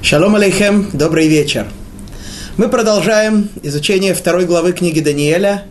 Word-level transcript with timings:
Шалом 0.00 0.36
алейхем, 0.36 0.90
добрый 0.92 1.26
вечер. 1.26 1.66
Мы 2.56 2.68
продолжаем 2.68 3.50
изучение 3.64 4.14
второй 4.14 4.46
главы 4.46 4.72
книги 4.72 5.00
Даниэля. 5.00 5.64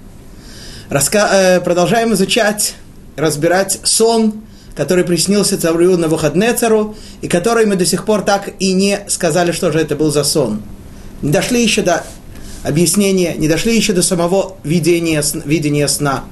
Раска... 0.90 1.30
Э, 1.32 1.62
продолжаем 1.62 2.14
изучать, 2.14 2.76
разбирать 3.16 3.80
сон, 3.84 4.42
который 4.76 5.06
приснился 5.06 5.60
царю 5.60 5.92
на 5.92 5.98
Навуходнецару, 6.00 6.96
и 7.22 7.30
который 7.30 7.66
мы 7.66 7.78
до 7.78 7.86
сих 7.86 8.06
пор 8.06 8.22
так 8.22 8.52
и 8.60 8.74
не 8.74 9.00
сказали, 9.08 9.54
что 9.54 9.72
же 9.72 9.80
это 9.80 9.96
был 9.96 10.12
за 10.12 10.26
сон. 10.26 10.62
Не 11.22 11.32
дошли 11.32 11.64
еще 11.64 11.82
до 11.82 12.04
объяснения, 12.64 13.34
не 13.34 13.48
дошли 13.48 13.76
еще 13.76 13.94
до 13.94 14.04
самого 14.04 14.58
видения, 14.64 15.24
видения 15.46 15.88
сна. 15.88 16.26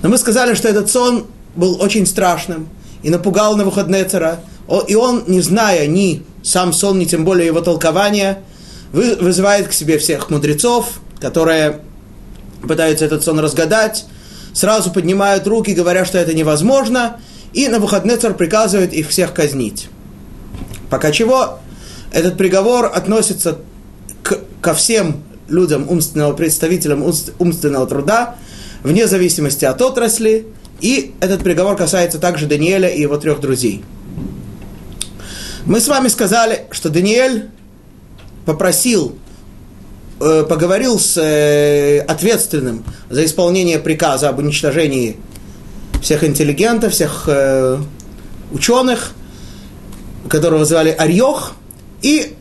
Но 0.00 0.08
мы 0.08 0.16
сказали, 0.16 0.54
что 0.54 0.68
этот 0.68 0.88
сон 0.88 1.26
был 1.56 1.82
очень 1.82 2.06
страшным 2.06 2.68
и 3.02 3.10
напугал 3.10 3.56
Навуходнецара, 3.56 4.40
и 4.86 4.94
он, 4.94 5.24
не 5.26 5.40
зная 5.40 5.86
ни 5.88 6.22
сам 6.46 6.72
сон, 6.72 6.98
ни 6.98 7.04
тем 7.04 7.24
более 7.24 7.46
его 7.46 7.60
толкования, 7.60 8.38
вызывает 8.92 9.66
к 9.68 9.72
себе 9.72 9.98
всех 9.98 10.30
мудрецов, 10.30 11.00
которые 11.20 11.80
пытаются 12.66 13.04
этот 13.04 13.24
сон 13.24 13.40
разгадать, 13.40 14.06
сразу 14.52 14.92
поднимают 14.92 15.46
руки, 15.46 15.72
говоря, 15.72 16.04
что 16.04 16.18
это 16.18 16.34
невозможно, 16.34 17.16
и 17.52 17.66
на 17.68 17.80
выходный 17.80 18.16
царь 18.16 18.34
приказывает 18.34 18.92
их 18.92 19.08
всех 19.08 19.34
казнить. 19.34 19.88
Пока 20.88 21.10
чего 21.10 21.58
этот 22.12 22.36
приговор 22.36 22.86
относится 22.94 23.58
к, 24.22 24.38
ко 24.62 24.72
всем 24.72 25.24
людям, 25.48 25.86
умственного, 25.88 26.32
представителям 26.32 27.02
умственного 27.02 27.86
труда, 27.88 28.36
вне 28.84 29.08
зависимости 29.08 29.64
от 29.64 29.82
отрасли, 29.82 30.46
и 30.80 31.12
этот 31.20 31.42
приговор 31.42 31.76
касается 31.76 32.18
также 32.20 32.46
Даниэля 32.46 32.88
и 32.88 33.00
его 33.00 33.16
трех 33.16 33.40
друзей– 33.40 33.82
мы 35.66 35.80
с 35.80 35.88
вами 35.88 36.06
сказали, 36.08 36.66
что 36.70 36.90
Даниэль 36.90 37.50
попросил, 38.44 39.16
э, 40.20 40.44
поговорил 40.48 41.00
с 41.00 41.16
э, 41.16 41.98
ответственным 42.00 42.84
за 43.10 43.24
исполнение 43.24 43.80
приказа 43.80 44.28
об 44.28 44.38
уничтожении 44.38 45.16
всех 46.00 46.22
интеллигентов, 46.22 46.92
всех 46.92 47.24
э, 47.26 47.78
ученых, 48.52 49.12
которого 50.28 50.64
звали 50.64 50.90
Арьох, 50.90 51.54
и 52.00 52.36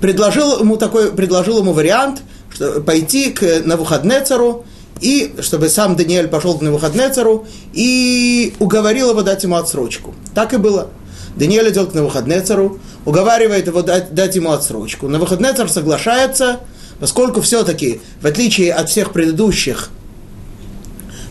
предложил 0.00 0.60
ему 0.60 0.78
такой, 0.78 1.12
предложил 1.12 1.58
ему 1.58 1.74
вариант, 1.74 2.22
что 2.50 2.80
пойти 2.80 3.30
к 3.30 3.62
Навуходнецару, 3.66 4.64
и 5.02 5.34
чтобы 5.40 5.68
сам 5.68 5.96
Даниэль 5.96 6.28
пошел 6.28 6.56
к 6.56 6.62
Навуходнецару 6.62 7.46
и 7.74 8.54
уговорил 8.58 9.10
его 9.10 9.20
дать 9.20 9.42
ему 9.42 9.56
отсрочку. 9.56 10.14
Так 10.34 10.54
и 10.54 10.56
было. 10.56 10.88
Даниэль 11.36 11.70
идет 11.70 11.92
к 11.92 11.94
Навуходнецару, 11.94 12.78
уговаривает 13.04 13.66
его 13.66 13.82
дать, 13.82 14.14
дать 14.14 14.36
ему 14.36 14.50
отсрочку. 14.50 15.08
Навуходнецар 15.08 15.68
соглашается, 15.68 16.60
поскольку 17.00 17.40
все-таки, 17.40 18.00
в 18.20 18.26
отличие 18.26 18.72
от 18.72 18.88
всех 18.88 19.12
предыдущих, 19.12 19.90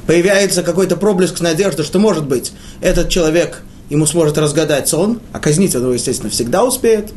появляется 0.06 0.64
какой-то 0.64 0.96
проблеск 0.96 1.42
надежды, 1.42 1.84
что, 1.84 2.00
может 2.00 2.26
быть, 2.26 2.54
этот 2.82 3.10
человек 3.10 3.62
ему 3.90 4.06
сможет 4.06 4.38
разгадать 4.38 4.88
сон, 4.88 5.20
а 5.34 5.40
казнить 5.40 5.76
он 5.76 5.84
его, 5.84 5.94
естественно, 5.94 6.30
всегда 6.30 6.64
успеет. 6.64 7.12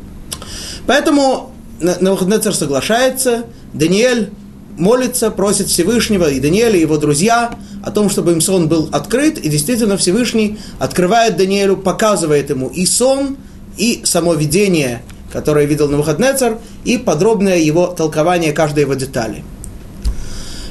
Поэтому 0.87 1.53
Навуходнецар 1.79 2.53
соглашается, 2.53 3.45
Даниэль 3.73 4.31
молится, 4.77 5.31
просит 5.31 5.67
Всевышнего, 5.67 6.29
и 6.29 6.39
Даниэль, 6.39 6.77
и 6.77 6.81
его 6.81 6.97
друзья, 6.97 7.51
о 7.83 7.91
том, 7.91 8.09
чтобы 8.09 8.31
им 8.31 8.41
сон 8.41 8.67
был 8.67 8.89
открыт, 8.91 9.37
и 9.37 9.49
действительно 9.49 9.97
Всевышний 9.97 10.59
открывает 10.79 11.37
Даниэлю, 11.37 11.77
показывает 11.77 12.49
ему 12.49 12.67
и 12.67 12.85
сон, 12.85 13.37
и 13.77 14.01
само 14.03 14.33
видение, 14.33 15.01
которое 15.31 15.65
видел 15.65 15.85
на 15.85 15.93
Навуходнецар, 15.93 16.57
и 16.83 16.97
подробное 16.97 17.57
его 17.57 17.87
толкование 17.87 18.53
каждой 18.53 18.81
его 18.81 18.93
детали. 18.93 19.43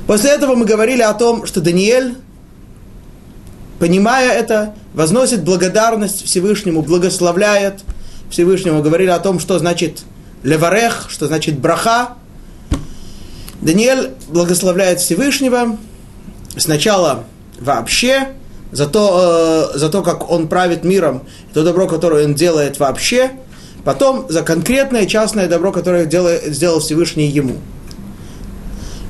После 0.07 0.31
этого 0.31 0.55
мы 0.55 0.65
говорили 0.65 1.03
о 1.03 1.15
том, 1.15 1.47
что 1.47 1.61
Даниэль, 1.61 2.15
понимая 3.79 4.33
это, 4.33 4.75
возносит 4.95 5.45
благодарность 5.45 6.25
Всевышнему, 6.25 6.83
благословляет 6.83 7.81
Всевышнему, 8.31 8.83
говорили 8.83 9.11
о 9.11 9.19
том, 9.19 9.39
что 9.41 9.59
значит 9.59 10.03
леварех, 10.43 11.07
что 11.09 11.27
значит 11.27 11.59
браха. 11.59 12.17
Даниэль 13.61 14.11
благословляет 14.29 15.01
Всевышнего, 15.01 15.77
сначала 16.57 17.25
вообще, 17.59 18.29
за 18.73 18.87
то, 18.87 19.71
э, 19.75 19.79
за 19.79 19.89
то, 19.89 20.03
как 20.03 20.31
он 20.31 20.49
правит 20.49 20.85
миром, 20.85 21.23
то 21.53 21.63
добро, 21.63 21.87
которое 21.87 22.25
он 22.25 22.35
делает 22.35 22.79
вообще, 22.79 23.33
потом 23.85 24.27
за 24.29 24.43
конкретное 24.43 25.07
частное 25.07 25.49
добро, 25.49 25.73
которое 25.73 26.07
делает, 26.07 26.55
сделал 26.55 26.81
Всевышний 26.81 27.27
ему. 27.27 27.57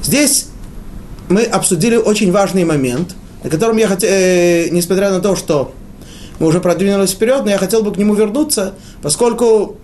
Здесь 0.02 0.46
мы 1.28 1.44
обсудили 1.44 1.96
очень 1.96 2.32
важный 2.32 2.64
момент, 2.64 3.14
на 3.44 3.50
котором 3.50 3.76
я 3.76 3.86
хотел, 3.86 4.10
э, 4.10 4.68
несмотря 4.70 5.10
на 5.10 5.20
то, 5.20 5.36
что 5.36 5.72
мы 6.40 6.46
уже 6.46 6.60
продвинулись 6.60 7.10
вперед, 7.10 7.44
но 7.44 7.50
я 7.50 7.58
хотел 7.58 7.82
бы 7.82 7.92
к 7.92 7.98
нему 7.98 8.14
вернуться, 8.14 8.74
поскольку 9.02 9.76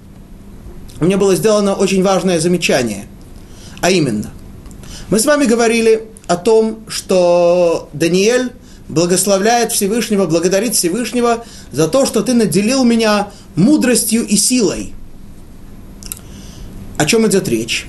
мне 1.00 1.16
было 1.16 1.36
сделано 1.36 1.74
очень 1.74 2.02
важное 2.02 2.40
замечание. 2.40 3.04
А 3.82 3.90
именно, 3.90 4.30
мы 5.10 5.20
с 5.20 5.26
вами 5.26 5.44
говорили 5.44 6.08
о 6.26 6.36
том, 6.36 6.84
что 6.88 7.88
Даниэль 7.92 8.52
благословляет 8.88 9.72
Всевышнего, 9.72 10.26
благодарит 10.26 10.74
Всевышнего 10.74 11.44
за 11.72 11.88
то, 11.88 12.06
что 12.06 12.22
ты 12.22 12.34
наделил 12.34 12.84
меня 12.84 13.30
мудростью 13.54 14.26
и 14.26 14.36
силой. 14.36 14.94
О 16.98 17.04
чем 17.04 17.26
идет 17.26 17.48
речь? 17.48 17.86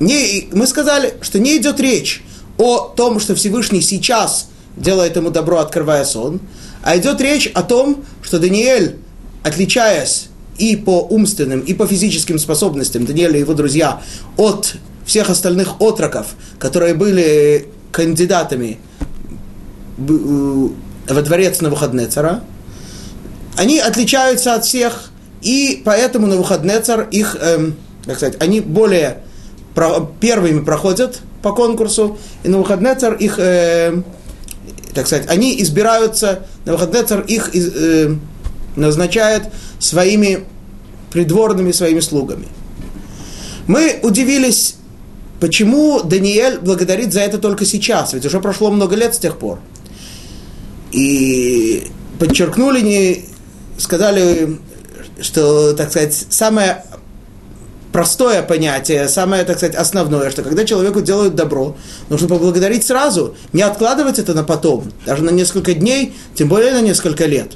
Не, 0.00 0.48
мы 0.52 0.66
сказали, 0.66 1.14
что 1.20 1.38
не 1.38 1.56
идет 1.56 1.80
речь 1.80 2.22
о 2.58 2.92
том, 2.96 3.20
что 3.20 3.34
Всевышний 3.34 3.80
сейчас 3.80 4.48
делает 4.76 5.16
ему 5.16 5.30
добро, 5.30 5.58
открывая 5.58 6.04
сон, 6.04 6.40
а 6.82 6.96
идет 6.96 7.20
речь 7.20 7.46
о 7.54 7.62
том, 7.62 8.04
что 8.22 8.38
Даниэль, 8.38 8.96
отличаясь 9.42 10.26
и 10.58 10.76
по 10.76 11.02
умственным, 11.02 11.60
и 11.60 11.74
по 11.74 11.86
физическим 11.86 12.38
способностям 12.38 13.06
Даниэля 13.06 13.36
и 13.36 13.40
его 13.40 13.54
друзья 13.54 14.02
от 14.36 14.76
всех 15.04 15.30
остальных 15.30 15.80
отроков, 15.80 16.28
которые 16.58 16.94
были 16.94 17.68
кандидатами 17.92 18.78
э, 19.98 20.68
во 21.08 21.22
дворец 21.22 21.60
на 21.60 21.70
выходные 21.70 22.06
цара, 22.06 22.42
они 23.56 23.78
отличаются 23.78 24.54
от 24.54 24.64
всех, 24.64 25.10
и 25.42 25.82
поэтому 25.84 26.26
на 26.26 26.36
выходные 26.36 26.80
цар 26.80 27.06
их, 27.10 27.36
эм, 27.40 27.76
как 28.04 28.16
сказать, 28.16 28.36
они 28.40 28.60
более 28.60 29.18
про, 29.74 30.00
первыми 30.20 30.64
проходят 30.64 31.20
по 31.42 31.52
конкурсу, 31.52 32.18
и 32.42 32.48
на 32.48 32.58
выходные 32.58 32.94
цар 32.94 33.14
их, 33.14 33.38
э, 33.38 34.02
так 34.94 35.06
сказать, 35.06 35.28
они 35.28 35.60
избираются, 35.62 36.46
на 36.64 36.72
выходные 36.72 37.04
цар 37.04 37.20
их 37.20 37.50
э, 37.54 38.16
назначает 38.76 39.44
своими 39.78 40.44
придворными, 41.12 41.70
своими 41.70 42.00
слугами. 42.00 42.48
Мы 43.66 44.00
удивились 44.02 44.76
Почему 45.44 46.02
Даниэль 46.02 46.58
благодарит 46.58 47.12
за 47.12 47.20
это 47.20 47.36
только 47.36 47.66
сейчас? 47.66 48.14
Ведь 48.14 48.24
уже 48.24 48.40
прошло 48.40 48.70
много 48.70 48.96
лет 48.96 49.14
с 49.14 49.18
тех 49.18 49.36
пор. 49.36 49.58
И 50.90 51.88
подчеркнули, 52.18 52.80
не 52.80 53.26
сказали, 53.76 54.58
что, 55.20 55.74
так 55.74 55.90
сказать, 55.90 56.14
самое 56.30 56.86
простое 57.92 58.42
понятие, 58.42 59.06
самое, 59.06 59.44
так 59.44 59.58
сказать, 59.58 59.74
основное, 59.74 60.30
что 60.30 60.42
когда 60.42 60.64
человеку 60.64 61.02
делают 61.02 61.34
добро, 61.34 61.76
нужно 62.08 62.26
поблагодарить 62.26 62.86
сразу, 62.86 63.36
не 63.52 63.60
откладывать 63.60 64.18
это 64.18 64.32
на 64.32 64.44
потом, 64.44 64.90
даже 65.04 65.22
на 65.24 65.28
несколько 65.28 65.74
дней, 65.74 66.14
тем 66.34 66.48
более 66.48 66.72
на 66.72 66.80
несколько 66.80 67.26
лет. 67.26 67.52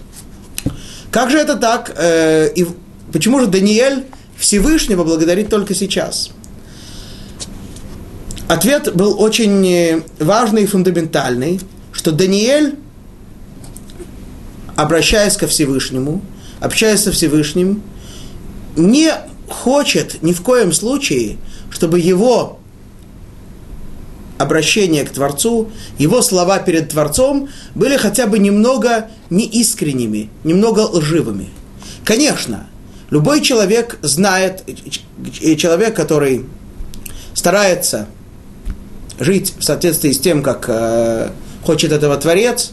Как 1.11 1.31
же 1.31 1.39
это 1.39 1.57
так? 1.57 1.95
Э, 1.97 2.51
и 2.55 2.67
почему 3.15 3.41
же 3.41 3.47
Даниэль 3.47 4.05
Всевышнего 4.37 5.05
благодарит 5.05 5.49
только 5.49 5.75
сейчас? 5.75 6.33
Ответ 8.49 8.95
был 8.97 9.21
очень 9.21 9.67
э, 9.67 10.03
важный 10.19 10.63
и 10.63 10.67
фундаментальный, 10.67 11.61
что 11.93 12.13
Даниэль, 12.13 12.77
обращаясь 14.75 15.37
ко 15.37 15.47
Всевышнему, 15.47 16.23
общаясь 16.59 17.03
со 17.03 17.13
Всевышним, 17.13 17.83
не 18.75 19.13
хочет 19.49 20.23
ни 20.23 20.33
в 20.33 20.41
коем 20.41 20.73
случае, 20.73 21.37
чтобы 21.71 22.01
его 22.01 22.59
обращение 24.39 25.05
к 25.05 25.11
Творцу, 25.11 25.71
его 25.99 26.23
слова 26.23 26.59
перед 26.59 26.89
Творцом 26.89 27.51
были 27.75 27.99
хотя 27.99 28.27
бы 28.27 28.39
немного 28.39 29.11
неискренними, 29.29 30.31
немного 30.45 30.81
лживыми. 30.81 31.51
Конечно, 32.03 32.67
любой 33.11 33.43
человек 33.43 33.99
знает, 34.01 34.65
человек, 35.59 35.95
который 35.95 36.47
старается 37.35 38.09
жить 39.19 39.55
в 39.59 39.65
соответствии 39.65 40.13
с 40.13 40.19
тем, 40.19 40.43
как 40.43 40.67
э, 40.69 41.31
хочет 41.65 41.93
этого 41.93 42.17
Творец, 42.17 42.73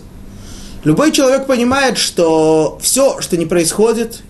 любой 0.84 1.12
человек 1.12 1.48
понимает, 1.48 1.98
что 1.98 2.78
все, 2.82 3.22
что 3.22 3.38
не 3.38 3.46
происходит, 3.46 4.22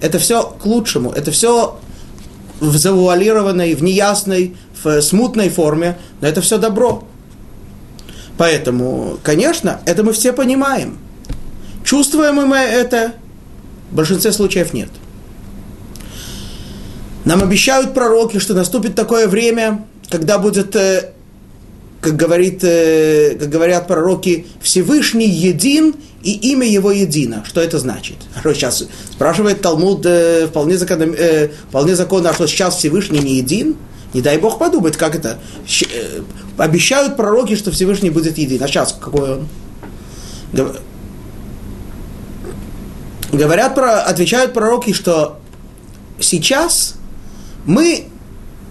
это 0.00 0.18
все 0.18 0.42
к 0.42 0.64
лучшему, 0.66 1.12
это 1.12 1.30
все 1.30 1.78
в 2.60 2.76
завуалированной, 2.76 3.74
в 3.74 3.82
неясной, 3.82 4.56
в 4.82 5.00
смутной 5.00 5.48
форме, 5.48 5.98
но 6.20 6.28
это 6.28 6.40
все 6.40 6.58
добро. 6.58 7.04
Поэтому, 8.38 9.18
конечно, 9.22 9.80
это 9.86 10.02
мы 10.02 10.12
все 10.12 10.32
понимаем. 10.32 10.98
Чувствуем 11.84 12.34
мы 12.34 12.56
это? 12.56 13.14
В 13.90 13.94
большинстве 13.94 14.32
случаев 14.32 14.72
нет. 14.74 14.88
Нам 17.24 17.42
обещают 17.42 17.94
пророки, 17.94 18.38
что 18.38 18.54
наступит 18.54 18.94
такое 18.94 19.26
время, 19.26 19.84
когда 20.10 20.38
будет, 20.38 20.76
э, 20.76 21.12
как, 22.06 22.16
говорит, 22.16 22.62
э, 22.62 23.36
как 23.38 23.48
говорят 23.48 23.88
пророки, 23.88 24.46
Всевышний 24.60 25.28
един 25.28 25.96
и 26.22 26.52
имя 26.52 26.66
его 26.66 26.92
едино. 26.92 27.44
Что 27.44 27.60
это 27.60 27.80
значит? 27.80 28.16
Сейчас 28.44 28.84
спрашивает 29.10 29.60
Талмуд 29.60 30.06
э, 30.06 30.46
вполне, 30.46 30.78
законно, 30.78 31.12
вполне 31.68 31.96
законно, 31.96 32.30
а 32.30 32.34
что 32.34 32.46
сейчас 32.46 32.76
Всевышний 32.76 33.18
не 33.18 33.34
един? 33.38 33.76
Не 34.14 34.20
дай 34.22 34.38
Бог 34.38 34.60
подумать, 34.60 34.96
как 34.96 35.16
это. 35.16 35.38
Обещают 36.56 37.16
пророки, 37.16 37.56
что 37.56 37.72
Всевышний 37.72 38.10
будет 38.10 38.38
един. 38.38 38.62
А 38.62 38.68
сейчас 38.68 38.96
какой 38.98 39.38
он? 39.38 39.48
Говорят, 43.32 43.74
про, 43.74 44.02
отвечают 44.02 44.54
пророки, 44.54 44.92
что 44.92 45.40
сейчас 46.20 46.94
мы 47.66 48.04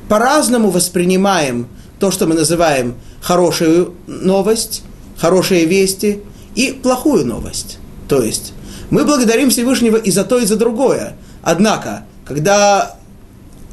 по-разному 0.07 0.69
воспринимаем 0.69 1.67
то, 1.99 2.11
что 2.11 2.27
мы 2.27 2.35
называем 2.35 2.95
хорошую 3.25 3.95
новость, 4.05 4.83
хорошие 5.17 5.65
вести 5.65 6.19
и 6.53 6.71
плохую 6.71 7.25
новость. 7.25 7.79
То 8.07 8.21
есть 8.21 8.53
мы 8.91 9.03
благодарим 9.03 9.49
Всевышнего 9.49 9.97
и 9.97 10.11
за 10.11 10.23
то, 10.25 10.37
и 10.37 10.45
за 10.45 10.57
другое. 10.57 11.17
Однако, 11.41 12.05
когда 12.23 12.97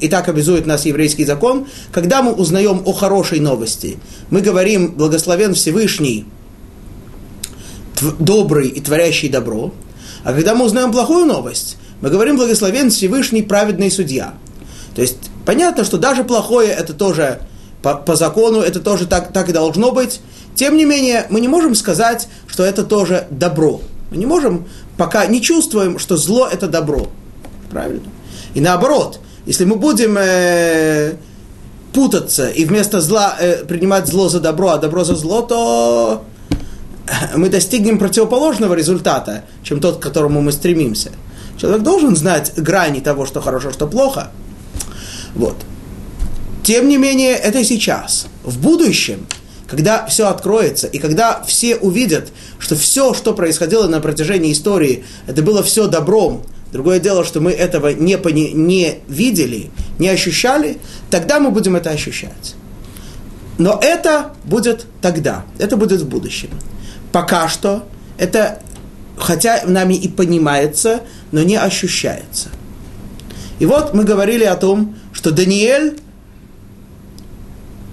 и 0.01 0.09
так 0.09 0.31
обязует 0.31 0.65
нас 0.65 0.87
еврейский 0.87 1.27
закон, 1.27 1.67
когда 1.93 2.23
мы 2.23 2.33
узнаем 2.33 2.81
о 2.87 2.93
хорошей 2.95 3.41
новости, 3.41 3.99
мы 4.31 4.41
говорим 4.41 4.93
«благословен 4.93 5.53
Всевышний, 5.53 6.25
добрый 8.19 8.69
и 8.69 8.81
творящий 8.81 9.29
добро», 9.29 9.75
а 10.25 10.33
когда 10.33 10.55
мы 10.55 10.65
узнаем 10.65 10.93
плохую 10.93 11.27
новость, 11.27 11.77
мы 12.01 12.09
говорим 12.09 12.39
«благословен 12.39 12.89
Всевышний, 12.89 13.43
праведный 13.43 13.91
судья». 13.91 14.33
То 14.95 15.03
есть 15.03 15.19
понятно, 15.45 15.85
что 15.85 15.99
даже 15.99 16.25
плохое 16.25 16.71
это 16.71 16.95
тоже 16.95 17.41
по, 17.83 17.95
по 17.95 18.17
закону, 18.17 18.61
это 18.61 18.81
тоже 18.81 19.07
так, 19.07 19.33
так 19.33 19.49
и 19.49 19.53
должно 19.53 19.93
быть. 19.93 20.21
Тем 20.55 20.77
не 20.77 20.85
менее, 20.85 21.27
мы 21.31 21.41
не 21.41 21.49
можем 21.49 21.75
сказать, 21.75 22.29
что 22.47 22.65
это 22.65 22.85
тоже 22.85 23.27
добро. 23.31 23.81
Мы 24.11 24.19
не 24.19 24.27
можем, 24.27 24.67
пока 24.97 25.27
не 25.27 25.41
чувствуем, 25.41 25.99
что 25.99 26.17
зло 26.17 26.49
это 26.51 26.69
добро. 26.69 27.09
Правильно? 27.71 28.03
И 28.55 28.61
наоборот, 28.61 29.21
если 29.47 29.65
мы 29.65 29.77
будем 29.77 30.17
э, 30.19 31.15
путаться 31.93 32.49
и 32.49 32.65
вместо 32.65 33.01
зла 33.01 33.35
э, 33.41 33.65
принимать 33.65 34.07
зло 34.07 34.29
за 34.29 34.41
добро, 34.41 34.71
а 34.71 34.79
добро 34.79 35.05
за 35.05 35.17
зло, 35.17 35.43
то 35.43 36.25
мы 37.35 37.49
достигнем 37.49 37.99
противоположного 37.99 38.75
результата, 38.75 39.45
чем 39.63 39.81
тот, 39.81 39.99
к 39.99 40.03
которому 40.03 40.41
мы 40.41 40.53
стремимся. 40.53 41.11
Человек 41.59 41.83
должен 41.83 42.17
знать 42.17 42.53
грани 42.57 43.01
того, 43.01 43.27
что 43.27 43.41
хорошо, 43.41 43.71
что 43.71 43.87
плохо. 43.87 44.31
Вот. 45.35 45.57
Тем 46.63 46.89
не 46.89 46.97
менее, 46.97 47.33
это 47.33 47.65
сейчас. 47.65 48.27
В 48.45 48.59
будущем, 48.61 49.27
когда 49.67 50.07
все 50.07 50.29
откроется, 50.29 50.87
и 50.87 50.99
когда 50.99 51.43
все 51.43 51.77
увидят, 51.77 52.29
что 52.59 52.77
все, 52.77 53.15
что 53.15 53.35
происходило 53.35 53.87
на 53.89 54.01
протяжении 54.01 54.53
истории, 54.53 55.05
это 55.27 55.43
было 55.43 55.63
все 55.63 55.87
добром, 55.87 56.45
Другое 56.73 57.01
дело, 57.01 57.23
что 57.23 57.41
мы 57.41 57.53
этого 57.53 57.93
не, 57.93 58.17
пони, 58.17 58.53
не 58.53 59.01
видели, 59.07 59.71
не 59.99 60.09
ощущали, 60.09 60.79
тогда 61.11 61.39
мы 61.39 61.51
будем 61.51 61.77
это 61.77 61.91
ощущать. 61.91 62.55
Но 63.59 63.79
это 63.83 64.33
будет 64.45 64.87
тогда, 65.03 65.45
это 65.59 65.77
будет 65.77 66.01
в 66.01 66.09
будущем. 66.09 66.49
Пока 67.13 67.49
что 67.49 67.87
это, 68.17 68.61
хотя 69.19 69.63
нами 69.67 69.95
и 69.95 70.09
понимается, 70.09 71.03
но 71.31 71.43
не 71.43 71.57
ощущается. 71.57 72.49
И 73.59 73.67
вот 73.67 73.93
мы 73.93 74.05
говорили 74.05 74.45
о 74.45 74.57
том, 74.57 74.97
что 75.13 75.31
Даниэль, 75.31 75.99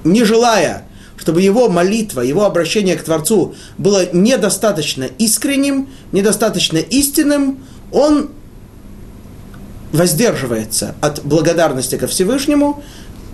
не 0.03 0.23
желая, 0.23 0.85
чтобы 1.17 1.41
его 1.41 1.69
молитва, 1.69 2.21
его 2.21 2.45
обращение 2.45 2.95
к 2.95 3.03
Творцу 3.03 3.55
было 3.77 4.11
недостаточно 4.13 5.03
искренним, 5.17 5.89
недостаточно 6.11 6.77
истинным, 6.77 7.59
он 7.91 8.29
воздерживается 9.91 10.95
от 11.01 11.23
благодарности 11.25 11.97
ко 11.97 12.07
Всевышнему, 12.07 12.83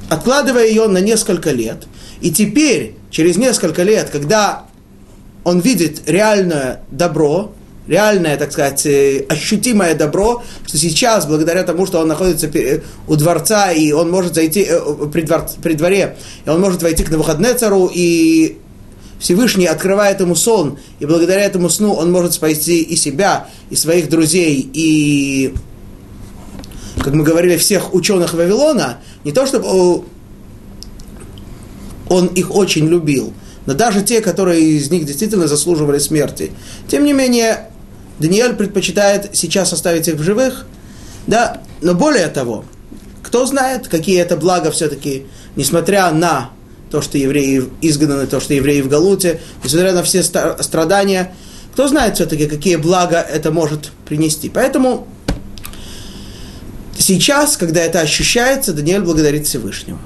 откладывая 0.10 0.68
ее 0.68 0.88
на 0.88 1.00
несколько 1.00 1.52
лет. 1.52 1.86
И 2.22 2.32
теперь, 2.32 2.96
через 3.12 3.38
несколько 3.38 3.84
лет, 3.84 4.10
когда 4.10 4.66
он 5.44 5.60
видит 5.60 6.10
реальное 6.10 6.82
добро, 6.92 7.54
реальное, 7.88 8.38
так 8.38 8.52
сказать, 8.52 8.86
э, 8.86 9.26
ощутимое 9.30 9.96
добро, 9.96 10.44
что 10.66 10.78
сейчас, 10.78 11.26
благодаря 11.26 11.64
тому, 11.64 11.86
что 11.86 12.00
он 12.00 12.08
находится 12.08 12.50
у 13.08 13.16
дворца, 13.16 13.72
и 13.72 13.92
он 13.92 14.10
может 14.10 14.36
зайти 14.36 14.66
э, 14.68 14.80
при, 15.12 15.22
двор, 15.22 15.46
при 15.62 15.74
дворе, 15.74 16.18
и 16.46 16.50
он 16.50 16.62
может 16.62 16.82
войти 16.82 17.04
к 17.04 17.12
Навуходнецару, 17.12 17.90
и 17.94 18.58
Всевышний 19.20 19.66
открывает 19.66 20.20
ему 20.20 20.36
сон, 20.36 20.78
и 21.00 21.06
благодаря 21.06 21.42
этому 21.42 21.70
сну 21.70 21.94
он 21.94 22.12
может 22.12 22.34
спасти 22.34 22.82
и 22.82 22.96
себя, 22.96 23.48
и 23.70 23.76
своих 23.76 24.10
друзей, 24.10 24.70
и 24.74 25.54
как 27.02 27.14
мы 27.14 27.24
говорили, 27.24 27.58
всех 27.58 27.94
ученых 27.94 28.34
Вавилона, 28.34 28.98
не 29.24 29.32
то 29.32 29.46
чтобы 29.46 30.04
он 32.08 32.28
их 32.28 32.56
очень 32.56 32.88
любил, 32.88 33.34
но 33.66 33.74
даже 33.74 34.02
те, 34.02 34.22
которые 34.22 34.62
из 34.62 34.90
них 34.92 35.06
действительно 35.06 35.48
заслуживали 35.48 36.00
смерти. 36.00 36.52
Тем 36.88 37.04
не 37.04 37.14
менее, 37.14 37.70
Даниэль 38.20 38.54
предпочитает 38.56 39.32
сейчас 39.34 39.74
оставить 39.74 40.08
их 40.08 40.16
в 40.16 40.24
живых, 40.24 40.66
да, 41.28 41.62
но 41.82 41.94
более 41.94 42.28
того, 42.28 42.66
кто 43.24 43.46
знает, 43.46 43.88
какие 43.88 44.20
это 44.20 44.38
блага 44.38 44.72
все-таки, 44.72 45.26
несмотря 45.56 46.12
на 46.12 46.52
то, 46.92 47.02
что 47.02 47.18
евреи 47.18 47.64
изгнаны, 47.82 48.28
то, 48.28 48.40
что 48.40 48.54
евреи 48.54 48.82
в 48.82 48.88
Галуте, 48.88 49.42
несмотря 49.64 49.94
на 49.94 50.04
все 50.04 50.24
страдания, 50.24 51.34
кто 51.74 51.88
знает 51.88 52.16
все-таки, 52.16 52.46
какие 52.46 52.78
блага 52.78 53.18
это 53.18 53.52
может 53.52 53.92
принести. 54.06 54.50
Поэтому 54.50 55.08
Сейчас, 56.98 57.58
когда 57.58 57.82
это 57.82 58.00
ощущается, 58.00 58.74
Даниэль 58.74 59.02
благодарит 59.02 59.46
Всевышнего. 59.46 60.00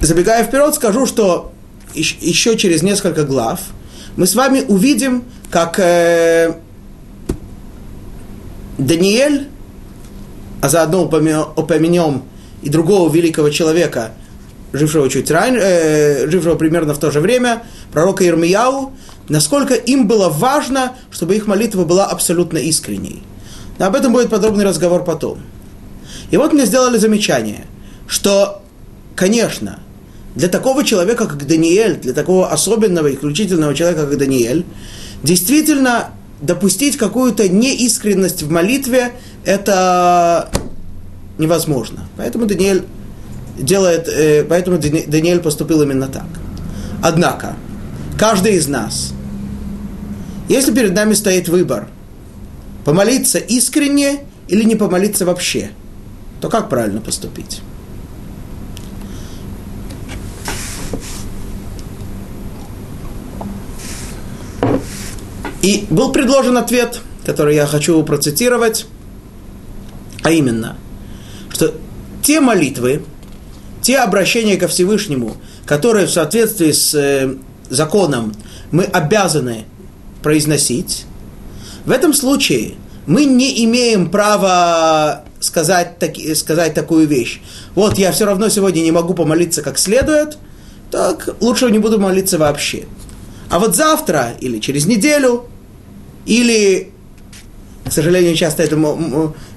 Забегая 0.00 0.44
вперед, 0.44 0.74
скажу, 0.74 1.06
что 1.06 1.52
еще 1.94 2.58
через 2.58 2.82
несколько 2.82 3.24
глав 3.24 3.60
мы 4.16 4.26
с 4.26 4.34
вами 4.34 4.64
увидим, 4.68 5.24
как 5.50 5.78
э, 5.78 6.54
Даниэль, 8.78 9.48
а 10.60 10.68
заодно 10.68 11.04
упомянем 11.04 12.22
и 12.62 12.68
другого 12.68 13.12
великого 13.12 13.50
человека, 13.50 14.12
жившего 14.72 15.08
чуть 15.08 15.30
раньше, 15.30 15.60
э, 15.62 16.30
жившего 16.30 16.56
примерно 16.56 16.94
в 16.94 16.98
то 16.98 17.10
же 17.10 17.20
время, 17.20 17.62
пророка 17.92 18.26
Ирмияу, 18.26 18.92
насколько 19.28 19.74
им 19.74 20.06
было 20.06 20.28
важно, 20.28 20.92
чтобы 21.10 21.36
их 21.36 21.46
молитва 21.46 21.84
была 21.84 22.06
абсолютно 22.06 22.58
искренней. 22.58 23.22
Но 23.78 23.86
об 23.86 23.94
этом 23.94 24.12
будет 24.12 24.30
подробный 24.30 24.64
разговор 24.64 25.04
потом. 25.04 25.40
И 26.30 26.36
вот 26.36 26.52
мне 26.52 26.66
сделали 26.66 26.98
замечание, 26.98 27.66
что, 28.06 28.62
конечно, 29.14 29.80
для 30.34 30.48
такого 30.48 30.84
человека, 30.84 31.26
как 31.26 31.46
Даниэль, 31.46 31.96
для 31.96 32.12
такого 32.12 32.50
особенного, 32.50 33.12
исключительного 33.12 33.74
человека, 33.74 34.06
как 34.06 34.18
Даниэль, 34.18 34.64
действительно 35.22 36.10
допустить 36.40 36.96
какую-то 36.96 37.48
неискренность 37.48 38.42
в 38.42 38.50
молитве, 38.50 39.12
это 39.44 40.50
невозможно. 41.38 42.06
Поэтому 42.16 42.46
Даниэль 42.46 42.84
делает, 43.58 44.08
э, 44.08 44.44
поэтому 44.44 44.78
Даниэль 44.78 45.40
поступил 45.40 45.82
именно 45.82 46.08
так. 46.08 46.26
Однако, 47.02 47.56
каждый 48.18 48.56
из 48.56 48.68
нас, 48.68 49.12
если 50.48 50.72
перед 50.72 50.94
нами 50.94 51.14
стоит 51.14 51.48
выбор, 51.48 51.88
помолиться 52.84 53.38
искренне 53.38 54.20
или 54.48 54.64
не 54.64 54.76
помолиться 54.76 55.24
вообще, 55.24 55.70
то 56.40 56.48
как 56.48 56.68
правильно 56.68 57.00
поступить? 57.00 57.60
И 65.66 65.84
был 65.90 66.12
предложен 66.12 66.56
ответ, 66.58 67.00
который 67.24 67.56
я 67.56 67.66
хочу 67.66 68.00
процитировать, 68.04 68.86
а 70.22 70.30
именно, 70.30 70.76
что 71.50 71.74
те 72.22 72.38
молитвы, 72.40 73.02
те 73.82 73.98
обращения 73.98 74.58
ко 74.58 74.68
Всевышнему, 74.68 75.36
которые 75.64 76.06
в 76.06 76.12
соответствии 76.12 76.70
с 76.70 76.94
э, 76.94 77.34
законом 77.68 78.32
мы 78.70 78.84
обязаны 78.84 79.64
произносить, 80.22 81.04
в 81.84 81.90
этом 81.90 82.14
случае 82.14 82.74
мы 83.08 83.24
не 83.24 83.64
имеем 83.64 84.08
права 84.12 85.24
сказать, 85.40 85.98
так, 85.98 86.12
сказать 86.36 86.74
такую 86.74 87.08
вещь. 87.08 87.40
Вот 87.74 87.98
я 87.98 88.12
все 88.12 88.24
равно 88.24 88.50
сегодня 88.50 88.82
не 88.82 88.92
могу 88.92 89.14
помолиться 89.14 89.62
как 89.62 89.78
следует, 89.78 90.38
так 90.92 91.28
лучше 91.40 91.68
не 91.72 91.80
буду 91.80 91.98
молиться 91.98 92.38
вообще. 92.38 92.84
А 93.50 93.58
вот 93.58 93.74
завтра 93.74 94.34
или 94.40 94.60
через 94.60 94.86
неделю, 94.86 95.48
или, 96.26 96.90
к 97.84 97.92
сожалению, 97.92 98.34
часто 98.34 98.62
это, 98.62 98.76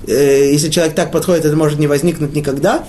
э, 0.08 0.52
если 0.52 0.70
человек 0.70 0.96
так 0.96 1.12
подходит, 1.12 1.46
это 1.46 1.56
может 1.56 1.80
не 1.80 1.88
возникнуть 1.88 2.34
никогда. 2.34 2.86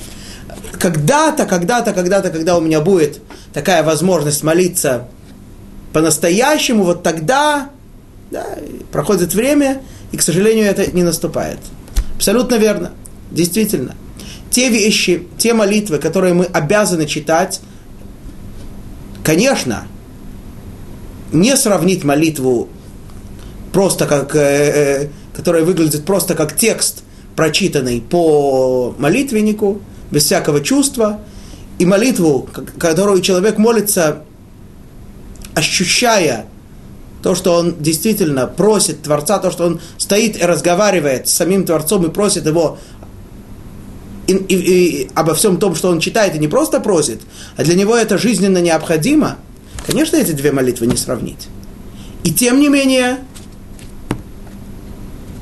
Когда-то, 0.78 1.46
когда-то, 1.46 1.92
когда-то, 1.92 2.30
когда 2.30 2.56
у 2.56 2.60
меня 2.60 2.80
будет 2.80 3.20
такая 3.52 3.82
возможность 3.82 4.42
молиться 4.42 5.08
по-настоящему, 5.92 6.84
вот 6.84 7.02
тогда 7.02 7.70
да, 8.30 8.46
проходит 8.92 9.34
время, 9.34 9.82
и, 10.12 10.16
к 10.16 10.22
сожалению, 10.22 10.66
это 10.66 10.90
не 10.92 11.02
наступает. 11.02 11.58
Абсолютно 12.16 12.56
верно. 12.56 12.92
Действительно. 13.30 13.94
Те 14.50 14.68
вещи, 14.68 15.26
те 15.38 15.54
молитвы, 15.54 15.98
которые 15.98 16.34
мы 16.34 16.44
обязаны 16.44 17.06
читать, 17.06 17.60
конечно, 19.22 19.86
не 21.32 21.56
сравнить 21.56 22.02
молитву 22.02 22.68
просто 23.72 24.06
как, 24.06 24.34
э, 24.34 24.38
э, 24.38 25.08
которая 25.34 25.64
выглядит 25.64 26.04
просто 26.04 26.34
как 26.34 26.56
текст, 26.56 27.02
прочитанный 27.36 28.00
по 28.00 28.94
молитвеннику, 28.98 29.80
без 30.10 30.24
всякого 30.24 30.60
чувства, 30.60 31.20
и 31.78 31.86
молитву, 31.86 32.48
которую 32.78 33.22
человек 33.22 33.56
молится, 33.56 34.22
ощущая 35.54 36.46
то, 37.22 37.34
что 37.34 37.54
он 37.54 37.76
действительно 37.78 38.46
просит 38.46 39.02
Творца, 39.02 39.38
то, 39.38 39.50
что 39.50 39.66
он 39.66 39.80
стоит 39.98 40.40
и 40.40 40.44
разговаривает 40.44 41.28
с 41.28 41.32
самим 41.32 41.64
Творцом 41.64 42.04
и 42.06 42.10
просит 42.10 42.46
его 42.46 42.78
и, 44.26 44.32
и, 44.32 44.54
и 44.54 45.10
обо 45.14 45.34
всем 45.34 45.58
том, 45.58 45.74
что 45.74 45.88
он 45.88 46.00
читает, 46.00 46.34
и 46.34 46.38
не 46.38 46.48
просто 46.48 46.80
просит, 46.80 47.20
а 47.56 47.64
для 47.64 47.74
него 47.74 47.96
это 47.96 48.16
жизненно 48.16 48.58
необходимо, 48.58 49.38
конечно, 49.86 50.16
эти 50.16 50.32
две 50.32 50.52
молитвы 50.52 50.86
не 50.86 50.96
сравнить. 50.96 51.48
И 52.22 52.32
тем 52.32 52.60
не 52.60 52.68
менее, 52.68 53.18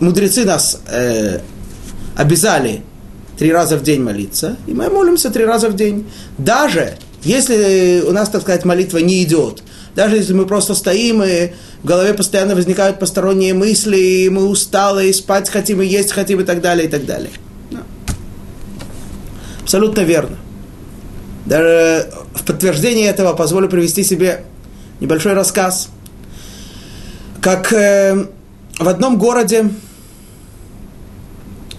мудрецы 0.00 0.44
нас 0.44 0.80
э, 0.86 1.40
обязали 2.16 2.82
три 3.36 3.52
раза 3.52 3.76
в 3.76 3.82
день 3.82 4.02
молиться, 4.02 4.56
и 4.66 4.72
мы 4.72 4.88
молимся 4.90 5.30
три 5.30 5.44
раза 5.44 5.68
в 5.68 5.76
день. 5.76 6.06
Даже 6.36 6.96
если 7.22 8.02
у 8.06 8.12
нас, 8.12 8.28
так 8.28 8.42
сказать, 8.42 8.64
молитва 8.64 8.98
не 8.98 9.22
идет, 9.22 9.62
даже 9.94 10.16
если 10.16 10.32
мы 10.32 10.46
просто 10.46 10.74
стоим, 10.74 11.22
и 11.22 11.52
в 11.82 11.86
голове 11.86 12.14
постоянно 12.14 12.54
возникают 12.54 12.98
посторонние 12.98 13.54
мысли, 13.54 13.96
и 13.96 14.28
мы 14.28 14.46
усталы, 14.46 15.08
и 15.08 15.12
спать 15.12 15.48
хотим, 15.48 15.82
и 15.82 15.86
есть 15.86 16.12
хотим, 16.12 16.40
и 16.40 16.44
так 16.44 16.60
далее, 16.60 16.86
и 16.86 16.90
так 16.90 17.06
далее. 17.06 17.30
Да. 17.70 17.82
Абсолютно 19.62 20.00
верно. 20.02 20.36
Даже 21.46 22.10
в 22.34 22.44
подтверждение 22.44 23.08
этого 23.08 23.32
позволю 23.32 23.68
привести 23.68 24.04
себе 24.04 24.44
небольшой 25.00 25.32
рассказ. 25.32 25.88
Как 27.40 27.72
э, 27.72 28.26
в 28.78 28.88
одном 28.88 29.18
городе 29.18 29.70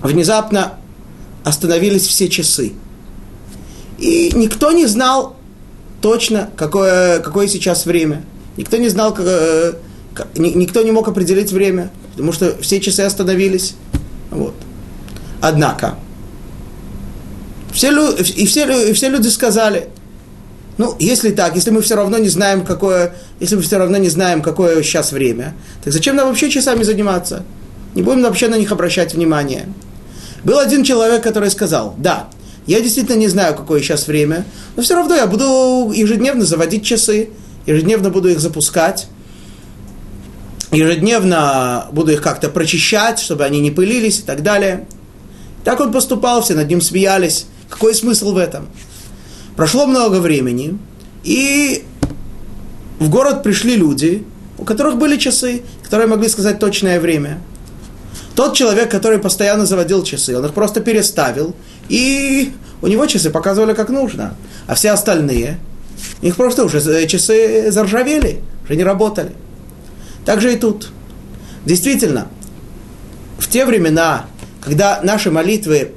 внезапно 0.01 0.73
остановились 1.43 2.07
все 2.07 2.29
часы. 2.29 2.73
И 3.97 4.31
никто 4.33 4.71
не 4.71 4.85
знал 4.85 5.35
точно, 6.01 6.49
какое, 6.55 7.19
какое 7.19 7.47
сейчас 7.47 7.85
время. 7.85 8.23
Никто 8.57 8.77
не 8.77 8.89
знал, 8.89 9.13
как, 9.13 9.25
э, 9.27 9.73
никто 10.35 10.81
не 10.81 10.91
мог 10.91 11.07
определить 11.07 11.51
время, 11.51 11.91
потому 12.11 12.31
что 12.31 12.57
все 12.61 12.79
часы 12.79 13.01
остановились. 13.01 13.75
Вот. 14.31 14.53
Однако, 15.41 15.95
все, 17.71 17.91
и, 18.11 18.45
все, 18.45 18.89
и 18.89 18.93
все 18.93 19.09
люди 19.09 19.27
сказали, 19.27 19.89
ну, 20.77 20.95
если 20.99 21.31
так, 21.31 21.55
если 21.55 21.71
мы 21.71 21.81
все 21.81 21.95
равно 21.95 22.17
не 22.17 22.29
знаем, 22.29 22.65
какое, 22.65 23.13
если 23.39 23.55
мы 23.55 23.61
все 23.61 23.77
равно 23.77 23.97
не 23.97 24.09
знаем, 24.09 24.41
какое 24.41 24.81
сейчас 24.81 25.11
время, 25.11 25.53
так 25.83 25.93
зачем 25.93 26.15
нам 26.15 26.27
вообще 26.27 26.49
часами 26.49 26.83
заниматься? 26.83 27.43
Не 27.95 28.01
будем 28.01 28.23
вообще 28.23 28.47
на 28.47 28.55
них 28.55 28.71
обращать 28.71 29.13
внимание. 29.13 29.67
Был 30.43 30.59
один 30.59 30.83
человек, 30.83 31.23
который 31.23 31.49
сказал, 31.49 31.95
да, 31.97 32.29
я 32.65 32.81
действительно 32.81 33.15
не 33.15 33.27
знаю, 33.27 33.55
какое 33.55 33.81
сейчас 33.81 34.07
время, 34.07 34.45
но 34.75 34.83
все 34.83 34.95
равно 34.95 35.15
я 35.15 35.27
буду 35.27 35.91
ежедневно 35.93 36.45
заводить 36.45 36.85
часы, 36.85 37.29
ежедневно 37.65 38.09
буду 38.09 38.29
их 38.29 38.39
запускать, 38.39 39.07
ежедневно 40.71 41.87
буду 41.91 42.11
их 42.11 42.21
как-то 42.21 42.49
прочищать, 42.49 43.19
чтобы 43.19 43.43
они 43.43 43.59
не 43.59 43.71
пылились 43.71 44.19
и 44.19 44.21
так 44.21 44.43
далее. 44.43 44.87
Так 45.63 45.79
он 45.79 45.91
поступал, 45.91 46.41
все 46.41 46.53
над 46.55 46.69
ним 46.69 46.81
смеялись. 46.81 47.47
Какой 47.69 47.93
смысл 47.93 48.33
в 48.33 48.37
этом? 48.37 48.69
Прошло 49.55 49.85
много 49.85 50.17
времени, 50.17 50.77
и 51.23 51.83
в 52.99 53.09
город 53.09 53.43
пришли 53.43 53.75
люди, 53.75 54.25
у 54.57 54.63
которых 54.63 54.97
были 54.97 55.17
часы, 55.17 55.63
которые 55.83 56.07
могли 56.07 56.29
сказать 56.29 56.59
точное 56.59 56.99
время. 56.99 57.41
Тот 58.39 58.55
человек, 58.55 58.89
который 58.89 59.19
постоянно 59.19 59.65
заводил 59.65 60.01
часы, 60.01 60.37
он 60.37 60.45
их 60.45 60.53
просто 60.53 60.79
переставил, 60.79 61.53
и 61.89 62.53
у 62.81 62.87
него 62.87 63.05
часы 63.05 63.31
показывали 63.31 63.73
как 63.73 63.89
нужно. 63.89 64.33
А 64.65 64.75
все 64.75 64.91
остальные, 64.91 65.59
их 66.21 66.37
просто 66.37 66.63
уже 66.63 66.77
э, 66.77 67.05
часы 67.05 67.69
заржавели, 67.69 68.39
уже 68.63 68.77
не 68.77 68.85
работали. 68.85 69.33
Так 70.23 70.39
же 70.39 70.53
и 70.53 70.55
тут. 70.55 70.89
Действительно, 71.65 72.29
в 73.39 73.49
те 73.49 73.65
времена, 73.65 74.27
когда 74.61 75.01
наши 75.03 75.31
молитвы 75.31 75.91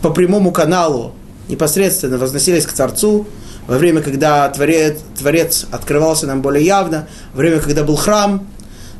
по 0.00 0.10
прямому 0.10 0.52
каналу 0.52 1.12
непосредственно 1.48 2.18
возносились 2.18 2.66
к 2.66 2.72
Творцу, 2.72 3.26
во 3.66 3.78
время, 3.78 4.00
когда 4.00 4.48
Творец, 4.48 4.98
Творец 5.18 5.66
открывался 5.72 6.28
нам 6.28 6.40
более 6.40 6.64
явно, 6.64 7.08
во 7.34 7.38
время, 7.38 7.58
когда 7.58 7.82
был 7.82 7.96
храм, 7.96 8.46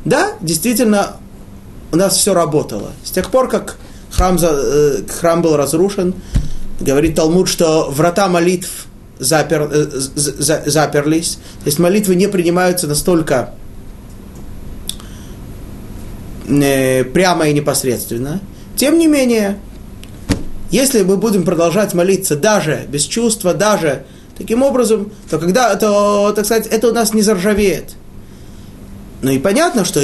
да, 0.03 0.33
действительно, 0.41 1.15
у 1.91 1.95
нас 1.95 2.17
все 2.17 2.33
работало. 2.33 2.91
С 3.03 3.11
тех 3.11 3.29
пор, 3.31 3.47
как 3.49 3.77
храм, 4.11 4.37
э, 4.41 4.99
храм 5.19 5.41
был 5.41 5.55
разрушен, 5.55 6.15
говорит 6.79 7.15
Талмуд, 7.15 7.47
что 7.47 7.89
врата 7.89 8.27
молитв 8.27 8.87
запер, 9.19 9.69
э, 9.71 9.85
за, 10.15 10.63
заперлись, 10.65 11.39
то 11.59 11.65
есть 11.65 11.79
молитвы 11.79 12.15
не 12.15 12.27
принимаются 12.27 12.87
настолько 12.87 13.53
э, 16.47 17.03
прямо 17.05 17.47
и 17.47 17.53
непосредственно. 17.53 18.41
Тем 18.75 18.97
не 18.97 19.07
менее, 19.07 19.57
если 20.69 21.03
мы 21.03 21.17
будем 21.17 21.43
продолжать 21.43 21.93
молиться 21.93 22.35
даже 22.35 22.85
без 22.89 23.03
чувства, 23.03 23.53
даже 23.53 24.05
таким 24.37 24.61
образом, 24.61 25.11
то 25.29 25.39
когда, 25.39 25.75
то, 25.75 26.31
так 26.35 26.45
сказать, 26.45 26.67
это 26.67 26.89
у 26.89 26.93
нас 26.93 27.13
не 27.13 27.23
заржавеет. 27.23 27.95
Ну 29.23 29.31
и 29.31 29.39
понятно, 29.39 29.83
что 29.83 29.99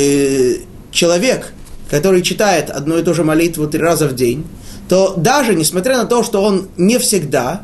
человек, 0.91 1.53
который 1.93 2.23
читает 2.23 2.71
одну 2.71 2.97
и 2.97 3.03
ту 3.03 3.13
же 3.13 3.23
молитву 3.23 3.67
три 3.67 3.79
раза 3.79 4.07
в 4.07 4.15
день, 4.15 4.47
то 4.89 5.13
даже 5.15 5.53
несмотря 5.53 6.00
на 6.00 6.05
то, 6.05 6.23
что 6.23 6.41
он 6.41 6.69
не 6.75 6.97
всегда, 6.97 7.62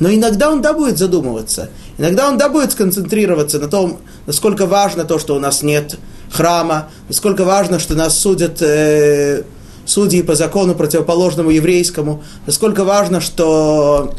но 0.00 0.12
иногда 0.12 0.50
он 0.50 0.60
да 0.60 0.74
будет 0.74 0.98
задумываться, 0.98 1.70
иногда 1.96 2.28
он 2.28 2.36
да 2.36 2.50
будет 2.50 2.72
сконцентрироваться 2.72 3.58
на 3.58 3.68
том, 3.68 4.00
насколько 4.26 4.66
важно 4.66 5.04
то, 5.04 5.18
что 5.18 5.34
у 5.34 5.38
нас 5.38 5.62
нет 5.62 5.96
храма, 6.30 6.90
насколько 7.08 7.44
важно, 7.44 7.78
что 7.78 7.94
нас 7.94 8.18
судят 8.18 8.60
э, 8.60 9.44
судьи 9.86 10.20
по 10.20 10.34
закону 10.34 10.74
противоположному 10.74 11.48
еврейскому, 11.48 12.22
насколько 12.44 12.84
важно, 12.84 13.22
что 13.22 14.14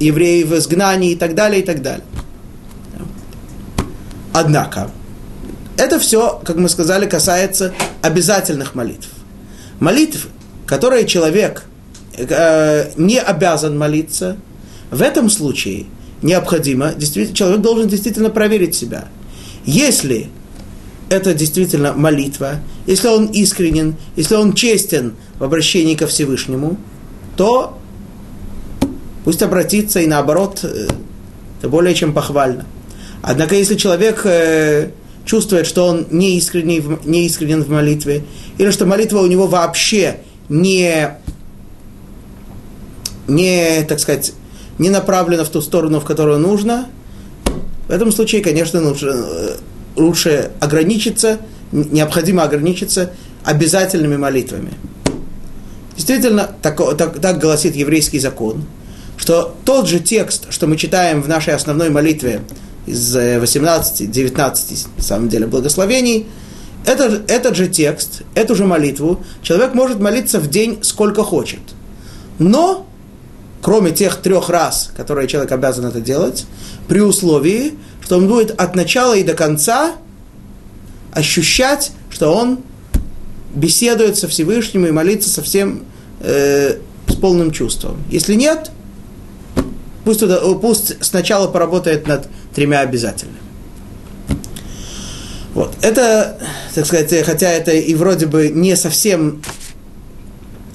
евреи 0.00 0.42
в 0.42 0.54
изгнании 0.54 1.12
и 1.12 1.16
так 1.16 1.34
далее, 1.34 1.62
и 1.62 1.64
так 1.64 1.80
далее. 1.80 2.04
Однако, 4.34 4.90
это 5.78 5.98
все, 6.00 6.40
как 6.44 6.56
мы 6.56 6.68
сказали, 6.68 7.06
касается 7.06 7.72
обязательных 8.02 8.74
молитв. 8.74 9.08
Молитв, 9.78 10.28
которые 10.66 11.06
человек 11.06 11.64
э, 12.16 12.90
не 12.96 13.20
обязан 13.20 13.78
молиться, 13.78 14.36
в 14.90 15.00
этом 15.00 15.30
случае 15.30 15.86
необходимо, 16.20 16.92
действительно, 16.94 17.36
человек 17.36 17.60
должен 17.60 17.88
действительно 17.88 18.28
проверить 18.28 18.74
себя. 18.74 19.06
Если 19.64 20.30
это 21.10 21.32
действительно 21.32 21.92
молитва, 21.92 22.56
если 22.86 23.06
он 23.06 23.26
искренен, 23.26 23.94
если 24.16 24.34
он 24.34 24.54
честен 24.54 25.14
в 25.38 25.44
обращении 25.44 25.94
ко 25.94 26.08
Всевышнему, 26.08 26.76
то 27.36 27.78
пусть 29.24 29.42
обратится 29.42 30.00
и 30.00 30.08
наоборот, 30.08 30.60
э, 30.64 30.88
это 31.60 31.68
более 31.68 31.94
чем 31.94 32.12
похвально. 32.12 32.66
Однако, 33.22 33.54
если 33.54 33.76
человек 33.76 34.22
э, 34.24 34.90
чувствует, 35.28 35.66
что 35.66 35.86
он 35.86 36.06
не 36.10 36.38
искренен, 36.38 36.98
не 37.04 37.26
искренен 37.26 37.62
в 37.62 37.68
молитве, 37.68 38.24
или 38.56 38.70
что 38.70 38.86
молитва 38.86 39.18
у 39.18 39.26
него 39.26 39.46
вообще 39.46 40.20
не, 40.48 41.10
не, 43.28 43.84
так 43.86 44.00
сказать, 44.00 44.32
не 44.78 44.88
направлена 44.88 45.44
в 45.44 45.50
ту 45.50 45.60
сторону, 45.60 46.00
в 46.00 46.04
которую 46.04 46.38
нужно, 46.38 46.88
в 47.88 47.90
этом 47.90 48.10
случае, 48.10 48.40
конечно, 48.40 48.82
лучше, 48.82 49.58
лучше 49.96 50.50
ограничиться, 50.60 51.38
необходимо 51.72 52.42
ограничиться 52.42 53.12
обязательными 53.44 54.16
молитвами. 54.16 54.72
Действительно, 55.94 56.48
так, 56.62 56.78
так, 56.96 57.20
так 57.20 57.38
гласит 57.38 57.76
еврейский 57.76 58.18
закон, 58.18 58.64
что 59.18 59.54
тот 59.66 59.88
же 59.88 60.00
текст, 60.00 60.50
что 60.50 60.66
мы 60.66 60.76
читаем 60.76 61.20
в 61.20 61.28
нашей 61.28 61.52
основной 61.52 61.90
молитве 61.90 62.40
из 62.88 63.16
18-19, 63.16 64.86
на 64.96 65.02
самом 65.02 65.28
деле, 65.28 65.46
благословений, 65.46 66.26
это, 66.84 67.22
этот 67.28 67.56
же 67.56 67.68
текст, 67.68 68.22
эту 68.34 68.54
же 68.54 68.64
молитву 68.64 69.22
человек 69.42 69.74
может 69.74 70.00
молиться 70.00 70.40
в 70.40 70.48
день 70.48 70.78
сколько 70.82 71.22
хочет. 71.22 71.60
Но, 72.38 72.86
кроме 73.60 73.90
тех 73.90 74.16
трех 74.16 74.48
раз, 74.48 74.90
которые 74.96 75.28
человек 75.28 75.52
обязан 75.52 75.86
это 75.86 76.00
делать, 76.00 76.46
при 76.88 77.00
условии, 77.00 77.74
что 78.02 78.16
он 78.16 78.28
будет 78.28 78.58
от 78.58 78.74
начала 78.74 79.14
и 79.16 79.22
до 79.22 79.34
конца 79.34 79.96
ощущать, 81.12 81.92
что 82.10 82.32
он 82.32 82.60
беседует 83.54 84.16
со 84.16 84.28
Всевышним 84.28 84.86
и 84.86 84.90
молится 84.90 85.28
совсем 85.28 85.84
э, 86.20 86.78
с 87.06 87.14
полным 87.16 87.50
чувством. 87.50 88.02
Если 88.10 88.34
нет, 88.34 88.70
пусть, 90.04 90.20
туда, 90.20 90.40
пусть 90.54 91.04
сначала 91.04 91.48
поработает 91.48 92.06
над 92.06 92.28
тремя 92.58 92.80
обязательными. 92.80 93.38
Вот. 95.54 95.76
Это, 95.80 96.36
так 96.74 96.86
сказать, 96.86 97.24
хотя 97.24 97.50
это 97.50 97.70
и 97.70 97.94
вроде 97.94 98.26
бы 98.26 98.48
не 98.48 98.74
совсем 98.74 99.42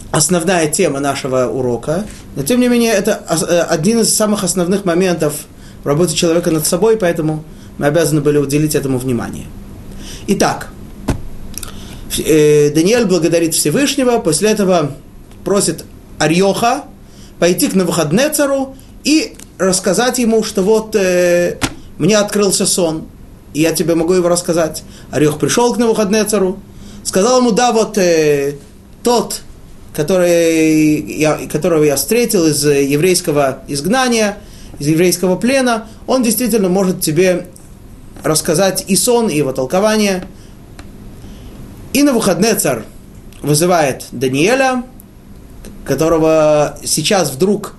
основная 0.10 0.68
тема 0.68 1.02
нашего 1.02 1.48
урока, 1.48 2.06
но 2.38 2.44
тем 2.44 2.62
не 2.62 2.70
менее 2.70 2.94
это 2.94 3.22
э, 3.30 3.60
один 3.60 4.00
из 4.00 4.16
самых 4.16 4.46
основных 4.46 4.86
моментов 4.86 5.34
в 5.84 5.88
работе 5.88 6.16
человека 6.16 6.52
над 6.52 6.66
собой, 6.66 6.96
поэтому 6.96 7.44
мы 7.78 7.88
обязаны 7.88 8.22
были 8.22 8.38
уделить 8.38 8.76
этому 8.76 8.98
внимание. 8.98 9.48
Итак, 10.28 10.70
э, 12.18 12.70
Даниэль 12.70 13.06
благодарит 13.06 13.56
Всевышнего, 13.56 14.20
после 14.20 14.52
этого 14.52 14.96
просит 15.44 15.84
Арьоха 16.18 16.86
пойти 17.40 17.68
к 17.68 17.74
Навуходнецару 17.74 18.78
и 19.04 19.36
рассказать 19.58 20.20
ему, 20.20 20.44
что 20.44 20.62
вот 20.62 20.96
э, 20.96 21.58
мне 21.98 22.18
открылся 22.18 22.66
сон, 22.66 23.06
и 23.54 23.62
я 23.62 23.74
тебе 23.74 23.96
могу 23.96 24.14
его 24.14 24.30
рассказать. 24.30 24.84
Орех 25.12 25.40
пришел 25.40 25.74
к 25.74 25.78
Навуходнецару, 25.78 26.60
сказал 27.04 27.40
ему, 27.40 27.52
да, 27.52 27.72
вот 27.72 27.98
э, 27.98 28.56
тот, 29.04 29.42
который 29.96 31.02
я, 31.18 31.40
которого 31.52 31.84
я 31.84 31.96
встретил 31.96 32.48
из 32.48 32.66
еврейского 32.66 33.60
изгнания, 33.68 34.40
из 34.80 34.88
еврейского 34.88 35.36
плена, 35.36 35.88
он 36.08 36.24
действительно 36.24 36.70
может 36.70 37.02
тебе 37.02 37.48
рассказать 38.24 38.86
и 38.88 38.96
сон, 38.96 39.30
и 39.30 39.38
его 39.38 39.52
толкование. 39.52 40.26
И 41.94 42.02
Навуходнецар 42.02 42.86
вызывает 43.42 44.06
Даниэля, 44.12 44.84
которого 45.86 46.80
сейчас 46.84 47.32
вдруг 47.32 47.76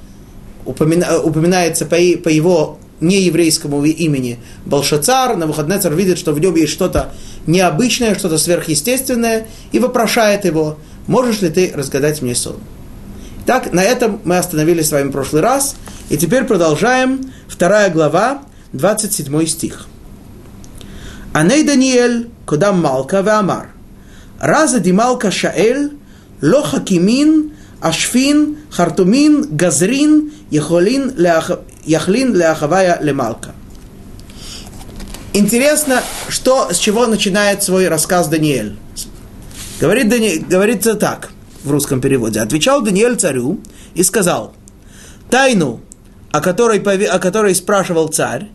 упомина, 0.64 1.18
упоминается 1.20 1.86
по, 1.86 1.96
по 2.22 2.28
его 2.28 2.78
нееврейскому 3.04 3.84
имени 3.84 4.38
Балшацар, 4.66 5.36
царь 5.80 5.94
видит, 5.94 6.18
что 6.18 6.32
в 6.32 6.40
нем 6.40 6.54
есть 6.56 6.72
что-то 6.72 7.12
необычное, 7.46 8.14
что-то 8.14 8.38
сверхъестественное, 8.38 9.46
и 9.72 9.78
вопрошает 9.78 10.44
его, 10.44 10.78
можешь 11.06 11.42
ли 11.42 11.50
ты 11.50 11.72
разгадать 11.74 12.22
мне 12.22 12.34
сон? 12.34 12.56
Так, 13.46 13.72
на 13.72 13.82
этом 13.82 14.20
мы 14.24 14.38
остановились 14.38 14.88
с 14.88 14.92
вами 14.92 15.08
в 15.08 15.12
прошлый 15.12 15.42
раз, 15.42 15.76
и 16.08 16.16
теперь 16.16 16.44
продолжаем. 16.44 17.32
Вторая 17.46 17.90
глава, 17.90 18.42
27 18.72 19.46
стих. 19.46 19.86
Аней 21.32 21.62
Даниэль, 21.62 22.30
кодам 22.46 22.80
Малка 22.80 23.20
Веамар. 23.20 23.70
Раза 24.40 24.80
Дималка 24.80 25.30
Шаэль, 25.30 25.92
ло 26.40 26.62
хакимин, 26.62 27.52
ашфин, 27.80 28.56
хартумин, 28.70 29.48
газрин, 29.50 30.32
яхолин, 30.50 31.12
яхлин 31.86 32.34
ляхавая 32.34 32.98
лемалка. 33.00 33.54
Интересно, 35.32 36.02
что, 36.28 36.72
с 36.72 36.78
чего 36.78 37.06
начинает 37.06 37.62
свой 37.62 37.88
рассказ 37.88 38.28
Даниэль. 38.28 38.76
Говорит, 39.80 40.08
Дани, 40.08 40.36
говорится 40.38 40.94
так 40.94 41.30
в 41.64 41.70
русском 41.70 42.00
переводе. 42.00 42.40
Отвечал 42.40 42.82
Даниэль 42.82 43.16
царю 43.16 43.58
и 43.94 44.04
сказал, 44.04 44.54
тайну, 45.30 45.80
о 46.30 46.40
которой, 46.40 46.78
о 46.78 47.18
которой 47.18 47.54
спрашивал 47.54 48.08
царь, 48.08 48.48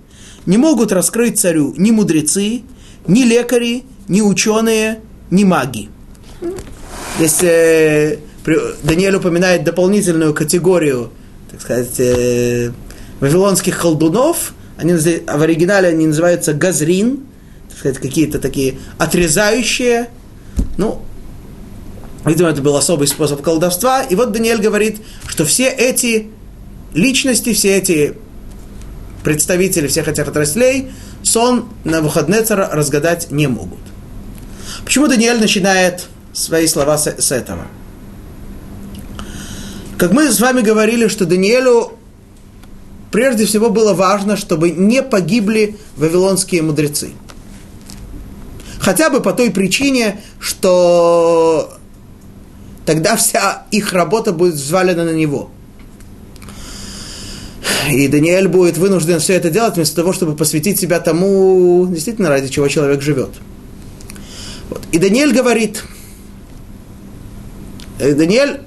не 0.46 0.58
могут 0.58 0.92
раскрыть 0.92 1.39
царю 1.39 1.74
ни 1.78 1.92
мудрецы, 1.92 2.63
ни 3.08 3.24
лекари, 3.24 3.84
ни 4.08 4.22
ученые, 4.22 5.02
ни 5.32 5.44
маги. 5.44 5.89
Здесь 7.18 7.44
э, 7.44 8.20
Даниэль 8.84 9.15
упоминает 9.15 9.65
дополнительную 9.65 10.34
категорию, 10.34 11.12
так 11.52 11.60
сказать, 11.62 12.00
э, 12.00 12.72
вавилонских 13.19 13.79
колдунов, 13.79 14.53
они, 14.77 14.93
в 14.93 15.41
оригинале 15.41 15.89
они 15.89 16.08
называются 16.08 16.53
газрин, 16.53 17.19
так 17.69 17.77
сказать, 17.77 17.97
какие-то 17.97 18.39
такие 18.39 18.79
отрезающие, 18.97 20.10
ну, 20.77 21.01
видимо, 22.25 22.49
это 22.49 22.62
был 22.62 22.75
особый 22.75 23.08
способ 23.08 23.41
колдовства, 23.41 24.03
и 24.03 24.15
вот 24.15 24.32
Даниэль 24.32 24.62
говорит, 24.62 25.01
что 25.27 25.45
все 25.45 25.69
эти 25.69 26.29
личности, 26.93 27.53
все 27.53 27.77
эти 27.77 28.15
представители 29.23 29.88
всех 29.88 30.08
этих 30.08 30.27
отраслей 30.27 30.91
сон 31.23 31.69
на 31.84 32.01
выходные 32.01 32.41
цара 32.43 32.69
разгадать 32.71 33.32
не 33.32 33.47
могут. 33.47 33.79
Почему 34.86 35.08
Даниэль 35.08 35.39
начинает 35.39 36.08
свои 36.34 36.67
слова 36.67 36.97
с, 36.97 37.08
с 37.17 37.32
этого? 37.32 37.67
Как 39.97 40.13
мы 40.13 40.32
с 40.32 40.39
вами 40.39 40.62
говорили, 40.62 41.08
что 41.10 41.25
Даниэлю 41.25 41.99
прежде 43.12 43.45
всего 43.45 43.69
было 43.69 43.93
важно, 43.93 44.38
чтобы 44.38 44.72
не 44.72 45.02
погибли 45.04 45.78
вавилонские 45.98 46.62
мудрецы. 46.62 47.12
Хотя 48.80 49.10
бы 49.10 49.22
по 49.22 49.34
той 49.34 49.52
причине, 49.52 50.22
что 50.39 51.74
тогда 52.86 53.15
вся 53.15 53.63
их 53.72 53.93
работа 53.93 54.32
будет 54.32 54.56
взвалена 54.56 55.04
на 55.06 55.13
него. 55.13 55.52
И 57.91 58.08
Даниэль 58.08 58.48
будет 58.48 58.78
вынужден 58.78 59.19
все 59.19 59.34
это 59.34 59.50
делать 59.50 59.76
вместо 59.76 59.95
того, 59.95 60.13
чтобы 60.13 60.36
посвятить 60.36 60.80
себя 60.80 61.00
тому, 61.00 61.88
действительно, 61.89 62.30
ради 62.30 62.48
чего 62.48 62.67
человек 62.67 63.02
живет. 63.02 63.30
Вот. 64.69 64.82
И 64.91 65.00
Даниэль 65.00 65.34
говорит, 65.34 65.84
э, 68.00 68.13
Даниэль 68.13 68.62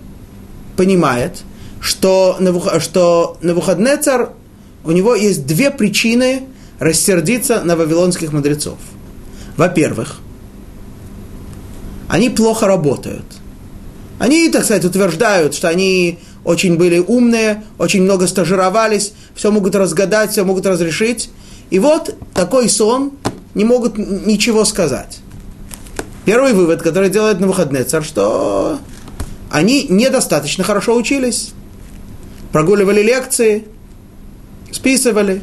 понимает, 0.77 1.43
что, 1.83 2.39
что 2.79 3.37
Навуходнецар, 3.43 4.31
у 4.85 4.93
него 4.93 5.17
есть 5.17 5.47
две 5.47 5.71
причины 5.71 6.45
рассердиться 6.79 7.63
на 7.65 7.77
вавилонских 7.77 8.33
мудрецов. 8.33 8.79
Во-первых, 9.57 10.19
они 12.09 12.31
плохо 12.31 12.69
работают. 12.69 13.25
Они, 14.21 14.49
так 14.49 14.65
сказать, 14.65 14.85
утверждают, 14.85 15.55
что 15.55 15.69
они 15.69 16.21
очень 16.45 16.77
были 16.77 17.01
умные, 17.01 17.65
очень 17.79 18.03
много 18.03 18.29
стажировались, 18.29 19.13
все 19.35 19.51
могут 19.51 19.75
разгадать, 19.75 20.31
все 20.31 20.45
могут 20.45 20.67
разрешить. 20.67 21.31
И 21.71 21.81
вот 21.81 22.15
такой 22.33 22.69
сон 22.69 23.13
не 23.55 23.65
могут 23.65 23.99
ничего 23.99 24.65
сказать. 24.65 25.19
Первый 26.25 26.53
вывод, 26.53 26.81
который 26.83 27.11
делает 27.11 27.41
на 27.41 27.49
выходные 27.49 27.83
царь, 27.83 28.05
что 28.05 28.79
они 29.51 29.87
недостаточно 29.89 30.63
хорошо 30.63 30.95
учились. 30.95 31.53
Прогуливали 32.53 33.03
лекции, 33.03 33.65
списывали, 34.71 35.43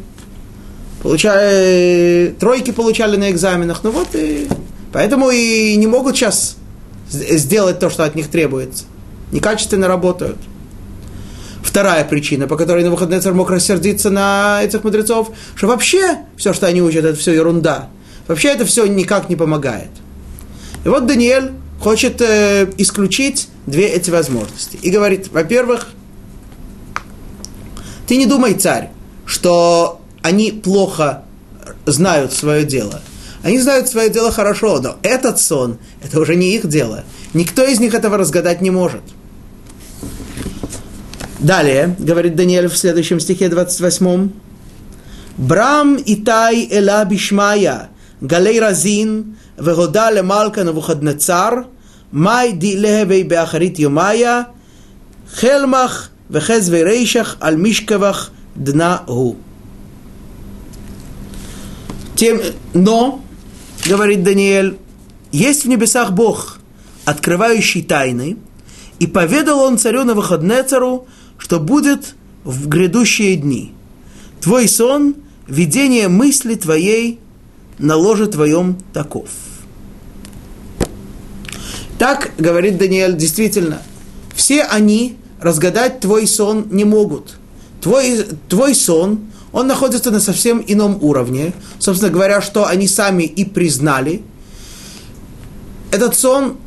получали, 1.02 2.36
тройки 2.40 2.72
получали 2.72 3.18
на 3.18 3.32
экзаменах. 3.32 3.84
Ну 3.84 3.92
вот 3.92 4.10
и 4.14 4.48
поэтому 4.94 5.32
и 5.32 5.76
не 5.76 5.88
могут 5.88 6.16
сейчас 6.16 6.58
сделать 7.10 7.80
то, 7.80 7.90
что 7.90 8.04
от 8.04 8.16
них 8.16 8.30
требуется. 8.30 8.86
Некачественно 9.32 9.88
работают. 9.88 10.38
Вторая 11.64 12.06
причина, 12.06 12.48
по 12.48 12.58
которой 12.58 12.84
на 12.84 12.92
выходные 12.92 13.22
царь 13.22 13.34
мог 13.34 13.50
рассердиться 13.50 14.10
на 14.10 14.62
этих 14.64 14.84
мудрецов, 14.84 15.32
что 15.56 15.68
вообще 15.68 16.20
все, 16.38 16.54
что 16.54 16.68
они 16.68 16.82
учат, 16.82 17.06
это 17.06 17.18
все 17.18 17.34
ерунда. 17.34 17.90
Вообще 18.28 18.50
это 18.50 18.66
все 18.66 18.86
никак 18.86 19.30
не 19.30 19.36
помогает. 19.36 19.90
И 20.86 20.90
вот 20.90 21.06
Даниэль 21.06 21.52
хочет 21.80 22.22
э, 22.22 22.72
исключить 22.78 23.50
две 23.66 23.88
эти 23.88 24.10
возможности. 24.10 24.78
И 24.82 24.90
говорит, 24.90 25.30
во-первых, 25.32 25.88
ты 28.10 28.18
не 28.18 28.26
думай, 28.26 28.56
царь, 28.56 28.90
что 29.28 30.02
они 30.24 30.52
плохо 30.52 31.26
знают 31.86 32.34
свое 32.34 32.66
дело. 32.66 33.02
Они 33.44 33.60
знают 33.60 33.88
свое 33.88 34.10
дело 34.10 34.32
хорошо, 34.32 34.80
но 34.82 34.98
этот 35.04 35.40
сон, 35.40 35.78
это 36.04 36.20
уже 36.20 36.36
не 36.36 36.56
их 36.56 36.68
дело. 36.68 37.04
Никто 37.36 37.64
из 37.64 37.80
них 37.80 37.94
этого 37.94 38.18
разгадать 38.18 38.62
не 38.62 38.72
может. 38.72 39.04
Далее, 41.38 41.96
говорит 42.00 42.36
Даниэль 42.36 42.68
в 42.68 42.76
следующем 42.76 43.20
стихе 43.20 43.48
28. 43.48 44.32
Брам 45.38 45.98
Итай 46.04 46.68
Эла 46.72 47.06
Бишмая, 47.06 47.90
Галей 48.22 48.60
Разин, 48.60 49.38
Вегода 49.56 50.10
Лемалка 50.10 50.64
Навуходнецар, 50.64 51.68
май 52.12 52.54
ди 52.54 52.76
левей 52.76 53.22
беахарит 53.22 53.78
юмая, 53.78 54.48
хелмах 55.40 56.10
вехез 56.30 56.70
верейшах 56.70 57.38
аль 57.42 57.58
мишкавах 57.58 58.32
дна 58.56 59.04
гу. 59.08 59.36
Тем, 62.16 62.42
но, 62.74 63.22
говорит 63.88 64.24
Даниэль, 64.24 64.78
есть 65.32 65.66
в 65.66 65.68
небесах 65.70 66.12
Бог, 66.12 66.60
открывающий 67.06 67.82
тайны, 67.82 68.38
и 69.00 69.08
поведал 69.08 69.60
он 69.60 69.78
царю 69.78 70.04
на 70.04 70.14
выходне 70.14 70.62
цару, 70.64 71.08
что 71.38 71.60
будет 71.60 72.16
в 72.44 72.68
грядущие 72.68 73.36
дни. 73.38 73.74
Твой 74.42 74.68
сон, 74.68 75.16
видение 75.48 76.10
мысли 76.10 76.56
твоей 76.56 77.20
на 77.78 77.96
ложе 77.96 78.28
твоем 78.28 78.78
таков. 78.94 79.30
Так 81.98 82.32
говорит 82.38 82.78
Даниэль, 82.78 83.16
действительно, 83.16 83.82
все 84.36 84.64
они 84.64 85.19
разгадать 85.42 86.00
твой 86.00 86.28
сон 86.28 86.68
не 86.72 86.84
могут. 86.84 87.38
Твой, 87.82 88.26
твой 88.48 88.76
сон, 88.76 89.28
он 89.52 89.68
находится 89.68 90.12
на 90.12 90.20
совсем 90.20 90.64
ином 90.66 90.98
уровне. 91.02 91.54
Собственно 91.80 92.12
говоря, 92.12 92.42
что 92.42 92.68
они 92.68 92.88
сами 92.88 93.24
и 93.24 93.46
признали. 93.46 94.22
Этот 95.92 96.16
сон 96.16 96.58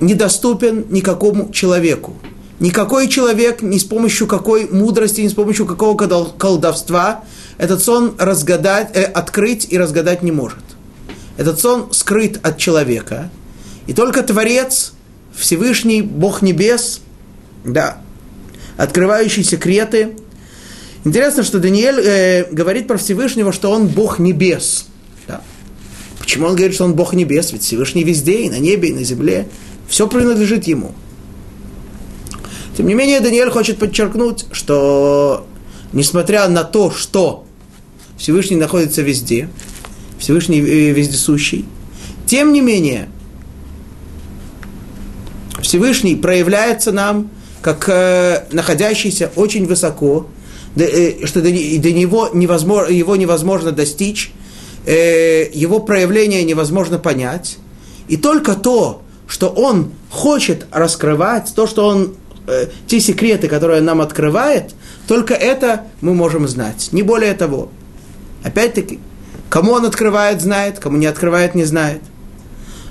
недоступен 0.00 0.86
никакому 0.90 1.50
человеку. 1.52 2.16
Никакой 2.60 3.08
человек 3.08 3.60
ни 3.62 3.78
с 3.78 3.84
помощью 3.84 4.26
какой 4.26 4.68
мудрости, 4.68 5.20
ни 5.20 5.28
с 5.28 5.34
помощью 5.34 5.66
какого 5.66 5.96
колдовства 5.96 7.24
этот 7.58 7.82
сон 7.82 8.14
разгадать, 8.18 8.96
э, 8.96 9.02
открыть 9.02 9.66
и 9.70 9.78
разгадать 9.78 10.22
не 10.22 10.32
может. 10.32 10.62
Этот 11.36 11.58
сон 11.60 11.92
скрыт 11.92 12.38
от 12.44 12.58
человека. 12.58 13.30
И 13.86 13.94
только 13.94 14.22
Творец, 14.22 14.92
Всевышний, 15.34 16.02
Бог 16.02 16.42
Небес, 16.42 17.00
да, 17.64 17.98
открывающий 18.76 19.44
секреты. 19.44 20.16
Интересно, 21.04 21.42
что 21.42 21.58
Даниэль 21.58 22.00
э, 22.00 22.52
говорит 22.52 22.86
про 22.86 22.96
Всевышнего, 22.96 23.52
что 23.52 23.70
он 23.70 23.88
Бог 23.88 24.18
Небес. 24.18 24.86
Да. 25.26 25.42
Почему 26.18 26.46
он 26.46 26.54
говорит, 26.54 26.74
что 26.74 26.84
он 26.84 26.94
Бог 26.94 27.14
Небес? 27.14 27.52
Ведь 27.52 27.62
Всевышний 27.62 28.04
везде, 28.04 28.42
и 28.42 28.50
на 28.50 28.58
небе, 28.58 28.90
и 28.90 28.92
на 28.92 29.02
земле. 29.02 29.48
Все 29.88 30.06
принадлежит 30.06 30.64
ему. 30.66 30.94
Тем 32.76 32.86
не 32.86 32.94
менее, 32.94 33.20
Даниэль 33.20 33.50
хочет 33.50 33.78
подчеркнуть, 33.78 34.46
что 34.52 35.46
несмотря 35.92 36.48
на 36.48 36.64
то, 36.64 36.90
что 36.90 37.44
Всевышний 38.16 38.56
находится 38.56 39.02
везде, 39.02 39.48
Всевышний 40.18 40.60
э, 40.60 40.92
вездесущий, 40.92 41.66
тем 42.26 42.52
не 42.52 42.60
менее, 42.60 43.08
Всевышний 45.60 46.16
проявляется 46.16 46.92
нам 46.92 47.30
как 47.62 47.88
э, 47.88 48.44
находящийся 48.50 49.30
очень 49.36 49.66
высоко, 49.66 50.26
да, 50.74 50.84
э, 50.84 51.24
что 51.26 51.40
до, 51.40 51.48
до 51.48 51.92
него 51.92 52.28
невозможно, 52.34 52.92
его 52.92 53.16
невозможно 53.16 53.72
достичь, 53.72 54.32
э, 54.84 55.48
его 55.52 55.78
проявление 55.78 56.42
невозможно 56.44 56.98
понять. 56.98 57.58
И 58.08 58.16
только 58.16 58.54
то, 58.54 59.02
что 59.28 59.48
он 59.48 59.92
хочет 60.10 60.66
раскрывать, 60.72 61.52
то, 61.54 61.66
что 61.66 61.86
он, 61.86 62.16
э, 62.48 62.66
те 62.88 63.00
секреты, 63.00 63.48
которые 63.48 63.78
он 63.78 63.86
нам 63.86 64.00
открывает, 64.00 64.74
только 65.06 65.34
это 65.34 65.86
мы 66.00 66.14
можем 66.14 66.48
знать, 66.48 66.88
не 66.92 67.02
более 67.02 67.32
того. 67.34 67.70
Опять-таки, 68.42 68.98
кому 69.48 69.72
он 69.72 69.86
открывает, 69.86 70.42
знает, 70.42 70.80
кому 70.80 70.96
не 70.96 71.06
открывает, 71.06 71.54
не 71.54 71.64
знает. 71.64 72.02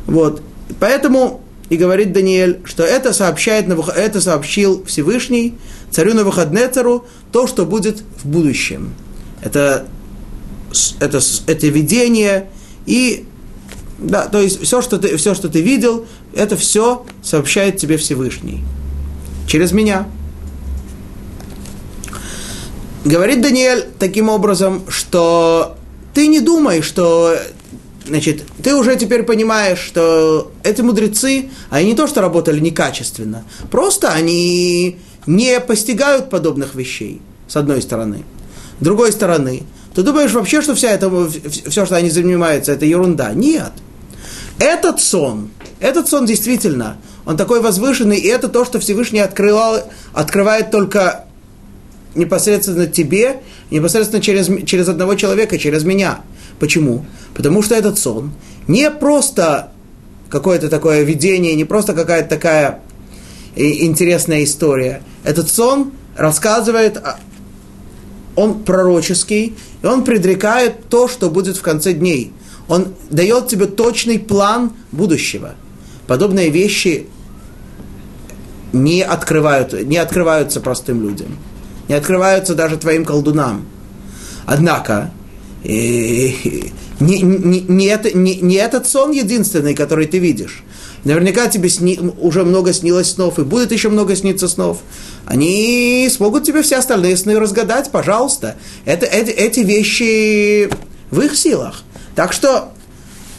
Вот. 0.06 0.42
Поэтому 0.80 1.42
и 1.72 1.78
говорит 1.78 2.12
Даниэль, 2.12 2.60
что 2.66 2.84
это 2.84 3.14
сообщает, 3.14 3.66
это 3.70 4.20
сообщил 4.20 4.84
Всевышний 4.84 5.56
царю 5.90 6.14
на 6.14 6.26
выходне 6.26 6.68
цару 6.68 7.06
то, 7.32 7.48
что 7.48 7.66
будет 7.66 8.04
в 8.22 8.28
будущем. 8.28 8.94
Это, 9.42 9.88
это, 11.00 11.22
это 11.48 11.68
видение 11.68 12.50
и 12.86 13.26
да, 14.00 14.28
то 14.28 14.42
есть 14.42 14.62
все 14.62 14.82
что, 14.82 14.98
ты, 14.98 15.16
все, 15.16 15.34
что 15.34 15.48
ты 15.48 15.62
видел, 15.62 16.06
это 16.36 16.58
все 16.58 17.06
сообщает 17.24 17.78
тебе 17.78 17.96
Всевышний. 17.96 18.62
Через 19.48 19.72
меня. 19.72 20.10
Говорит 23.06 23.42
Даниэль 23.42 23.86
таким 23.98 24.28
образом, 24.28 24.84
что 24.90 25.78
ты 26.14 26.28
не 26.28 26.42
думай, 26.42 26.82
что 26.82 27.34
значит, 28.12 28.44
ты 28.62 28.76
уже 28.76 28.98
теперь 28.98 29.24
понимаешь, 29.24 29.80
что 29.80 30.52
эти 30.64 30.82
мудрецы, 30.82 31.50
они 31.70 31.92
не 31.92 31.96
то 31.96 32.08
что 32.08 32.20
работали 32.20 32.60
некачественно, 32.60 33.46
просто 33.72 34.10
они 34.10 34.98
не 35.26 35.60
постигают 35.62 36.30
подобных 36.30 36.76
вещей, 36.76 37.22
с 37.48 37.56
одной 37.56 37.82
стороны. 37.82 38.26
С 38.82 38.84
другой 38.84 39.14
стороны, 39.14 39.64
ты 39.96 40.04
думаешь 40.04 40.32
вообще, 40.32 40.62
что 40.62 40.76
вся 40.76 40.92
это, 40.92 41.10
все, 41.70 41.86
что 41.86 41.96
они 41.96 42.10
занимаются, 42.10 42.74
это 42.74 42.86
ерунда? 42.86 43.32
Нет. 43.34 43.72
Этот 44.60 45.00
сон, 45.00 45.50
этот 45.80 46.10
сон 46.10 46.26
действительно, 46.26 46.98
он 47.26 47.38
такой 47.38 47.62
возвышенный, 47.62 48.18
и 48.18 48.28
это 48.28 48.50
то, 48.50 48.66
что 48.66 48.82
Всевышний 48.82 49.20
открывал, 49.20 49.90
открывает 50.12 50.70
только 50.70 51.28
непосредственно 52.14 52.88
тебе, 52.88 53.42
непосредственно 53.70 54.22
через, 54.22 54.50
через 54.66 54.90
одного 54.90 55.16
человека, 55.16 55.58
через 55.58 55.86
меня. 55.86 56.20
Почему? 56.62 57.04
Потому 57.34 57.64
что 57.64 57.74
этот 57.74 57.98
сон 57.98 58.32
не 58.68 58.92
просто 58.92 59.72
какое-то 60.30 60.70
такое 60.70 61.02
видение, 61.02 61.56
не 61.56 61.66
просто 61.66 61.94
какая-то 61.94 62.30
такая 62.30 62.80
интересная 63.56 64.44
история. 64.44 65.02
Этот 65.24 65.50
сон 65.50 65.92
рассказывает, 66.16 67.02
он 68.36 68.64
пророческий, 68.64 69.58
и 69.82 69.86
он 69.86 70.04
предрекает 70.04 70.88
то, 70.88 71.08
что 71.08 71.32
будет 71.32 71.58
в 71.58 71.62
конце 71.64 71.94
дней. 71.94 72.32
Он 72.68 72.94
дает 73.10 73.48
тебе 73.48 73.66
точный 73.66 74.20
план 74.20 74.72
будущего. 74.92 75.56
Подобные 76.06 76.50
вещи 76.50 77.08
не, 78.72 79.02
открывают, 79.02 79.74
не 79.74 79.98
открываются 79.98 80.62
простым 80.62 81.02
людям 81.02 81.38
не 81.92 81.98
открываются 81.98 82.56
даже 82.56 82.78
твоим 82.78 83.04
колдунам. 83.04 83.66
Однако, 84.46 85.12
не, 85.64 87.22
не, 87.22 87.62
не, 87.62 87.86
это, 87.86 88.18
не, 88.18 88.36
не 88.38 88.56
этот 88.56 88.88
сон 88.88 89.12
единственный, 89.12 89.76
который 89.76 90.08
ты 90.08 90.18
видишь. 90.18 90.64
Наверняка 91.04 91.48
тебе 91.48 91.70
сни, 91.70 92.00
уже 92.20 92.44
много 92.44 92.74
снилось 92.74 93.12
снов, 93.12 93.40
и 93.40 93.44
будет 93.44 93.72
еще 93.72 93.90
много 93.90 94.16
сниться 94.16 94.48
снов. 94.48 94.80
Они 95.26 96.08
смогут 96.12 96.44
тебе 96.44 96.62
все 96.62 96.78
остальные 96.78 97.18
сны 97.18 97.40
разгадать, 97.40 97.92
пожалуйста. 97.92 98.56
Это, 98.86 99.06
эти, 99.06 99.32
эти 99.32 99.60
вещи 99.62 100.70
в 101.10 101.22
их 101.22 101.36
силах. 101.36 101.84
Так 102.16 102.34
что 102.34 102.72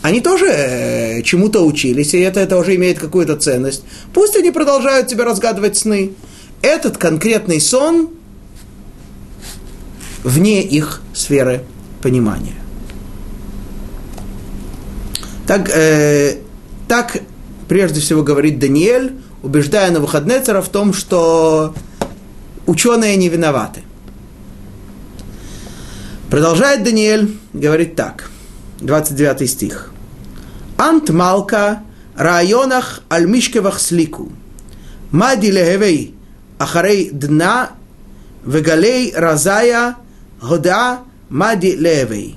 они 0.02 0.20
тоже 0.20 0.46
э, 0.46 1.22
чему-то 1.22 1.64
учились, 1.64 2.14
и 2.14 2.18
это 2.20 2.44
тоже 2.46 2.74
имеет 2.74 2.98
какую-то 2.98 3.36
ценность. 3.36 3.84
Пусть 4.12 4.36
они 4.36 4.50
продолжают 4.50 5.06
тебе 5.06 5.22
разгадывать 5.22 5.76
сны. 5.76 6.12
Этот 6.62 6.98
конкретный 6.98 7.60
сон 7.60 8.10
вне 10.24 10.62
их 10.62 11.02
сферы 11.14 11.64
понимания. 12.02 12.56
Так, 15.46 15.70
э, 15.70 16.36
так 16.88 17.18
прежде 17.68 18.00
всего 18.00 18.22
говорит 18.22 18.58
Даниэль, 18.58 19.12
убеждая 19.42 19.88
на 19.88 19.94
Навуходнецера 19.94 20.60
в 20.60 20.68
том, 20.68 20.92
что 20.92 21.74
ученые 22.66 23.16
не 23.16 23.28
виноваты. 23.28 23.82
Продолжает 26.30 26.84
Даниэль, 26.84 27.36
говорит 27.52 27.94
так, 27.96 28.30
29 28.80 29.50
стих. 29.50 29.92
Ант 30.78 31.10
Малка 31.10 31.82
районах 32.16 33.02
альмишкевах 33.08 33.80
слику. 33.80 34.32
Мади 35.10 35.50
лехевей 35.50 36.14
ахарей 36.58 37.10
дна 37.10 37.70
вегалей 38.44 39.12
разая 39.14 39.96
Года 40.40 41.00
Мади 41.32 41.74
Левей. 41.74 42.36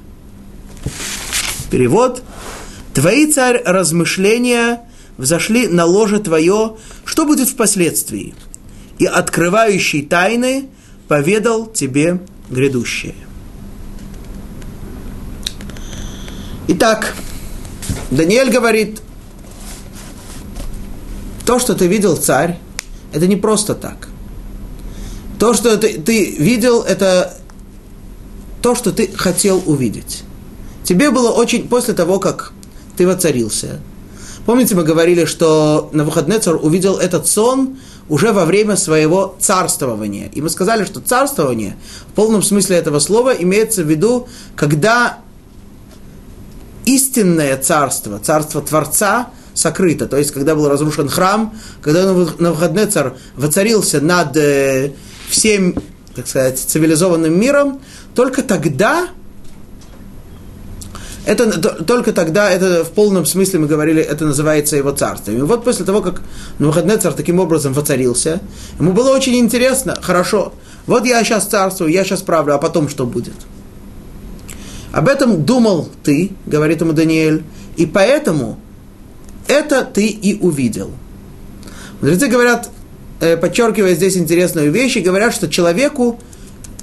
Перевод. 1.69 2.23
Твои, 2.93 3.29
царь, 3.29 3.61
размышления 3.65 4.83
взошли 5.17 5.67
на 5.67 5.83
ложе 5.83 6.19
твое, 6.19 6.77
что 7.03 7.25
будет 7.25 7.49
впоследствии? 7.49 8.33
И 8.97 9.05
открывающий 9.05 10.05
тайны 10.05 10.69
поведал 11.09 11.65
тебе 11.67 12.21
грядущее. 12.49 13.15
Итак, 16.69 17.15
Даниэль 18.11 18.49
говорит, 18.49 19.01
то, 21.45 21.59
что 21.59 21.75
ты 21.75 21.87
видел, 21.87 22.15
царь, 22.15 22.59
это 23.11 23.27
не 23.27 23.35
просто 23.35 23.75
так. 23.75 24.07
То, 25.37 25.53
что 25.53 25.77
ты, 25.77 25.99
ты 25.99 26.37
видел, 26.37 26.81
это 26.81 27.37
то, 28.65 28.73
что 28.73 28.91
ты 28.91 29.11
хотел 29.15 29.61
увидеть. 29.67 30.23
Тебе 30.83 31.11
было 31.11 31.29
очень, 31.29 31.67
после 31.67 31.93
того, 31.93 32.17
как 32.17 32.51
ты 32.97 33.05
воцарился, 33.05 33.79
Помните, 34.47 34.75
мы 34.75 34.83
говорили, 34.83 35.25
что 35.25 35.89
Навуходнецар 35.91 36.55
увидел 36.55 36.97
этот 36.97 37.27
сон 37.27 37.77
уже 38.09 38.31
во 38.31 38.45
время 38.45 38.75
своего 38.75 39.35
царствования. 39.39 40.29
И 40.33 40.41
мы 40.41 40.49
сказали, 40.49 40.83
что 40.85 40.99
царствование 40.99 41.77
в 42.09 42.13
полном 42.13 42.43
смысле 42.43 42.77
этого 42.77 42.99
слова 42.99 43.33
имеется 43.33 43.83
в 43.83 43.89
виду, 43.89 44.27
когда 44.55 45.17
истинное 46.85 47.57
царство, 47.57 48.19
царство 48.19 48.61
Творца, 48.61 49.29
сокрыто. 49.55 50.05
То 50.05 50.17
есть, 50.17 50.29
когда 50.29 50.53
был 50.53 50.69
разрушен 50.69 51.09
храм, 51.09 51.55
когда 51.81 52.13
Навуходнецар 52.37 53.15
воцарился 53.35 53.99
над 53.99 54.37
э, 54.37 54.91
всем, 55.27 55.75
так 56.15 56.27
сказать, 56.27 56.59
цивилизованным 56.59 57.39
миром, 57.39 57.81
только 58.15 58.41
тогда 58.41 59.09
это 61.25 61.59
только 61.59 62.13
тогда, 62.13 62.51
это 62.51 62.85
в 62.85 62.91
полном 62.91 63.25
смысле 63.25 63.59
мы 63.59 63.67
говорили, 63.67 64.01
это 64.01 64.25
называется 64.25 64.77
его 64.77 64.91
царством. 64.91 65.37
И 65.37 65.41
вот 65.41 65.63
после 65.63 65.83
того, 65.83 66.01
как 66.01 66.21
Навуходнецар 66.59 67.13
таким 67.13 67.39
образом 67.39 67.73
воцарился, 67.73 68.41
ему 68.79 68.93
было 68.93 69.09
очень 69.09 69.35
интересно, 69.35 69.97
хорошо, 69.99 70.53
вот 70.85 71.05
я 71.05 71.23
сейчас 71.23 71.45
царствую, 71.45 71.91
я 71.91 72.03
сейчас 72.03 72.21
правлю, 72.21 72.53
а 72.53 72.57
потом 72.59 72.89
что 72.89 73.07
будет? 73.07 73.33
Об 74.91 75.07
этом 75.07 75.43
думал 75.43 75.89
ты, 76.03 76.31
говорит 76.45 76.81
ему 76.81 76.93
Даниэль, 76.93 77.43
и 77.75 77.87
поэтому 77.87 78.59
это 79.47 79.83
ты 79.83 80.05
и 80.05 80.39
увидел. 80.39 80.91
Мудрецы 82.01 82.27
говорят, 82.27 82.69
э, 83.19 83.35
подчеркивая 83.35 83.95
здесь 83.95 84.15
интересную 84.15 84.71
вещь, 84.71 84.97
говорят, 84.97 85.33
что 85.33 85.49
человеку, 85.49 86.19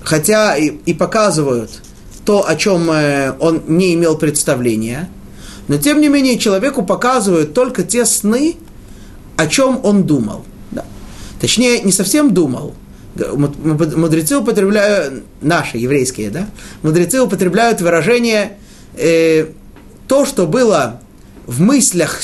хотя 0.05 0.57
и, 0.57 0.69
и 0.69 0.95
показывают– 0.95 1.71
то, 2.25 2.49
о 2.49 2.57
чем 2.57 2.91
э, 2.91 3.35
он 3.41 3.63
не 3.67 3.95
имел 3.95 4.17
представления, 4.17 5.09
но 5.69 5.77
тем 5.77 6.01
не 6.01 6.09
менее 6.09 6.39
человеку 6.39 6.85
показывают 6.85 7.55
только 7.55 7.83
те 7.83 8.05
сны, 8.05 8.57
о 9.37 9.47
чем 9.47 9.81
он 9.83 10.05
думал. 10.05 10.45
Да. 10.71 10.85
Точнее, 11.41 11.81
не 11.81 11.93
совсем 11.93 12.33
думал. 12.33 12.75
Мудрецы 13.15 14.39
употребляют, 14.39 15.25
наши 15.43 15.77
еврейские, 15.77 16.31
да, 16.31 16.49
мудрецы 16.83 17.21
употребляют 17.21 17.81
выражение 17.81 18.57
э, 18.95 19.49
то, 20.09 20.25
что 20.25 20.47
было 20.47 21.01
в 21.47 21.61
мыслях, 21.61 22.21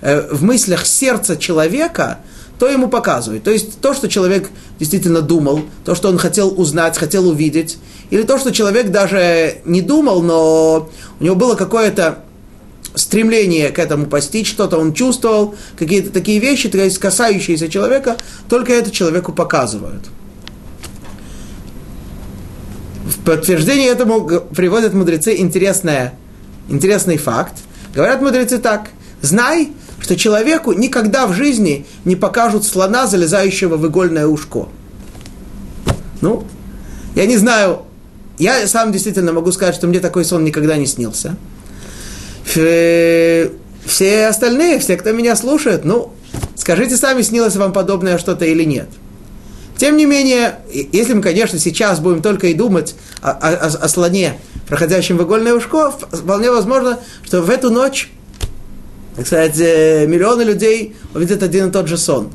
э, 0.00 0.28
в 0.30 0.42
мыслях 0.42 0.86
сердца 0.86 1.36
человека– 1.36 2.20
то 2.58 2.68
ему 2.68 2.88
показывают. 2.88 3.44
То 3.44 3.50
есть 3.50 3.80
то, 3.80 3.94
что 3.94 4.08
человек 4.08 4.48
действительно 4.78 5.20
думал, 5.20 5.62
то, 5.84 5.94
что 5.94 6.08
он 6.08 6.18
хотел 6.18 6.58
узнать, 6.58 6.96
хотел 6.96 7.28
увидеть, 7.28 7.78
или 8.10 8.22
то, 8.22 8.38
что 8.38 8.52
человек 8.52 8.90
даже 8.90 9.58
не 9.64 9.82
думал, 9.82 10.22
но 10.22 10.88
у 11.20 11.24
него 11.24 11.34
было 11.34 11.54
какое-то 11.54 12.24
стремление 12.94 13.70
к 13.70 13.78
этому 13.78 14.06
постичь, 14.06 14.48
что-то 14.48 14.78
он 14.78 14.94
чувствовал, 14.94 15.54
какие-то 15.78 16.10
такие 16.10 16.38
вещи, 16.38 16.68
то 16.68 16.78
есть 16.78 16.98
касающиеся 16.98 17.68
человека, 17.68 18.16
только 18.48 18.72
это 18.72 18.90
человеку 18.90 19.32
показывают. 19.32 20.04
В 23.04 23.22
подтверждение 23.24 23.88
этому 23.88 24.26
приводят 24.26 24.94
мудрецы 24.94 25.36
интересное, 25.36 26.14
интересный 26.68 27.18
факт. 27.18 27.54
Говорят 27.94 28.20
мудрецы 28.20 28.58
так. 28.58 28.88
Знай, 29.20 29.72
что 30.06 30.14
человеку 30.14 30.72
никогда 30.72 31.26
в 31.26 31.32
жизни 31.32 31.84
не 32.04 32.14
покажут 32.14 32.64
слона, 32.64 33.08
залезающего 33.08 33.76
в 33.76 33.88
игольное 33.88 34.28
ушко. 34.28 34.68
Ну, 36.20 36.44
я 37.16 37.26
не 37.26 37.36
знаю, 37.36 37.82
я 38.38 38.68
сам 38.68 38.92
действительно 38.92 39.32
могу 39.32 39.50
сказать, 39.50 39.74
что 39.74 39.88
мне 39.88 39.98
такой 39.98 40.24
сон 40.24 40.44
никогда 40.44 40.76
не 40.76 40.86
снился. 40.86 41.36
Все 42.44 43.50
остальные, 44.28 44.78
все, 44.78 44.96
кто 44.96 45.10
меня 45.10 45.34
слушает, 45.34 45.84
ну, 45.84 46.12
скажите 46.54 46.96
сами, 46.96 47.22
снилось 47.22 47.56
вам 47.56 47.72
подобное 47.72 48.16
что-то 48.18 48.44
или 48.44 48.62
нет. 48.62 48.88
Тем 49.76 49.96
не 49.96 50.06
менее, 50.06 50.60
если 50.70 51.14
мы, 51.14 51.20
конечно, 51.20 51.58
сейчас 51.58 51.98
будем 51.98 52.22
только 52.22 52.46
и 52.46 52.54
думать 52.54 52.94
о, 53.22 53.32
о, 53.32 53.66
о 53.66 53.88
слоне, 53.88 54.38
проходящем 54.68 55.18
в 55.18 55.24
игольное 55.24 55.54
ушко, 55.54 55.90
вполне 55.90 56.52
возможно, 56.52 57.00
что 57.24 57.42
в 57.42 57.50
эту 57.50 57.70
ночь 57.70 58.08
так 59.16 59.26
сказать, 59.26 59.56
миллионы 59.56 60.42
людей 60.42 60.94
увидят 61.14 61.42
один 61.42 61.68
и 61.68 61.72
тот 61.72 61.88
же 61.88 61.96
сон. 61.96 62.30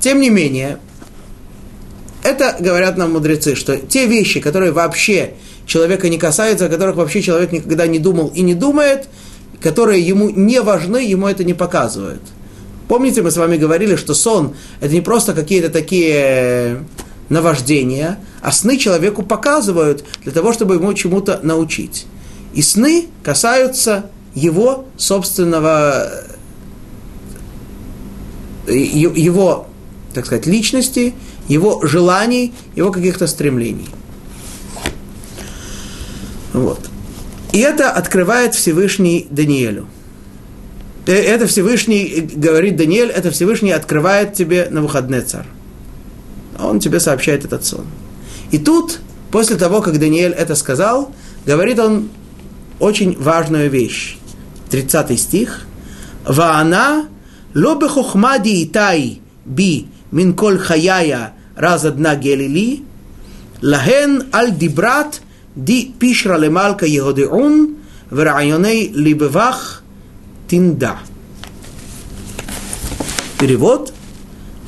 Тем 0.00 0.20
не 0.20 0.30
менее, 0.30 0.78
это 2.22 2.56
говорят 2.60 2.96
нам 2.96 3.12
мудрецы, 3.12 3.54
что 3.54 3.76
те 3.78 4.06
вещи, 4.06 4.40
которые 4.40 4.72
вообще 4.72 5.34
человека 5.66 6.08
не 6.08 6.18
касаются, 6.18 6.66
о 6.66 6.68
которых 6.68 6.96
вообще 6.96 7.22
человек 7.22 7.52
никогда 7.52 7.86
не 7.86 7.98
думал 7.98 8.28
и 8.34 8.42
не 8.42 8.54
думает, 8.54 9.08
которые 9.60 10.00
ему 10.00 10.30
не 10.30 10.60
важны, 10.60 10.98
ему 10.98 11.26
это 11.26 11.44
не 11.44 11.54
показывают. 11.54 12.22
Помните, 12.88 13.22
мы 13.22 13.30
с 13.30 13.36
вами 13.36 13.56
говорили, 13.56 13.96
что 13.96 14.14
сон– 14.14 14.56
это 14.80 14.92
не 14.92 15.00
просто 15.00 15.32
какие-то 15.32 15.68
такие 15.70 16.84
наваждения, 17.28 18.18
а 18.42 18.50
сны 18.52 18.76
человеку 18.78 19.22
показывают 19.22 20.04
для 20.24 20.32
того, 20.32 20.52
чтобы 20.52 20.74
ему 20.74 20.92
чему-то 20.94 21.40
научить. 21.42 22.06
И 22.52 22.62
сны 22.62 23.06
касаются 23.22 24.10
его 24.34 24.86
собственного, 24.96 26.10
э, 28.66 28.76
его, 28.76 29.66
так 30.14 30.26
сказать, 30.26 30.46
личности, 30.46 31.14
его 31.48 31.84
желаний, 31.86 32.52
его 32.76 32.92
каких-то 32.92 33.26
стремлений. 33.26 33.88
Вот. 36.52 36.88
И 37.52 37.58
это 37.58 37.90
открывает 37.90 38.54
Всевышний 38.54 39.26
Даниэлю. 39.30 39.86
Э, 41.06 41.12
это 41.12 41.46
Всевышний, 41.46 42.04
э, 42.04 42.20
говорит 42.20 42.76
Даниэль, 42.76 43.10
это 43.10 43.30
Всевышний 43.30 43.72
открывает 43.72 44.34
тебе 44.34 44.68
на 44.70 44.82
выходный 44.82 45.22
царь. 45.22 45.46
Он 46.58 46.78
тебе 46.78 47.00
сообщает 47.00 47.44
этот 47.44 47.64
сон. 47.64 47.86
И 48.50 48.58
тут, 48.58 49.00
после 49.30 49.56
того, 49.56 49.80
как 49.80 49.98
Даниэль 49.98 50.32
это 50.32 50.54
сказал, 50.54 51.12
говорит 51.46 51.78
он 51.78 52.10
очень 52.78 53.16
важную 53.18 53.70
вещь. 53.70 54.18
30 54.70 55.18
стих, 55.18 55.66
«Ваана 56.26 57.08
ло 57.54 57.74
итай 57.74 59.20
би 59.44 59.86
мин 60.12 60.34
коль 60.34 60.58
хаяя 60.58 61.32
раз 61.56 61.84
одна 61.84 62.14
гелили, 62.14 62.84
лахен 63.62 64.28
аль 64.32 64.56
дибрат 64.56 65.20
ди 65.56 65.92
пишра 65.98 66.36
лемалка 66.38 66.86
егодеун, 66.86 67.76
верайоней 68.10 68.92
либевах 68.94 69.82
тинда». 70.48 70.98
Перевод. 73.38 73.92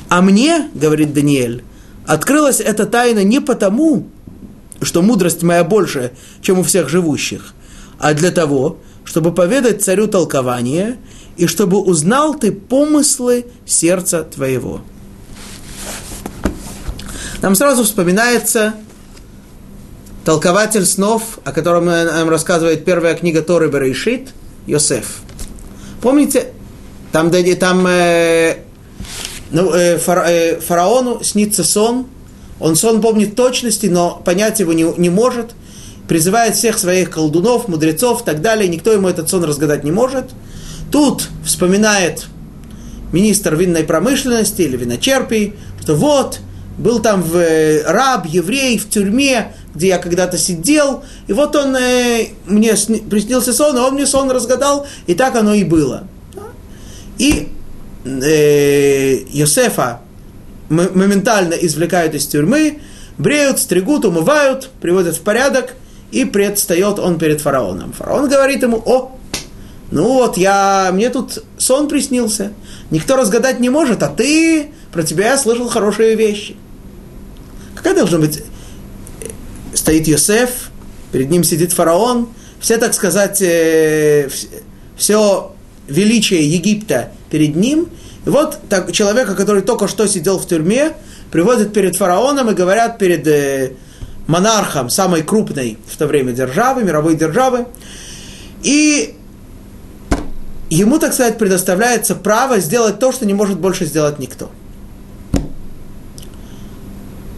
«А 0.09 0.21
мне,— 0.21 0.69
говорит 0.75 1.13
Даниэль,— 1.13 1.63
открылась 2.05 2.59
эта 2.59 2.85
тайна 2.85 3.23
не 3.23 3.39
потому, 3.39 4.07
что 4.81 5.01
мудрость 5.01 5.41
моя 5.41 5.63
больше, 5.63 6.11
чем 6.41 6.59
у 6.59 6.63
всех 6.63 6.87
живущих, 6.87 7.53
а 7.97 8.13
для 8.13 8.29
того,— 8.29 8.77
чтобы 9.03 9.33
поведать 9.33 9.83
царю 9.83 10.07
толкование, 10.07 10.97
и 11.37 11.47
чтобы 11.47 11.77
узнал 11.77 12.35
ты 12.35 12.51
помыслы 12.51 13.45
сердца 13.65 14.23
твоего. 14.23 14.81
Нам 17.41 17.55
сразу 17.55 17.83
вспоминается 17.83 18.75
толкователь 20.23 20.85
снов, 20.85 21.39
о 21.43 21.51
котором 21.51 21.85
нам 21.85 22.29
рассказывает 22.29 22.85
первая 22.85 23.15
книга 23.15 23.41
Торы 23.41 23.69
Берешит, 23.69 24.29
Йосеф. 24.67 25.21
Помните, 26.01 26.53
там, 27.11 27.31
там 27.31 27.85
э, 27.87 28.57
ну, 29.51 29.73
э, 29.73 29.97
фара, 29.97 30.25
э, 30.29 30.59
фараону 30.61 31.23
снится 31.23 31.63
сон, 31.63 32.07
он 32.59 32.75
сон 32.75 33.01
помнит 33.01 33.35
точности, 33.35 33.87
но 33.87 34.21
понять 34.23 34.59
его 34.59 34.71
не, 34.73 34.83
не 34.97 35.09
может– 35.09 35.55
призывает 36.07 36.55
всех 36.55 36.77
своих 36.77 37.09
колдунов, 37.09 37.67
мудрецов 37.67 38.21
и 38.21 38.25
так 38.25 38.41
далее, 38.41 38.67
никто 38.67 38.91
ему 38.91 39.07
этот 39.07 39.29
сон 39.29 39.43
разгадать 39.43 39.83
не 39.83 39.91
может. 39.91 40.31
Тут 40.91 41.29
вспоминает 41.45 42.27
министр 43.11 43.55
винной 43.55 43.83
промышленности 43.83 44.63
или 44.63 44.75
виночерпий, 44.75 45.53
что 45.81 45.95
вот, 45.95 46.39
был 46.77 46.99
там 46.99 47.21
в, 47.21 47.35
э, 47.37 47.83
раб, 47.83 48.25
еврей 48.25 48.77
в 48.77 48.89
тюрьме, 48.89 49.53
где 49.75 49.89
я 49.89 49.97
когда-то 49.99 50.37
сидел, 50.37 51.03
и 51.27 51.33
вот 51.33 51.55
он 51.55 51.75
э, 51.75 52.27
мне 52.45 52.75
сни, 52.75 52.99
приснился 52.99 53.53
сон, 53.53 53.77
и 53.77 53.79
он 53.79 53.93
мне 53.93 54.05
сон 54.05 54.31
разгадал, 54.31 54.87
и 55.07 55.13
так 55.13 55.35
оно 55.35 55.53
и 55.53 55.63
было. 55.63 56.07
И 57.17 57.49
э, 58.05 59.17
Йосефа 59.29 60.01
моментально 60.69 61.53
извлекают 61.53 62.15
из 62.15 62.25
тюрьмы, 62.25 62.79
бреют, 63.17 63.59
стригут, 63.59 64.05
умывают, 64.05 64.69
приводят 64.81 65.15
в 65.15 65.21
порядок, 65.21 65.75
и 66.13 66.25
предстает 66.25 66.99
он 66.99 67.17
перед 67.17 67.41
фараоном. 67.41 67.91
Фараон 67.91 68.29
говорит 68.29 68.61
ему, 68.61 68.77
о, 68.85 69.17
ну 69.89 70.13
вот 70.13 70.37
я, 70.37 70.91
мне 70.93 71.09
тут 71.09 71.43
сон 71.57 71.89
приснился, 71.89 72.53
никто 72.91 73.15
разгадать 73.15 73.59
не 73.59 73.69
может, 73.69 74.03
а 74.03 74.09
ты, 74.09 74.67
про 74.91 75.01
тебя 75.01 75.31
я 75.31 75.37
слышал 75.37 75.67
хорошие 75.67 76.15
вещи. 76.15 76.55
Какая 77.75 77.95
должна 77.95 78.19
быть? 78.19 78.43
Стоит 79.73 80.07
Йосеф, 80.07 80.69
перед 81.11 81.31
ним 81.31 81.43
сидит 81.43 81.73
фараон, 81.73 82.29
все, 82.59 82.77
так 82.77 82.93
сказать, 82.93 83.41
э, 83.41 84.29
все 84.95 85.51
величие 85.87 86.47
Египта 86.47 87.11
перед 87.31 87.55
ним. 87.55 87.89
И 88.27 88.29
вот 88.29 88.59
так, 88.69 88.91
человека, 88.91 89.35
который 89.35 89.63
только 89.63 89.87
что 89.87 90.07
сидел 90.07 90.37
в 90.37 90.47
тюрьме, 90.47 90.93
приводят 91.31 91.73
перед 91.73 91.95
фараоном 91.95 92.51
и 92.51 92.53
говорят 92.53 92.99
перед 92.99 93.27
э, 93.27 93.73
монархом 94.33 94.89
самой 94.89 95.21
крупной 95.21 95.77
в 95.87 95.95
то 95.95 96.07
время 96.07 96.33
державы, 96.33 96.83
мировой 96.83 97.15
державы. 97.15 97.67
И 98.63 99.15
ему, 100.71 100.97
так 100.97 101.13
сказать, 101.13 101.37
предоставляется 101.37 102.15
право 102.15 102.59
сделать 102.59 102.97
то, 102.97 103.11
что 103.11 103.27
не 103.27 103.35
может 103.35 103.59
больше 103.59 103.85
сделать 103.85 104.17
никто. 104.17 104.49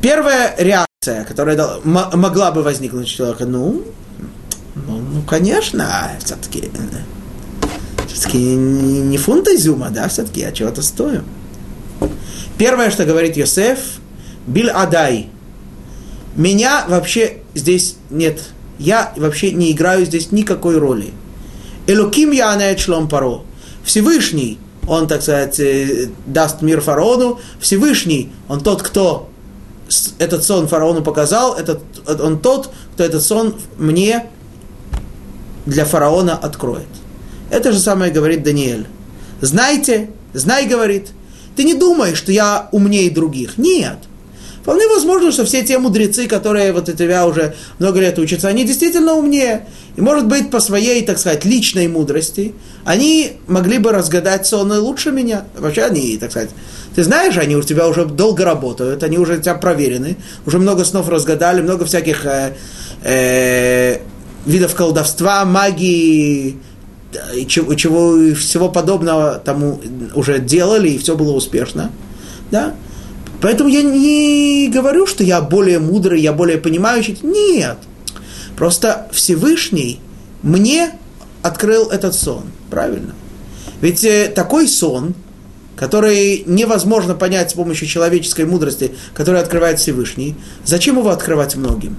Первая 0.01 0.55
реакция, 0.57 1.25
которая 1.25 1.57
могла 1.83 2.51
бы 2.51 2.63
возникнуть 2.63 3.07
у 3.07 3.09
человека, 3.09 3.45
ну, 3.45 3.83
ну, 4.75 4.99
ну 4.99 5.21
конечно, 5.23 6.11
все-таки, 6.23 6.71
все-таки 8.07 8.37
не 8.37 9.17
фунт 9.17 9.49
изюма, 9.49 9.89
да, 9.89 10.07
все-таки 10.07 10.39
я 10.39 10.53
чего-то 10.53 10.81
стою. 10.81 11.23
Первое, 12.57 12.89
что 12.89 13.03
говорит 13.03 13.35
Йосеф, 13.35 13.79
Бил 14.47 14.69
Адай. 14.73 15.29
Меня 16.35 16.85
вообще 16.87 17.37
здесь 17.53 17.95
нет. 18.09 18.41
Я 18.77 19.13
вообще 19.15 19.51
не 19.51 19.71
играю 19.71 20.05
здесь 20.05 20.31
никакой 20.31 20.77
роли. 20.77 21.13
Элуким 21.87 22.31
я 22.31 22.77
шлом 22.77 23.07
паро. 23.07 23.41
Всевышний, 23.83 24.59
он, 24.87 25.07
так 25.07 25.21
сказать, 25.21 25.59
э, 25.59 26.09
даст 26.25 26.61
мир 26.61 26.81
фараону. 26.81 27.39
Всевышний, 27.59 28.31
он 28.49 28.61
тот, 28.61 28.81
кто 28.81 29.29
этот 30.17 30.43
сон 30.43 30.67
фараону 30.67 31.03
показал, 31.03 31.53
этот, 31.53 31.81
он 32.07 32.39
тот, 32.39 32.71
кто 32.93 33.03
этот 33.03 33.23
сон 33.23 33.55
мне 33.77 34.27
для 35.65 35.85
фараона 35.85 36.35
откроет. 36.35 36.87
Это 37.49 37.71
же 37.71 37.79
самое 37.79 38.11
говорит 38.11 38.43
Даниэль. 38.43 38.87
Знайте, 39.41 40.09
знай, 40.33 40.67
говорит, 40.67 41.09
ты 41.55 41.63
не 41.63 41.75
думаешь, 41.75 42.17
что 42.17 42.31
я 42.31 42.69
умнее 42.71 43.11
других. 43.11 43.57
Нет. 43.57 43.99
Вполне 44.65 44.87
возможно, 44.87 45.31
что 45.31 45.45
все 45.45 45.63
те 45.63 45.77
мудрецы, 45.77 46.25
которые 46.25 46.73
вот 46.73 46.89
у 46.89 46.91
тебя 46.91 47.27
уже 47.27 47.53
много 47.77 47.99
лет 47.99 48.17
учатся, 48.17 48.47
они 48.47 48.63
действительно 48.63 49.13
умнее. 49.13 49.67
И, 49.95 50.01
может 50.01 50.25
быть, 50.25 50.49
по 50.49 50.59
своей, 50.59 51.05
так 51.05 51.19
сказать, 51.19 51.45
личной 51.45 51.87
мудрости, 51.87 52.55
они 52.83 53.33
могли 53.45 53.77
бы 53.77 53.91
разгадать 53.91 54.47
сонны 54.47 54.79
лучше 54.79 55.11
меня. 55.11 55.45
Вообще 55.55 55.83
они, 55.83 56.17
так 56.17 56.31
сказать, 56.31 56.49
ты 56.95 57.03
знаешь, 57.03 57.37
они 57.37 57.55
у 57.55 57.61
тебя 57.61 57.87
уже 57.87 58.05
долго 58.05 58.43
работают, 58.43 59.03
они 59.03 59.19
уже 59.19 59.37
тебя 59.37 59.53
проверены, 59.53 60.17
уже 60.47 60.57
много 60.57 60.83
снов 60.83 61.09
разгадали, 61.09 61.61
много 61.61 61.85
всяких 61.85 62.25
э, 62.25 62.55
э, 63.03 63.99
видов 64.47 64.73
колдовства, 64.73 65.45
магии, 65.45 66.57
и 67.35 67.45
чего, 67.45 67.75
чего 67.75 68.33
всего 68.33 68.69
подобного 68.69 69.35
тому 69.35 69.79
уже 70.15 70.39
делали, 70.39 70.89
и 70.89 70.97
все 70.97 71.15
было 71.15 71.33
успешно. 71.33 71.91
Да? 72.49 72.73
Поэтому 73.41 73.69
я 73.69 73.81
не 73.83 74.69
говорю, 74.73 75.07
что 75.07 75.23
я 75.23 75.41
более 75.41 75.79
мудрый, 75.79 76.21
я 76.21 76.33
более 76.33 76.57
понимающий. 76.57 77.17
Нет. 77.21 77.77
Просто 78.55 79.07
Всевышний 79.11 79.99
мне 80.41 80.91
открыл 81.41 81.89
этот 81.89 82.15
сон. 82.15 82.43
Правильно? 82.69 83.13
Ведь 83.81 84.03
э, 84.03 84.31
такой 84.33 84.67
сон, 84.67 85.13
который 85.75 86.43
невозможно 86.45 87.13
понять 87.13 87.51
с 87.51 87.53
помощью 87.53 87.87
человеческой 87.87 88.45
мудрости, 88.45 88.91
который 89.13 89.41
открывает 89.41 89.79
Всевышний, 89.79 90.35
зачем 90.63 90.97
его 90.97 91.09
открывать 91.09 91.55
многим? 91.55 91.97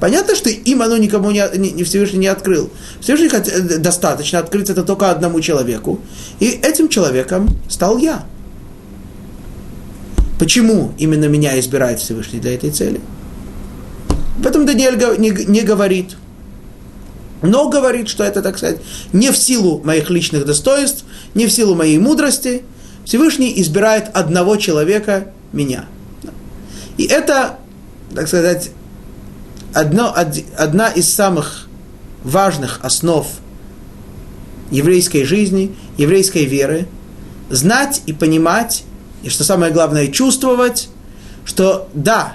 Понятно, 0.00 0.36
что 0.36 0.48
им 0.48 0.82
оно 0.82 0.96
никому 0.96 1.30
не, 1.32 1.44
не, 1.56 1.82
Всевышний 1.82 2.20
не 2.20 2.28
открыл. 2.28 2.70
Всевышний 3.00 3.28
э, 3.28 3.78
достаточно 3.78 4.38
открыть 4.38 4.70
это 4.70 4.84
только 4.84 5.10
одному 5.10 5.40
человеку. 5.40 6.00
И 6.38 6.46
этим 6.46 6.88
человеком 6.88 7.48
стал 7.68 7.98
я. 7.98 8.24
Почему 10.38 10.92
именно 10.98 11.24
меня 11.24 11.58
избирает 11.58 11.98
Всевышний 12.00 12.38
для 12.38 12.54
этой 12.54 12.70
цели? 12.70 13.00
Об 14.38 14.46
этом 14.46 14.66
Даниэль 14.66 14.96
не, 15.18 15.30
не 15.30 15.62
говорит. 15.62 16.16
Но 17.42 17.68
говорит, 17.68 18.08
что 18.08 18.24
это, 18.24 18.42
так 18.42 18.58
сказать, 18.58 18.78
не 19.12 19.30
в 19.30 19.36
силу 19.36 19.80
моих 19.84 20.10
личных 20.10 20.44
достоинств, 20.44 21.04
не 21.34 21.46
в 21.46 21.52
силу 21.52 21.74
моей 21.74 21.98
мудрости. 21.98 22.62
Всевышний 23.04 23.52
избирает 23.60 24.10
одного 24.14 24.56
человека, 24.56 25.32
меня. 25.52 25.86
И 26.98 27.04
это, 27.04 27.58
так 28.14 28.28
сказать, 28.28 28.70
одно, 29.72 30.14
одна 30.56 30.88
из 30.88 31.08
самых 31.08 31.68
важных 32.22 32.80
основ 32.82 33.26
еврейской 34.70 35.24
жизни, 35.24 35.74
еврейской 35.96 36.44
веры, 36.44 36.86
знать 37.50 38.02
и 38.06 38.12
понимать 38.12 38.84
и 39.22 39.28
что 39.28 39.44
самое 39.44 39.72
главное, 39.72 40.08
чувствовать, 40.08 40.88
что 41.44 41.88
да, 41.94 42.34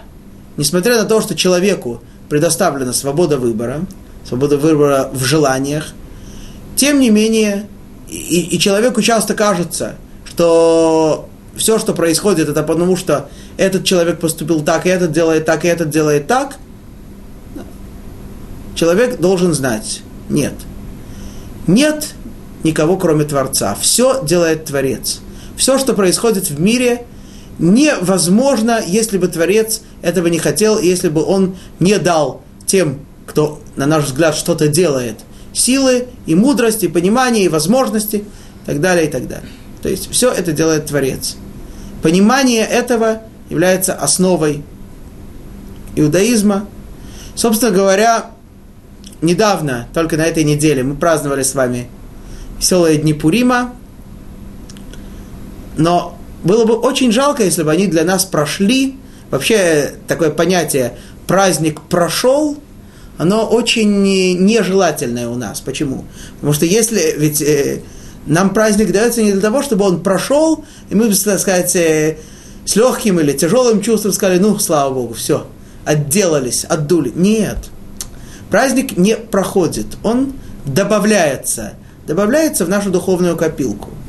несмотря 0.58 0.98
на 0.98 1.06
то, 1.06 1.22
что 1.22 1.36
человеку 1.36 2.02
предоставлена 2.30 2.93
свобода 2.93 3.38
выбора, 3.38 3.86
свобода 4.28 4.58
выбора 4.58 5.10
в 5.13 5.24
желаниях, 5.24 5.93
тем 6.76 7.00
не 7.00 7.10
менее, 7.10 7.67
и, 8.10 8.41
и 8.41 8.60
человеку 8.60 9.02
часто 9.02 9.34
кажется, 9.34 9.96
что 10.26 11.30
все, 11.56 11.80
что 11.80 11.93
происходит, 11.93 12.50
это 12.50 12.63
потому, 12.63 12.96
что 12.98 13.30
этот 13.58 13.84
человек 13.84 14.19
поступил 14.19 14.62
так, 14.62 14.86
и 14.86 14.89
этот 14.89 15.12
делает 15.12 15.46
так, 15.46 15.65
и 15.65 15.67
этот 15.67 15.89
делает 15.89 16.28
так. 16.28 16.58
Человек 18.76 19.19
должен 19.19 19.54
знать, 19.54 20.02
нет, 20.30 20.54
нет 21.67 22.15
никого, 22.63 22.98
кроме 22.98 23.26
Творца. 23.26 23.78
Все 23.80 24.24
делает 24.26 24.65
Творец 24.65 25.22
все, 25.63 25.80
что 25.80 25.93
происходит 25.93 26.49
в 26.49 26.60
мире, 26.60 27.06
невозможно, 27.58 28.82
если 28.86 29.17
бы 29.17 29.30
Творец 29.30 29.80
этого 30.02 30.28
не 30.28 30.38
хотел, 30.38 30.78
если 30.78 31.08
бы 31.08 31.23
он 31.23 31.56
не 31.80 31.97
дал 31.99 32.41
тем, 32.65 32.99
кто, 33.26 33.62
на 33.78 33.86
наш 33.86 34.08
взгляд, 34.08 34.36
что-то 34.36 34.67
делает, 34.67 35.19
силы 35.54 36.08
и 36.26 36.36
мудрости, 36.36 36.84
и 36.84 36.88
понимания, 36.89 37.45
и 37.45 37.47
возможности, 37.47 38.17
и 38.17 38.65
так 38.65 38.82
далее, 38.82 39.08
и 39.08 39.10
так 39.10 39.30
далее. 39.30 39.47
То 39.82 39.88
есть 39.88 40.12
все 40.12 40.34
это 40.34 40.52
делает 40.52 40.88
Творец. 40.88 41.38
Понимание 42.02 42.65
этого 42.65 43.21
является 43.49 43.93
основой 43.93 44.65
иудаизма. 45.95 46.67
Собственно 47.36 47.71
говоря, 47.71 48.32
недавно, 49.21 49.88
только 49.93 50.17
на 50.17 50.23
этой 50.23 50.43
неделе, 50.43 50.84
мы 50.84 50.95
праздновали 50.95 51.43
с 51.43 51.56
вами 51.56 51.88
веселые 52.60 52.97
дни 52.97 53.13
Пурима, 53.13 53.73
но 55.77 56.17
было 56.43 56.65
бы 56.65 56.75
очень 56.75 57.12
жалко, 57.12 57.43
если 57.43 57.63
бы 57.63 57.71
они 57.71 57.88
для 57.88 58.03
нас 58.03 58.25
прошли. 58.25 58.97
Вообще 59.31 59.93
такое 60.07 60.29
понятие 60.29 60.97
«праздник 61.25 61.81
прошел», 61.81 62.57
оно 63.17 63.45
очень 63.45 64.03
нежелательное 64.03 65.29
у 65.29 65.36
нас. 65.36 65.62
Почему? 65.62 66.05
Потому 66.36 66.53
что 66.53 66.65
если, 66.65 67.15
ведь 67.17 67.41
э, 67.41 67.81
нам 68.25 68.53
праздник 68.53 68.91
дается 68.91 69.21
не 69.21 69.31
для 69.31 69.41
того, 69.41 69.62
чтобы 69.62 69.86
он 69.86 70.01
прошел, 70.01 70.65
и 70.89 70.95
мы, 70.95 71.13
так 71.13 71.39
сказать, 71.39 71.75
э, 71.75 72.17
с 72.65 72.75
легким 72.75 73.19
или 73.19 73.33
тяжелым 73.33 73.81
чувством 73.81 74.13
сказали, 74.13 74.39
ну, 74.39 74.57
слава 74.59 74.93
Богу, 74.93 75.13
все, 75.13 75.47
отделались, 75.86 76.65
отдули. 76.65 77.12
Нет. 77.15 77.57
Праздник 78.49 78.97
не 78.97 79.15
проходит, 79.15 79.86
он 80.03 80.33
добавляется, 80.65 81.73
добавляется 82.05 82.65
в 82.65 82.69
нашу 82.69 82.89
духовную 82.89 83.38
копилку– 83.38 83.89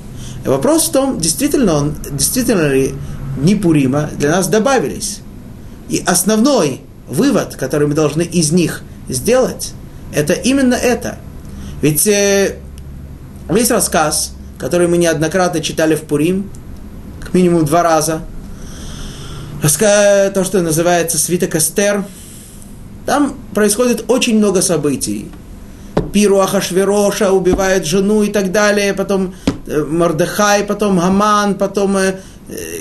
вопрос 0.50 0.88
в 0.88 0.92
том, 0.92 1.18
действительно, 1.18 1.74
он, 1.74 1.94
действительно 2.12 2.68
ли 2.68 2.94
дни 3.38 3.54
Пурима 3.54 4.10
для 4.16 4.30
нас 4.30 4.48
добавились. 4.48 5.20
И 5.88 6.02
основной 6.06 6.80
вывод, 7.08 7.56
который 7.56 7.88
мы 7.88 7.94
должны 7.94 8.22
из 8.22 8.52
них 8.52 8.82
сделать, 9.08 9.72
это 10.14 10.32
именно 10.32 10.74
это. 10.74 11.18
Ведь 11.82 12.06
э, 12.06 12.56
весь 13.48 13.70
рассказ, 13.70 14.32
который 14.58 14.88
мы 14.88 14.96
неоднократно 14.96 15.60
читали 15.60 15.94
в 15.94 16.02
Пурим, 16.02 16.50
как 17.20 17.34
минимум 17.34 17.64
два 17.64 17.82
раза, 17.82 18.22
рассказ, 19.62 20.32
то, 20.32 20.44
что 20.44 20.62
называется 20.62 21.18
свиток 21.18 21.56
Эстер, 21.56 22.04
там 23.06 23.36
происходит 23.54 24.04
очень 24.08 24.38
много 24.38 24.62
событий. 24.62 25.30
Пиру 26.12 26.40
Ахашвероша 26.40 27.32
убивает 27.32 27.84
жену 27.86 28.22
и 28.22 28.28
так 28.28 28.52
далее, 28.52 28.94
потом 28.94 29.34
Э, 29.66 29.82
Мордехай, 29.84 30.64
потом 30.64 31.00
Аман, 31.00 31.54
потом 31.54 31.96
э, 31.96 32.20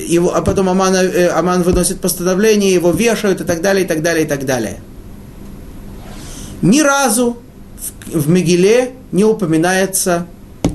его, 0.07 0.35
а 0.35 0.41
потом 0.41 0.69
Аман, 0.69 0.95
э, 0.95 1.29
Аман 1.29 1.63
выносит 1.63 2.01
постановление, 2.01 2.73
его 2.73 2.91
вешают 2.91 3.41
и 3.41 3.43
так 3.45 3.61
далее, 3.61 3.85
и 3.85 3.87
так 3.87 4.01
далее, 4.01 4.25
и 4.25 4.27
так 4.27 4.45
далее. 4.45 4.81
Ни 6.61 6.81
разу 6.81 7.37
в, 8.07 8.19
в 8.19 8.29
Мегиле 8.29 8.91
не 9.11 9.23
упоминается 9.23 10.25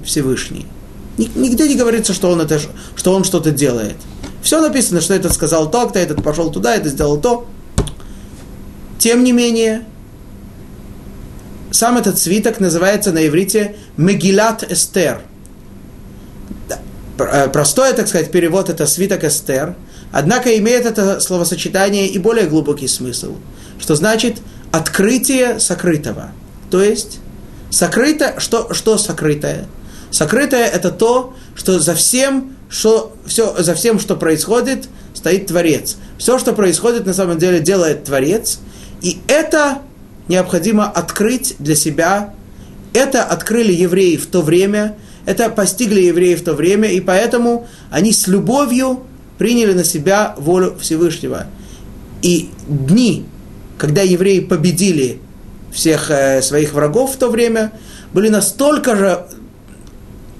Всевышний. 0.05 0.67
Нигде 1.19 1.69
не 1.69 1.75
говорится, 1.75 2.15
что 2.15 2.31
он, 2.31 2.41
это, 2.41 2.59
что 2.97 3.15
он 3.15 3.25
что-то 3.25 3.51
делает. 3.51 3.97
Все 4.41 4.61
написано, 4.61 5.01
что 5.01 5.15
этот 5.15 5.33
сказал 5.33 5.71
то-то, 5.71 5.99
этот 5.99 6.23
пошел 6.23 6.51
туда, 6.51 6.77
это 6.77 6.89
сделал 6.89 7.21
то. 7.21 7.47
Тем 8.99 9.25
не 9.25 9.33
менее, 9.33 9.85
сам 11.71 11.99
этот 11.99 12.19
свиток 12.19 12.61
называется 12.61 13.13
на 13.13 13.27
иврите 13.27 13.77
Мегилат 13.99 14.65
Эстер– 14.71 15.21
простой, 17.19 17.93
так 17.93 18.09
сказать, 18.09 18.31
перевод 18.31 18.71
это 18.71 18.87
свиток 18.87 19.25
Эстер, 19.25 19.75
однако 20.13 20.57
имеет 20.59 20.87
это 20.87 21.21
словосочетание 21.21 22.07
и 22.07 22.19
более 22.19 22.47
глубокий 22.47 22.89
смысл, 22.89 23.35
что 23.79 23.95
значит 23.95 24.39
открытие 24.71 25.59
сокрытого. 25.59 26.31
То 26.71 26.83
есть 26.83 27.19
сокрыто, 27.71 28.35
что, 28.39 28.73
что 28.73 28.99
сокрытое? 28.99 29.67
Сокрытое 30.11 30.67
это 30.67 30.91
то, 30.91 31.35
что 31.55 31.79
за 31.79 31.95
всем, 31.95 32.57
что, 32.71 33.15
все, 33.27 33.55
за 33.59 33.75
всем, 33.75 33.99
что 33.99 34.17
происходит, 34.17 34.89
стоит 35.13 35.49
Творец. 35.49 35.97
Все, 36.19 36.39
что 36.39 36.53
происходит, 36.53 37.05
на 37.05 37.15
самом 37.15 37.39
деле 37.39 37.61
делает 37.61 38.05
Творец. 38.05 38.61
И 39.03 39.19
это 39.27 39.79
необходимо 40.29 40.89
открыть 40.89 41.57
для 41.59 41.75
себя. 41.75 42.35
Это 42.95 43.23
открыли 43.25 43.73
евреи 43.73 44.17
в 44.17 44.27
то 44.27 44.41
время– 44.41 44.97
это 45.27 45.51
постигли 45.51 46.01
евреи 46.01 46.35
в 46.35 46.43
то 46.43 46.55
время, 46.55 46.91
и 46.91 47.01
поэтому 47.01 47.67
они 47.91 48.13
с 48.13 48.27
любовью 48.27 49.05
приняли 49.39 49.73
на 49.73 49.85
себя 49.85 50.35
волю 50.39 50.77
Всевышнего. 50.81 51.47
И 52.23 52.51
дни, 52.67 53.27
когда 53.77 54.03
евреи 54.03 54.41
победили 54.41 55.21
всех 55.71 56.11
э, 56.11 56.43
своих 56.43 56.73
врагов 56.73 57.15
в 57.15 57.17
то 57.19 57.29
время, 57.29 57.73
были 58.13 58.29
настолько 58.29 58.97
же 58.97 59.27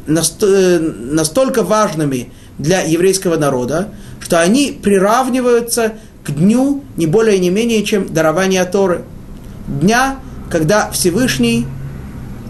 э, 0.07 0.79
настолько 0.79 1.63
важными 1.63 2.33
для 2.59 2.81
еврейского 2.81 3.37
народа, 3.37 3.89
что 4.21 4.41
они 4.41 4.79
приравниваются 4.83 5.95
к 6.25 6.31
дню 6.31 6.83
не 6.97 7.07
более 7.07 7.39
не 7.39 7.51
менее, 7.51 7.85
чем 7.85 8.13
дарование 8.13 8.65
Торы. 8.65 9.05
Дня, 9.69 10.19
когда 10.51 10.91
Всевышний 10.91 11.67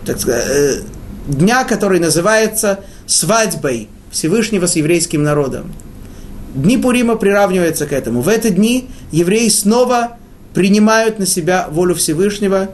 так 0.09 0.19
сказать, 0.19 0.45
э, 0.49 0.81
дня, 1.29 1.65
который 1.65 2.01
называется 2.01 2.81
свадьбой 3.07 3.89
Всевышнего 4.11 4.67
с 4.67 4.75
еврейским 4.77 5.23
народом. 5.23 5.73
Дни 6.55 6.79
Пурима 6.79 7.17
приравниваются 7.17 7.87
к 7.87 7.93
этому. 7.93 8.23
В 8.23 8.29
эти 8.29 8.49
дни 8.49 8.89
евреи 9.13 9.49
снова 9.49 10.17
принимают 10.55 11.19
на 11.19 11.27
себя 11.27 11.69
волю 11.71 11.95
Всевышнего, 11.95 12.71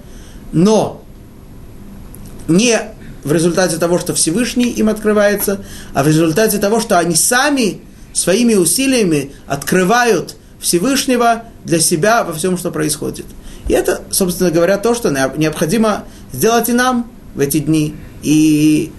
но 0.52 1.02
не 2.46 2.78
в 3.24 3.32
результате 3.32 3.78
того, 3.78 3.98
что 3.98 4.14
Всевышний 4.14 4.70
им 4.70 4.88
открывается, 4.88 5.64
а 5.92 6.04
в 6.04 6.08
результате 6.08 6.58
того, 6.58 6.80
что 6.80 6.98
они 6.98 7.16
сами 7.16 7.80
своими 8.12 8.54
усилиями 8.54 9.32
открывают 9.46 10.36
Всевышнего 10.60 11.44
для 11.64 11.80
себя 11.80 12.22
во 12.22 12.32
всем, 12.32 12.56
что 12.56 12.70
происходит. 12.70 13.26
И 13.66 13.72
это, 13.72 14.02
собственно 14.10 14.50
говоря, 14.50 14.78
то, 14.78 14.94
что 14.94 15.10
необходимо 15.10 16.04
сделать 16.32 16.68
и 16.68 16.72
нам 16.72 17.10
в 17.34 17.40
эти 17.40 17.58
дни. 17.58 17.94
И 18.24 18.90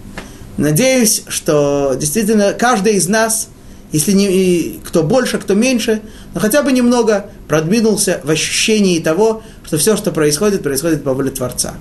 надеюсь, 0.56 1.24
что 1.26 1.94
действительно 1.98 2.52
каждый 2.52 2.94
из 2.94 3.08
нас, 3.08 3.48
если 3.92 4.12
не 4.12 4.80
кто 4.84 5.02
больше, 5.02 5.38
кто 5.38 5.54
меньше, 5.54 6.00
но 6.32 6.40
хотя 6.40 6.62
бы 6.62 6.70
немного 6.72 7.26
продвинулся 7.48 8.20
в 8.22 8.30
ощущении 8.30 9.00
того, 9.00 9.42
что 9.64 9.78
все, 9.78 9.96
что 9.96 10.12
происходит, 10.12 10.62
происходит 10.62 11.02
по 11.02 11.12
воле 11.12 11.30
Творца. 11.30 11.74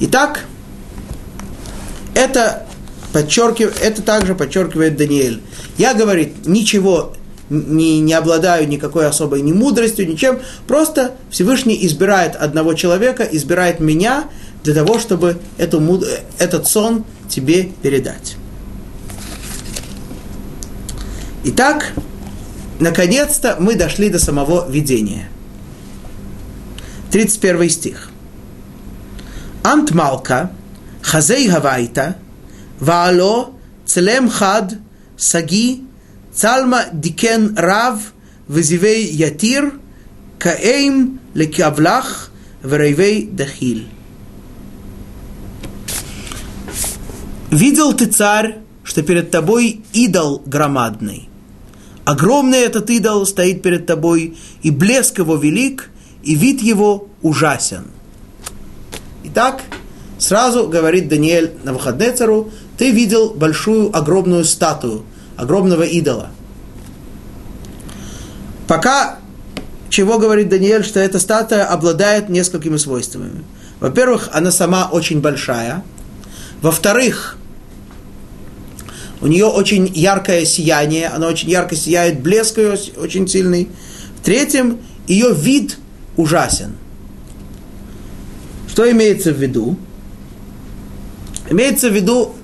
Итак, 0.00 0.44
это, 2.14 2.66
подчеркив, 3.12 3.74
это 3.82 4.02
также 4.02 4.34
подчеркивает 4.34 4.96
Даниэль. 4.96 5.40
Я, 5.78 5.94
говорит, 5.94 6.46
ничего 6.46 7.14
не, 7.50 8.00
не 8.00 8.12
обладаю 8.12 8.68
никакой 8.68 9.06
особой 9.06 9.40
ни 9.40 9.52
мудростью, 9.52 10.06
ничем. 10.06 10.40
Просто 10.66 11.14
Всевышний 11.30 11.78
избирает 11.86 12.36
одного 12.36 12.74
человека, 12.74 13.26
избирает 13.30 13.80
меня 13.80 14.24
для 14.64 14.74
того, 14.74 14.98
чтобы 14.98 15.38
эту, 15.56 16.02
этот 16.38 16.66
сон 16.66 17.04
тебе 17.28 17.70
передать. 17.82 18.36
Итак, 21.44 21.92
наконец-то 22.78 23.56
мы 23.58 23.74
дошли 23.74 24.10
до 24.10 24.18
самого 24.18 24.68
видения. 24.68 25.28
31 27.10 27.70
стих. 27.70 28.10
Ант 29.62 29.92
Малка, 29.92 30.52
Хазей 31.02 31.48
Гавайта, 31.48 32.16
Ваало, 32.80 33.50
Целем 33.86 34.28
Хад, 34.28 34.74
Саги, 35.16 35.84
Цалма 36.34 36.86
Дикен 36.92 37.56
Рав, 37.56 38.12
Везивей 38.46 39.06
Ятир, 39.06 39.72
Каэйм 40.38 41.20
Лекавлах, 41.34 42.30
Верейвей 42.62 43.26
Дахиль. 43.26 43.88
Видел 47.50 47.94
ты, 47.94 48.06
царь, 48.06 48.58
что 48.84 49.02
перед 49.02 49.30
тобой 49.30 49.82
идол 49.92 50.42
громадный. 50.44 51.28
Огромный 52.04 52.58
этот 52.58 52.90
идол 52.90 53.26
стоит 53.26 53.62
перед 53.62 53.86
тобой, 53.86 54.36
и 54.62 54.70
блеск 54.70 55.18
его 55.18 55.36
велик, 55.36 55.90
и 56.22 56.34
вид 56.34 56.60
его 56.60 57.08
ужасен. 57.22 57.84
Итак, 59.24 59.62
сразу 60.18 60.68
говорит 60.68 61.08
Даниэль 61.08 61.52
на 61.64 61.72
Навуходнецару, 61.72 62.50
ты 62.76 62.90
видел 62.90 63.30
большую, 63.30 63.96
огромную 63.96 64.44
статую, 64.44 65.04
огромного 65.36 65.82
идола. 65.82 66.30
Пока, 68.66 69.18
чего 69.88 70.18
говорит 70.18 70.50
Даниэль, 70.50 70.84
что 70.84 71.00
эта 71.00 71.18
статуя 71.18 71.64
обладает 71.64 72.28
несколькими 72.28 72.76
свойствами. 72.76 73.42
Во-первых, 73.80 74.28
она 74.32 74.50
сама 74.50 74.88
очень 74.90 75.20
большая. 75.20 75.82
Во-вторых, 76.60 77.36
у 79.20 79.26
нее 79.26 79.46
очень 79.46 79.90
яркое 79.94 80.44
сияние, 80.44 81.08
она 81.08 81.28
очень 81.28 81.50
ярко 81.50 81.74
сияет, 81.76 82.20
блеск 82.20 82.58
ее 82.58 82.76
очень 82.96 83.26
сильный. 83.26 83.68
В-третьем, 84.20 84.78
ее 85.06 85.32
вид 85.32 85.78
ужасен. 86.16 86.74
Что 88.68 88.90
имеется 88.90 89.32
в 89.32 89.40
виду? 89.40 89.76
Имеется 91.50 91.88
в 91.88 91.94
виду, 91.94 92.34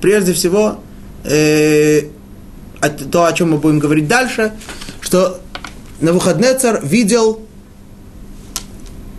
прежде 0.00 0.32
всего, 0.32 0.80
э, 1.24 2.08
то, 3.10 3.24
о 3.24 3.32
чем 3.32 3.52
мы 3.52 3.58
будем 3.58 3.78
говорить 3.78 4.08
дальше, 4.08 4.52
что 5.00 5.40
Навуходнецар 6.00 6.84
видел 6.84 7.40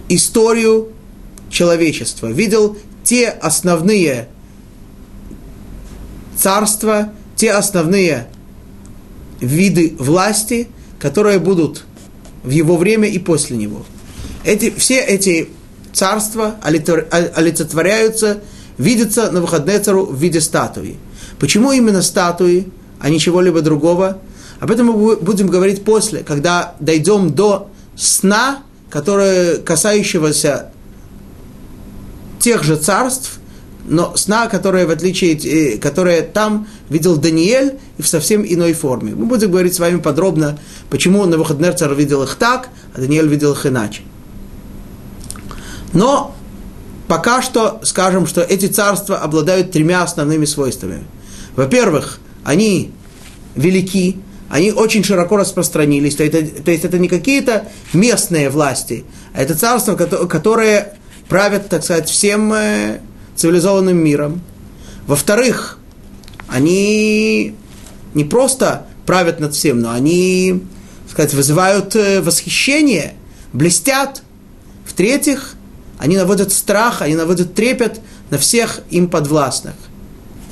историю 0.10 0.90
человечества, 1.50 2.28
видел 2.28 2.78
те 3.04 3.30
основные 3.30 4.28
царства, 6.40 7.10
те 7.36 7.52
основные 7.52 8.28
виды 9.40 9.96
власти, 10.00 10.68
которые 11.00 11.40
будут 11.40 11.84
в 12.44 12.50
его 12.50 12.78
время 12.78 13.08
и 13.08 13.20
после 13.20 13.58
него. 13.58 13.86
Эти, 14.44 14.72
все 14.72 15.02
эти 15.02 15.50
царства 15.92 16.56
олицетворяются, 16.62 18.40
видятся 18.78 19.32
на 19.32 19.42
выходные 19.42 19.80
цару 19.80 20.06
в 20.06 20.18
виде 20.18 20.40
статуи. 20.40 20.98
Почему 21.40 21.72
именно 21.72 22.02
статуи, 22.02 22.68
а 23.00 23.10
не 23.10 23.20
чего-либо 23.20 23.62
другого? 23.62 24.20
Об 24.60 24.72
этом 24.72 24.88
мы 24.88 25.16
будем 25.18 25.48
говорить 25.48 25.84
после, 25.84 26.24
когда 26.24 26.76
дойдем 26.80 27.32
до 27.32 27.70
сна, 27.96 28.60
которое 28.90 29.58
касающегося 29.58 30.72
тех 32.40 32.64
же 32.64 32.78
царств, 32.78 33.39
но 33.90 34.16
сна, 34.16 34.48
которая 34.48 34.86
в 34.86 34.92
отличие, 34.92 35.36
э, 35.36 35.78
которая 35.78 36.22
там 36.22 36.68
видел 36.90 37.18
Даниэль 37.18 37.80
в 37.98 38.08
совсем 38.08 38.46
иной 38.46 38.74
форме. 38.74 39.14
Мы 39.16 39.26
будем 39.26 39.52
говорить 39.52 39.74
с 39.74 39.80
вами 39.80 40.00
подробно, 40.00 40.58
почему 40.90 41.26
на 41.26 41.38
выходный 41.38 41.74
царь 41.74 41.94
видел 41.96 42.24
их 42.24 42.36
так, 42.36 42.70
а 42.94 43.02
Даниэль 43.02 43.28
видел 43.28 43.54
их 43.54 43.66
иначе. 43.66 44.04
Но 45.92 46.36
пока 47.08 47.42
что 47.42 47.80
скажем, 47.84 48.28
что 48.28 48.42
эти 48.42 48.68
царства 48.68 49.18
обладают 49.18 49.72
тремя 49.72 50.04
основными 50.04 50.46
свойствами. 50.46 51.04
Во-первых, 51.56 52.20
они 52.46 52.92
велики, 53.56 54.18
они 54.50 54.72
очень 54.72 55.04
широко 55.04 55.38
распространились, 55.38 56.16
то, 56.16 56.24
это, 56.24 56.44
то 56.62 56.72
есть 56.72 56.86
это 56.86 57.00
не 57.00 57.08
какие-то 57.08 57.68
местные 57.94 58.50
власти, 58.50 59.04
а 59.34 59.42
это 59.42 59.56
царства, 59.56 59.96
которые 59.96 60.94
правят, 61.28 61.70
так 61.70 61.84
сказать, 61.84 62.10
всем 62.10 62.54
э, 62.54 63.00
цивилизованным 63.40 63.98
миром. 63.98 64.42
Во-вторых, 65.08 65.80
они 66.48 67.56
не 68.14 68.24
просто 68.24 68.86
правят 69.06 69.40
над 69.40 69.54
всем, 69.54 69.80
но 69.80 69.92
они, 69.92 70.64
так 71.04 71.12
сказать, 71.12 71.34
вызывают 71.34 71.96
э, 71.96 72.22
восхищение, 72.22 73.14
блестят. 73.54 74.24
В-третьих, 74.86 75.56
они 75.98 76.18
наводят 76.18 76.52
страх, 76.52 77.02
они 77.02 77.16
наводят 77.16 77.54
трепет 77.54 78.02
на 78.30 78.38
всех 78.38 78.82
им 78.90 79.08
подвластных. 79.08 79.76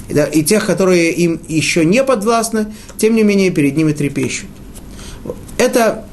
И, 0.09 0.43
тех, 0.43 0.65
которые 0.65 1.11
им 1.11 1.41
еще 1.49 1.83
не 1.83 2.03
подвластны, 2.03 2.73
тем 2.97 3.15
не 3.15 3.23
менее 3.23 3.51
перед 3.51 3.75
ними 3.75 3.91
трепещут. 3.91 4.49
Это 5.57 6.05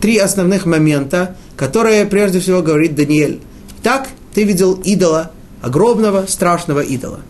три 0.00 0.18
основных 0.18 0.66
момента, 0.66 1.36
которые 1.56 2.06
прежде 2.06 2.40
всего 2.40 2.60
говорит 2.60 2.96
Даниэль. 2.96 3.40
Так, 3.82 4.08
ты 4.34 4.42
видел 4.42 4.74
идола, 4.74 5.30
огромного, 5.62 6.26
страшного 6.26 6.80
идола. 6.80 7.20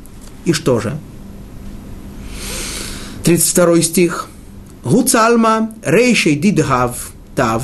И 0.45 0.53
что 0.53 0.81
же? 0.81 0.99
32 3.25 3.83
стих. 3.83 4.29
Гуцалма 4.85 5.71
рейшей 5.83 6.37
дидгав 6.37 7.11
тав, 7.35 7.63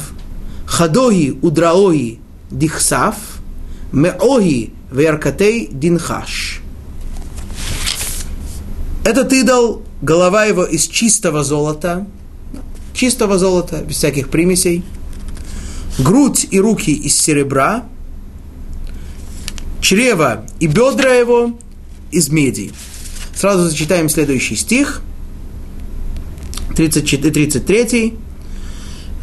хадоги 0.67 1.39
удраоги 1.43 2.19
дихсав, 2.51 3.17
меоги 3.93 4.73
веркатей 4.93 5.69
динхаш. 5.73 6.61
Этот 9.05 9.33
идол, 9.33 9.83
голова 10.03 10.45
его 10.45 10.64
из 10.64 10.87
чистого 10.87 11.45
золота, 11.45 12.07
чистого 12.93 13.39
золота, 13.39 13.79
без 13.79 13.97
всяких 13.97 14.29
примесей, 14.29 14.83
грудь 15.99 16.49
и 16.51 16.61
руки 16.61 16.93
из 16.93 17.14
серебра, 17.14 17.85
чрево 19.81 20.47
и 20.61 20.66
бедра 20.66 21.12
его 21.12 21.59
из 22.11 22.29
меди. 22.29 22.72
Сразу 23.35 23.68
зачитаем 23.68 24.09
следующий 24.09 24.57
стих, 24.57 25.03
34, 26.74 27.31
33. 27.31 28.14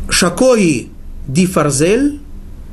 Шакои 0.10 0.90
ди 1.28 1.46
фарзель, 1.46 2.20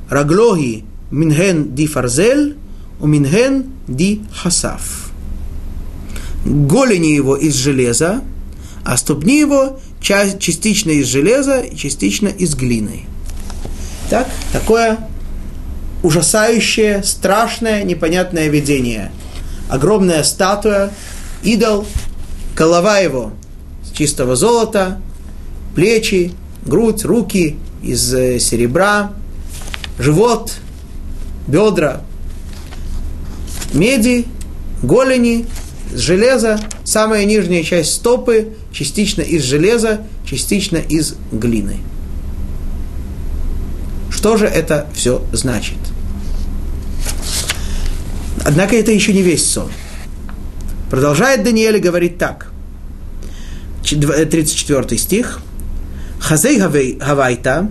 раглоги 0.08 0.84
минген 1.10 1.74
ди 1.74 1.86
фарзель, 1.86 2.56
у 3.00 3.06
минген 3.06 3.66
ди 3.88 4.22
хасаф. 4.32 5.10
Голени 6.44 7.08
его 7.08 7.36
из 7.36 7.54
железа, 7.54 8.22
а 8.84 8.96
ступни 8.96 9.38
его 9.38 9.78
частично 10.00 10.90
из 10.90 11.06
железа 11.06 11.60
и 11.60 11.76
частично 11.76 12.28
из 12.28 12.54
глины. 12.54 13.04
Так, 14.08 14.28
такое 14.52 14.98
ужасающее, 16.02 17.02
страшное, 17.02 17.82
непонятное 17.82 18.48
видение. 18.48 19.10
Огромная 19.68 20.22
статуя, 20.24 20.90
идол, 21.42 21.86
голова 22.56 22.98
его 22.98 23.32
с 23.84 23.96
чистого 23.96 24.36
золота, 24.36 25.00
плечи, 25.74 26.32
грудь, 26.64 27.04
руки 27.04 27.56
из 27.82 28.12
э, 28.14 28.38
серебра, 28.38 29.12
живот, 29.98 30.52
бедра, 31.46 32.02
меди, 33.72 34.26
голени, 34.82 35.46
железа, 35.94 36.60
самая 36.84 37.24
нижняя 37.24 37.62
часть 37.62 37.94
стопы 37.94 38.54
частично 38.72 39.22
из 39.22 39.44
железа, 39.44 40.06
частично 40.24 40.76
из 40.76 41.14
глины. 41.32 41.78
Что 44.20 44.36
же 44.36 44.44
это 44.44 44.86
все 44.92 45.24
значит? 45.32 45.78
Однако 48.44 48.76
это 48.76 48.92
еще 48.92 49.14
не 49.14 49.22
весь 49.22 49.50
сон. 49.50 49.70
Продолжает 50.90 51.42
Даниэль 51.42 51.78
и 51.78 51.80
говорит 51.80 52.18
так. 52.18 52.48
34 53.82 54.98
стих. 54.98 55.40
Хазей 56.20 56.60
хавайта, 56.60 57.70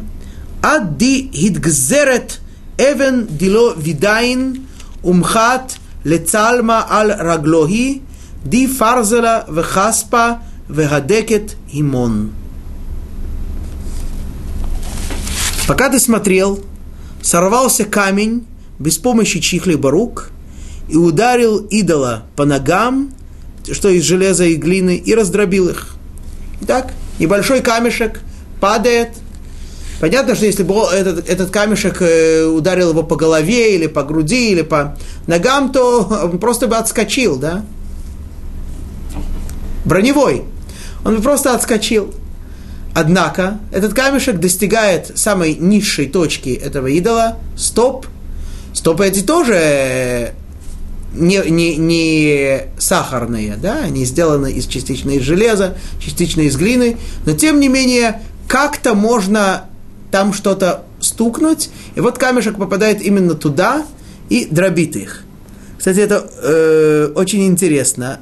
адди 0.64 1.30
хидгзерет 1.32 2.40
эвен 2.80 3.28
дило 3.28 3.76
видайн 3.78 4.66
умхат 5.04 5.78
лецалма 6.04 6.84
аль 6.90 7.12
раглохи 7.12 8.02
ди 8.44 8.66
фарзела 8.66 9.46
вехаспа 9.48 10.42
вехадекет 10.68 11.58
имон. 11.72 12.39
Пока 15.70 15.88
ты 15.88 16.00
смотрел, 16.00 16.60
сорвался 17.22 17.86
камень 17.86 18.48
без 18.80 18.98
помощи 18.98 19.40
чьих-либо 19.40 19.92
рук 19.92 20.32
и 20.88 20.96
ударил 20.96 21.60
идола 21.60 22.24
по 22.36 22.44
ногам, 22.44 23.12
что 23.72 23.90
из 23.90 24.02
железа 24.02 24.46
и 24.46 24.56
глины, 24.56 24.96
и 24.96 25.14
раздробил 25.14 25.70
их. 25.70 25.90
Итак, 26.62 26.92
небольшой 27.20 27.62
камешек 27.62 28.22
падает. 28.60 29.10
Понятно, 30.00 30.34
что 30.34 30.48
если 30.48 30.64
бы 30.64 30.74
этот, 30.92 31.30
этот 31.30 31.52
камешек 31.52 32.02
э, 32.02 32.46
ударил 32.46 32.90
его 32.90 33.04
по 33.04 33.16
голове, 33.16 33.76
или 33.76 33.86
по 33.86 34.02
груди, 34.02 34.50
или 34.50 34.64
по 34.64 34.98
ногам, 35.28 35.72
то 35.72 36.02
он 36.24 36.40
просто 36.40 36.66
бы 36.66 36.78
отскочил, 36.78 37.38
да? 37.38 37.64
Броневой. 39.86 40.46
Он 41.06 41.18
бы 41.18 41.22
просто 41.22 41.54
отскочил. 41.54 42.12
Однако 42.94 43.60
этот 43.72 43.94
камешек 43.94 44.40
достигает 44.40 45.18
самой 45.18 45.56
низшей 45.56 46.08
точки 46.08 46.50
этого 46.50 46.88
идола, 46.88 47.38
стоп. 47.56 48.08
Стопы 48.74 49.08
эти 49.08 49.22
тоже 49.22 50.34
не, 51.14 51.42
не, 51.50 51.76
не 51.76 52.62
сахарные, 52.78 53.56
да, 53.58 53.80
они 53.84 54.06
сделаны 54.06 54.52
из 54.52 54.68
частично 54.68 55.12
из 55.12 55.24
железа, 55.24 55.78
частично 56.00 56.42
из 56.42 56.56
глины, 56.56 56.98
но 57.26 57.34
тем 57.34 57.60
не 57.60 57.68
менее 57.68 58.22
как-то 58.48 58.94
можно 58.94 59.66
там 60.12 60.34
что-то 60.34 60.84
стукнуть, 61.00 61.70
и 61.96 62.00
вот 62.00 62.18
камешек 62.18 62.58
попадает 62.58 63.02
именно 63.02 63.36
туда 63.36 63.86
и 64.30 64.46
дробит 64.46 64.96
их. 64.96 65.24
Кстати, 65.78 66.00
это 66.00 66.30
э, 66.44 67.12
очень 67.16 67.48
интересно. 67.48 68.20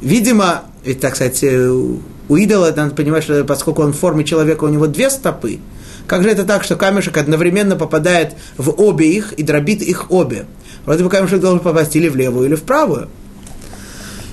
Видимо, 0.00 0.62
ведь, 0.84 1.00
так 1.00 1.14
сказать, 1.14 1.38
э, 1.42 1.96
у 2.28 2.36
идола, 2.36 2.72
надо 2.74 2.94
понимать, 2.94 3.24
что 3.24 3.44
поскольку 3.44 3.82
он 3.82 3.92
в 3.92 3.98
форме 3.98 4.24
человека, 4.24 4.64
у 4.64 4.68
него 4.68 4.86
две 4.86 5.10
стопы, 5.10 5.60
как 6.06 6.22
же 6.22 6.30
это 6.30 6.44
так, 6.44 6.62
что 6.64 6.76
камешек 6.76 7.16
одновременно 7.16 7.76
попадает 7.76 8.34
в 8.56 8.70
обе 8.70 9.10
их 9.10 9.32
и 9.32 9.42
дробит 9.42 9.82
их 9.82 10.10
обе? 10.10 10.46
Вроде 10.84 11.02
бы 11.02 11.10
камешек 11.10 11.40
должен 11.40 11.60
попасть 11.60 11.96
или 11.96 12.08
в 12.08 12.16
левую, 12.16 12.46
или 12.46 12.54
в 12.54 12.62
правую. 12.62 13.08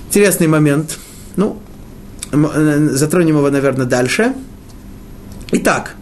Интересный 0.08 0.46
момент. 0.46 0.98
Ну, 1.36 1.58
э, 2.30 2.88
затронем 2.92 3.38
его, 3.38 3.50
наверное, 3.50 3.86
дальше. 3.86 4.34
Итак, 5.50 5.96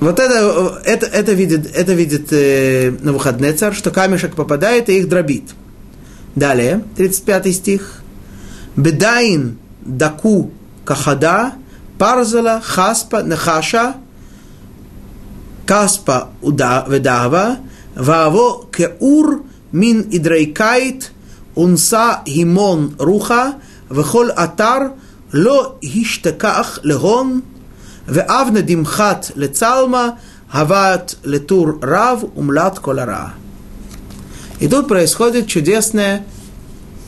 вот 0.00 0.20
это, 0.20 0.80
это, 0.84 1.06
это 1.06 1.32
видит, 1.32 1.74
это 1.74 1.94
видит 1.94 2.30
э, 2.30 2.90
Навуходнецар, 3.00 3.74
что 3.74 3.90
камешек 3.90 4.34
попадает 4.34 4.90
и 4.90 4.98
их 4.98 5.08
дробит. 5.08 5.44
Далее, 6.34 6.84
35 6.96 7.54
стих. 7.54 8.03
Бедаин 8.75 9.57
даку 9.81 10.51
кахада 10.85 11.53
парзала 11.97 12.61
хаспа 12.61 13.21
нехаша 13.21 13.95
каспа 15.65 16.29
ведава 16.41 17.57
ваво 17.95 18.67
кеур 18.71 19.43
мин 19.71 20.07
идрейкайт 20.11 21.11
унса 21.55 22.21
химон 22.27 22.95
руха 22.99 23.51
וכל 23.91 24.29
אתר 24.31 24.79
לא 25.33 25.75
השתכח 25.83 26.79
להון, 26.83 27.41
ואבנה 28.07 28.61
דמחת 28.61 29.31
לצלמה, 29.35 30.09
הבאת 30.51 31.15
לטור 31.23 31.67
רב 31.83 32.23
ומלט 32.37 32.77
כל 32.77 32.99
הרע. 32.99 33.29
И 34.61 34.67
тут 34.67 34.89
происходит 34.89 35.47
чудесное 35.47 36.23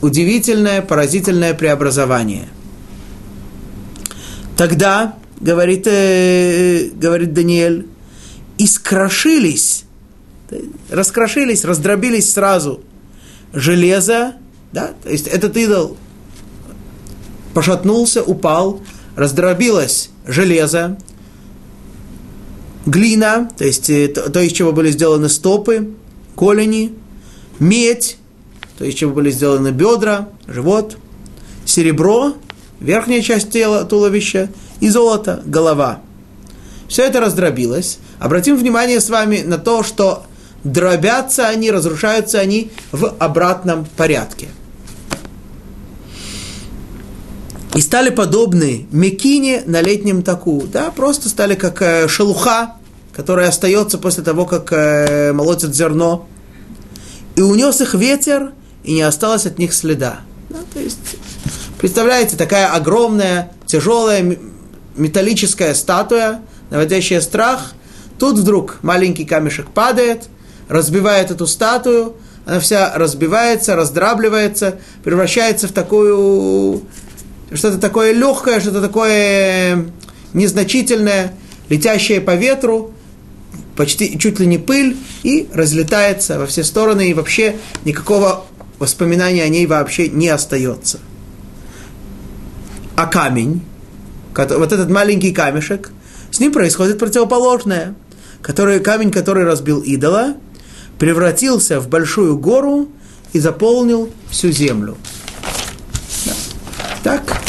удивительное, 0.01 0.81
поразительное 0.81 1.53
преобразование. 1.53 2.47
Тогда, 4.55 5.15
говорит, 5.39 5.85
э, 5.87 6.89
говорит 6.93 7.33
Даниэль, 7.33 7.87
искрошились, 8.57 9.85
раскрошились, 10.89 11.63
раздробились 11.63 12.33
сразу 12.33 12.81
железо, 13.53 14.35
да, 14.71 14.93
то 15.03 15.09
есть 15.09 15.27
этот 15.27 15.55
идол 15.57 15.97
пошатнулся, 17.53 18.23
упал, 18.23 18.81
раздробилось 19.15 20.09
железо, 20.25 20.97
глина, 22.85 23.49
то 23.57 23.65
есть 23.65 23.89
э, 23.89 24.07
то, 24.07 24.29
то 24.29 24.41
из 24.41 24.51
чего 24.51 24.71
были 24.71 24.91
сделаны 24.91 25.29
стопы, 25.29 25.89
колени, 26.35 26.93
медь, 27.59 28.17
то 28.77 28.85
есть 28.85 28.97
чего 28.97 29.13
были 29.13 29.31
сделаны 29.31 29.71
бедра, 29.71 30.29
живот, 30.47 30.97
серебро, 31.65 32.33
верхняя 32.79 33.21
часть 33.21 33.49
тела, 33.49 33.83
туловища, 33.85 34.49
и 34.79 34.89
золото, 34.89 35.41
голова. 35.45 36.01
Все 36.87 37.03
это 37.03 37.19
раздробилось. 37.19 37.99
Обратим 38.19 38.55
внимание 38.55 39.01
с 39.01 39.09
вами 39.09 39.41
на 39.41 39.57
то, 39.57 39.83
что 39.83 40.25
дробятся 40.63 41.47
они, 41.47 41.71
разрушаются 41.71 42.39
они 42.39 42.71
в 42.91 43.15
обратном 43.19 43.87
порядке. 43.97 44.49
И 47.75 47.81
стали 47.81 48.09
подобны 48.09 48.87
мекине 48.91 49.61
на 49.65 49.81
летнем 49.81 50.23
таку. 50.23 50.63
Да, 50.71 50.89
просто 50.89 51.29
стали 51.29 51.53
как 51.53 51.81
э, 51.81 52.07
шелуха, 52.07 52.75
которая 53.13 53.49
остается 53.49 53.99
после 53.99 54.23
того, 54.23 54.45
как 54.45 54.71
э, 54.71 55.31
молотят 55.31 55.75
зерно. 55.75 56.27
И 57.35 57.41
унес 57.41 57.79
их 57.81 57.93
ветер, 57.93 58.51
и 58.87 58.93
не 58.93 59.01
осталось 59.01 59.45
от 59.45 59.59
них 59.59 59.73
следа. 59.73 60.21
Да, 60.49 60.59
то 60.73 60.79
есть, 60.79 61.17
представляете, 61.77 62.37
такая 62.37 62.73
огромная, 62.73 63.51
тяжелая 63.65 64.37
металлическая 64.95 65.73
статуя, 65.73 66.41
наводящая 66.69 67.21
страх. 67.21 67.73
Тут 68.17 68.39
вдруг 68.39 68.79
маленький 68.81 69.25
камешек 69.25 69.69
падает, 69.69 70.29
разбивает 70.69 71.31
эту 71.31 71.45
статую, 71.47 72.15
она 72.45 72.61
вся 72.61 72.93
разбивается, 72.95 73.75
раздрабливается, 73.75 74.79
превращается 75.03 75.67
в 75.67 75.73
такую, 75.73 76.81
что-то 77.53 77.77
такое 77.77 78.13
легкое, 78.13 78.61
что-то 78.61 78.81
такое 78.81 79.85
незначительное, 80.31 81.33
летящее 81.67 82.21
по 82.21 82.35
ветру, 82.35 82.93
почти 83.75 84.17
чуть 84.17 84.39
ли 84.39 84.47
не 84.47 84.57
пыль, 84.57 84.95
и 85.23 85.49
разлетается 85.53 86.39
во 86.39 86.47
все 86.47 86.63
стороны, 86.63 87.09
и 87.09 87.13
вообще 87.13 87.57
никакого 87.83 88.45
воспоминания 88.79 89.43
о 89.43 89.49
ней 89.49 89.65
вообще 89.65 90.09
не 90.09 90.29
остается. 90.29 90.99
А 92.95 93.05
камень, 93.05 93.61
вот 94.35 94.71
этот 94.71 94.89
маленький 94.89 95.31
камешек, 95.31 95.91
с 96.31 96.39
ним 96.39 96.51
происходит 96.51 96.99
противоположное. 96.99 97.95
Который, 98.41 98.79
камень, 98.79 99.11
который 99.11 99.45
разбил 99.45 99.81
идола, 99.81 100.35
превратился 100.99 101.79
в 101.79 101.89
большую 101.89 102.37
гору 102.37 102.87
и 103.33 103.39
заполнил 103.39 104.11
всю 104.29 104.51
землю. 104.51 104.95
Так, 107.03 107.41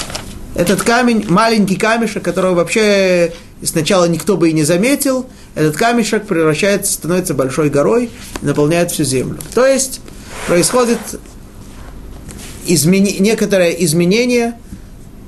этот 0.55 0.83
камень, 0.83 1.27
маленький 1.29 1.77
камешек, 1.77 2.25
которого 2.25 2.55
вообще 2.55 3.33
сначала 3.63 4.07
никто 4.07 4.37
бы 4.37 4.51
и 4.51 4.53
не 4.53 4.65
заметил, 4.65 5.29
этот 5.55 5.77
камешек 5.77 6.27
превращается, 6.27 6.93
становится 6.93 7.35
большой 7.35 7.69
горой 7.69 8.11
и 8.43 8.47
наполняет 8.47 8.91
всю 8.91 9.05
землю. 9.05 9.39
То 9.55 9.67
есть 9.67 10.01
происходит 10.47 10.99
измени, 12.67 13.17
некоторое 13.21 13.71
изменение 13.73 14.59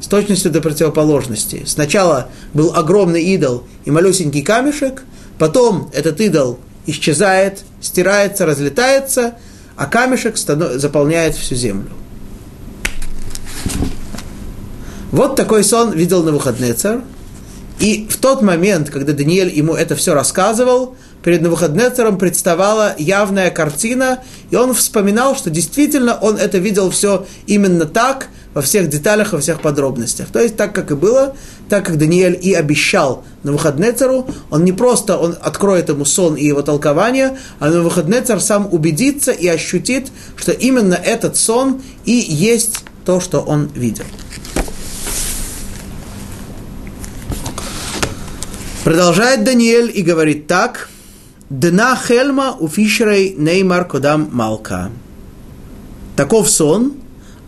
с 0.00 0.06
точностью 0.06 0.50
до 0.50 0.60
противоположности. 0.60 1.64
Сначала 1.66 2.28
был 2.54 2.74
огромный 2.74 3.22
идол 3.24 3.64
и 3.84 3.90
малюсенький 3.90 4.42
камешек, 4.42 5.04
потом 5.38 5.90
этот 5.92 6.20
идол 6.20 6.58
исчезает, 6.86 7.62
стирается, 7.80 8.46
разлетается, 8.46 9.34
а 9.76 9.86
камешек 9.86 10.36
заполняет 10.36 11.34
всю 11.34 11.54
землю. 11.54 11.90
Вот 15.12 15.36
такой 15.36 15.64
сон 15.64 15.92
видел 15.92 16.22
на 16.22 16.32
выходные 16.32 16.74
царь. 16.74 17.00
И 17.80 18.06
в 18.08 18.18
тот 18.18 18.42
момент, 18.42 18.90
когда 18.90 19.12
Даниэль 19.12 19.52
ему 19.52 19.74
это 19.74 19.96
все 19.96 20.14
рассказывал, 20.14 20.96
перед 21.22 21.42
Навуходнецером 21.42 22.18
представала 22.18 22.94
явная 22.98 23.50
картина, 23.50 24.20
и 24.50 24.56
он 24.56 24.74
вспоминал, 24.74 25.36
что 25.36 25.50
действительно 25.50 26.16
он 26.20 26.36
это 26.36 26.58
видел 26.58 26.90
все 26.90 27.26
именно 27.46 27.84
так, 27.84 28.28
во 28.52 28.62
всех 28.62 28.88
деталях, 28.88 29.32
во 29.32 29.40
всех 29.40 29.60
подробностях. 29.60 30.28
То 30.28 30.40
есть 30.40 30.56
так, 30.56 30.74
как 30.74 30.90
и 30.90 30.94
было, 30.94 31.36
так 31.68 31.86
как 31.86 31.98
Даниэль 31.98 32.38
и 32.40 32.52
обещал 32.52 33.24
на 33.42 33.52
Навуходнецеру, 33.52 34.26
он 34.50 34.64
не 34.64 34.72
просто 34.72 35.16
он 35.16 35.36
откроет 35.40 35.88
ему 35.88 36.04
сон 36.04 36.34
и 36.34 36.44
его 36.44 36.62
толкование, 36.62 37.38
а 37.60 37.68
на 37.68 37.76
Навуходнецер 37.76 38.40
сам 38.40 38.68
убедится 38.72 39.30
и 39.30 39.46
ощутит, 39.46 40.08
что 40.36 40.52
именно 40.52 40.94
этот 40.94 41.36
сон 41.36 41.80
и 42.04 42.12
есть 42.12 42.84
то, 43.04 43.20
что 43.20 43.40
он 43.40 43.70
видел. 43.74 44.04
Продолжает 48.82 49.44
Даниэль 49.44 49.92
и 49.94 50.02
говорит 50.02 50.46
так. 50.46 50.88
Дна 51.50 51.96
хельма 51.96 52.56
у 52.60 52.68
фишерей 52.68 53.34
неймар 53.36 53.84
кодам 53.84 54.28
малка. 54.32 54.90
Таков 56.16 56.48
сон, 56.48 56.94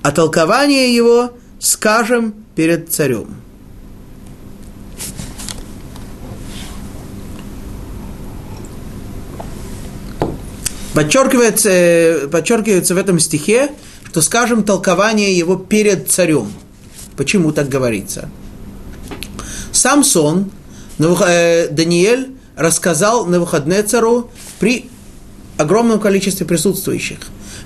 а 0.03 0.11
толкование 0.11 0.94
его 0.94 1.32
скажем 1.61 2.34
перед 2.57 2.92
царем. 2.92 3.36
Подчеркивается, 10.94 12.28
подчеркивается 12.28 12.94
в 12.96 12.98
этом 12.98 13.20
стихе, 13.20 13.70
что 14.11 14.20
скажем 14.20 14.64
толкование 14.64 15.36
его 15.36 15.57
перед 15.57 16.11
царем. 16.11 16.53
Почему 17.16 17.53
так 17.53 17.68
говорится? 17.68 18.28
Сам 19.70 20.03
сон 20.03 20.50
Э, 20.98 21.68
Даниэль 21.68 22.36
рассказал 22.63 23.27
на 23.27 23.41
выходные 23.41 23.83
цару 23.83 24.31
при 24.59 24.89
огромном 25.59 26.01
количестве 26.01 26.47
присутствующих. 26.47 27.19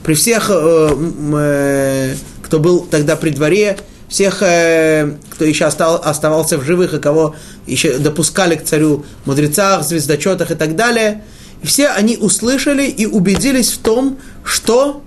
При 0.03 0.15
всех, 0.15 0.51
э, 0.51 0.89
э, 1.35 2.15
кто 2.43 2.59
был 2.59 2.81
тогда 2.81 3.17
при 3.17 3.31
дворе, 3.31 3.79
всех, 4.09 4.37
кто 4.37 5.45
еще 5.45 5.65
оставался 5.65 6.59
в 6.59 6.65
живых 6.65 6.95
и 6.95 7.01
кого 7.01 7.35
еще 7.67 7.99
допускали 7.99 8.55
к 8.55 8.63
царю, 8.63 9.05
мудрецах, 9.25 9.83
звездочетах 9.83 10.53
и 10.53 10.55
так 10.55 10.77
далее. 10.77 11.25
И 11.63 11.67
все 11.67 11.89
они 11.89 12.17
услышали 12.17 12.87
и 12.87 13.05
убедились 13.05 13.73
в 13.73 13.79
том, 13.79 14.19
что 14.45 15.03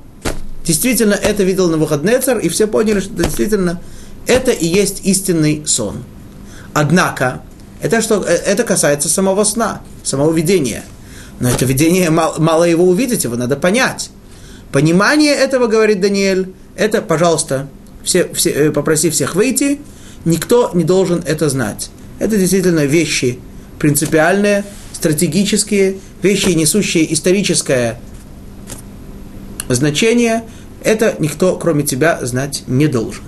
действительно 0.65 1.13
это 1.13 1.43
видел 1.43 1.69
на 1.69 1.77
выходные 1.77 2.19
царь, 2.19 2.45
и 2.45 2.49
все 2.49 2.67
поняли, 2.67 2.99
что 2.99 3.13
действительно 3.13 3.81
это 4.27 4.51
и 4.51 4.67
есть 4.67 5.01
истинный 5.03 5.63
сон. 5.65 6.03
Однако, 6.73 7.41
это, 7.81 8.01
что, 8.01 8.23
э, 8.23 8.33
это 8.33 8.63
касается 8.63 9.09
самого 9.09 9.43
сна, 9.43 9.81
самого 10.03 10.33
видения. 10.33 10.83
Но 11.39 11.49
это 11.49 11.65
видение, 11.65 12.09
мало, 12.09 12.39
мало 12.39 12.63
его 12.65 12.85
увидеть, 12.85 13.23
его 13.23 13.35
надо 13.35 13.55
понять. 13.55 14.09
Понимание 14.71 15.33
этого, 15.33 15.67
говорит 15.67 16.01
Даниэль, 16.01 16.53
это, 16.75 17.01
пожалуйста, 17.01 17.67
все, 18.03 18.31
все, 18.33 18.51
э, 18.51 18.71
попроси 18.71 19.09
всех 19.09 19.35
выйти, 19.35 19.79
никто 20.25 20.71
не 20.73 20.83
должен 20.83 21.23
это 21.25 21.49
знать. 21.49 21.89
Это 22.19 22.37
действительно 22.37 22.85
вещи 22.85 23.39
принципиальные, 23.79 24.65
стратегические, 24.93 25.97
вещи, 26.21 26.49
несущие 26.49 27.11
историческое 27.13 27.99
значение. 29.69 30.43
Это 30.83 31.15
никто, 31.19 31.55
кроме 31.55 31.83
тебя, 31.83 32.19
знать 32.25 32.63
не 32.67 32.87
должен. 32.87 33.23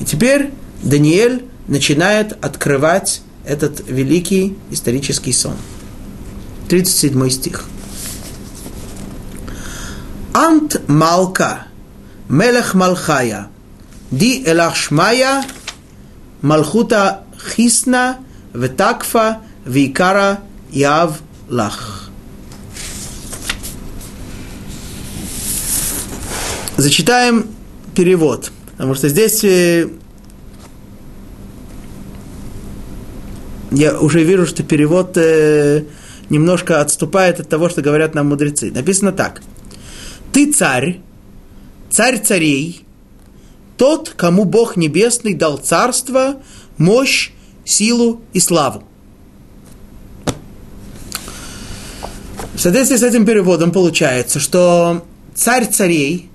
И 0.00 0.04
теперь 0.04 0.50
Даниэль 0.82 1.44
начинает 1.68 2.32
открывать 2.44 3.22
этот 3.44 3.88
великий 3.88 4.56
исторический 4.70 5.32
сон. 5.32 5.56
37 6.68 7.30
стих. 7.30 7.64
Ант 10.32 10.86
Малка, 10.88 11.66
Мелех 12.28 12.74
Малхая, 12.74 13.48
Ди 14.10 14.42
Элахшмая, 14.44 15.44
Малхута 16.42 17.24
Хисна, 17.54 18.18
Ветакфа, 18.52 19.42
Викара, 19.64 20.40
Яв 20.70 21.20
Лах. 21.48 22.10
Зачитаем 26.76 27.46
перевод, 27.94 28.52
потому 28.72 28.94
что 28.94 29.08
здесь 29.08 29.42
я 33.70 33.98
уже 33.98 34.22
вижу, 34.22 34.46
что 34.46 34.62
перевод 34.62 35.16
э, 35.16 35.84
немножко 36.30 36.80
отступает 36.80 37.40
от 37.40 37.48
того, 37.48 37.68
что 37.68 37.82
говорят 37.82 38.14
нам 38.14 38.28
мудрецы. 38.28 38.70
Написано 38.70 39.12
так. 39.12 39.42
Ты 40.32 40.52
царь, 40.52 41.00
царь 41.90 42.20
царей, 42.20 42.84
тот, 43.76 44.10
кому 44.16 44.44
Бог 44.44 44.76
Небесный 44.76 45.34
дал 45.34 45.58
царство, 45.58 46.36
мощь, 46.78 47.30
силу 47.64 48.20
и 48.32 48.40
славу. 48.40 48.84
В 52.54 52.58
соответствии 52.58 52.96
с 52.96 53.02
этим 53.02 53.26
переводом 53.26 53.70
получается, 53.70 54.40
что 54.40 55.04
царь 55.34 55.66
царей, 55.66 56.30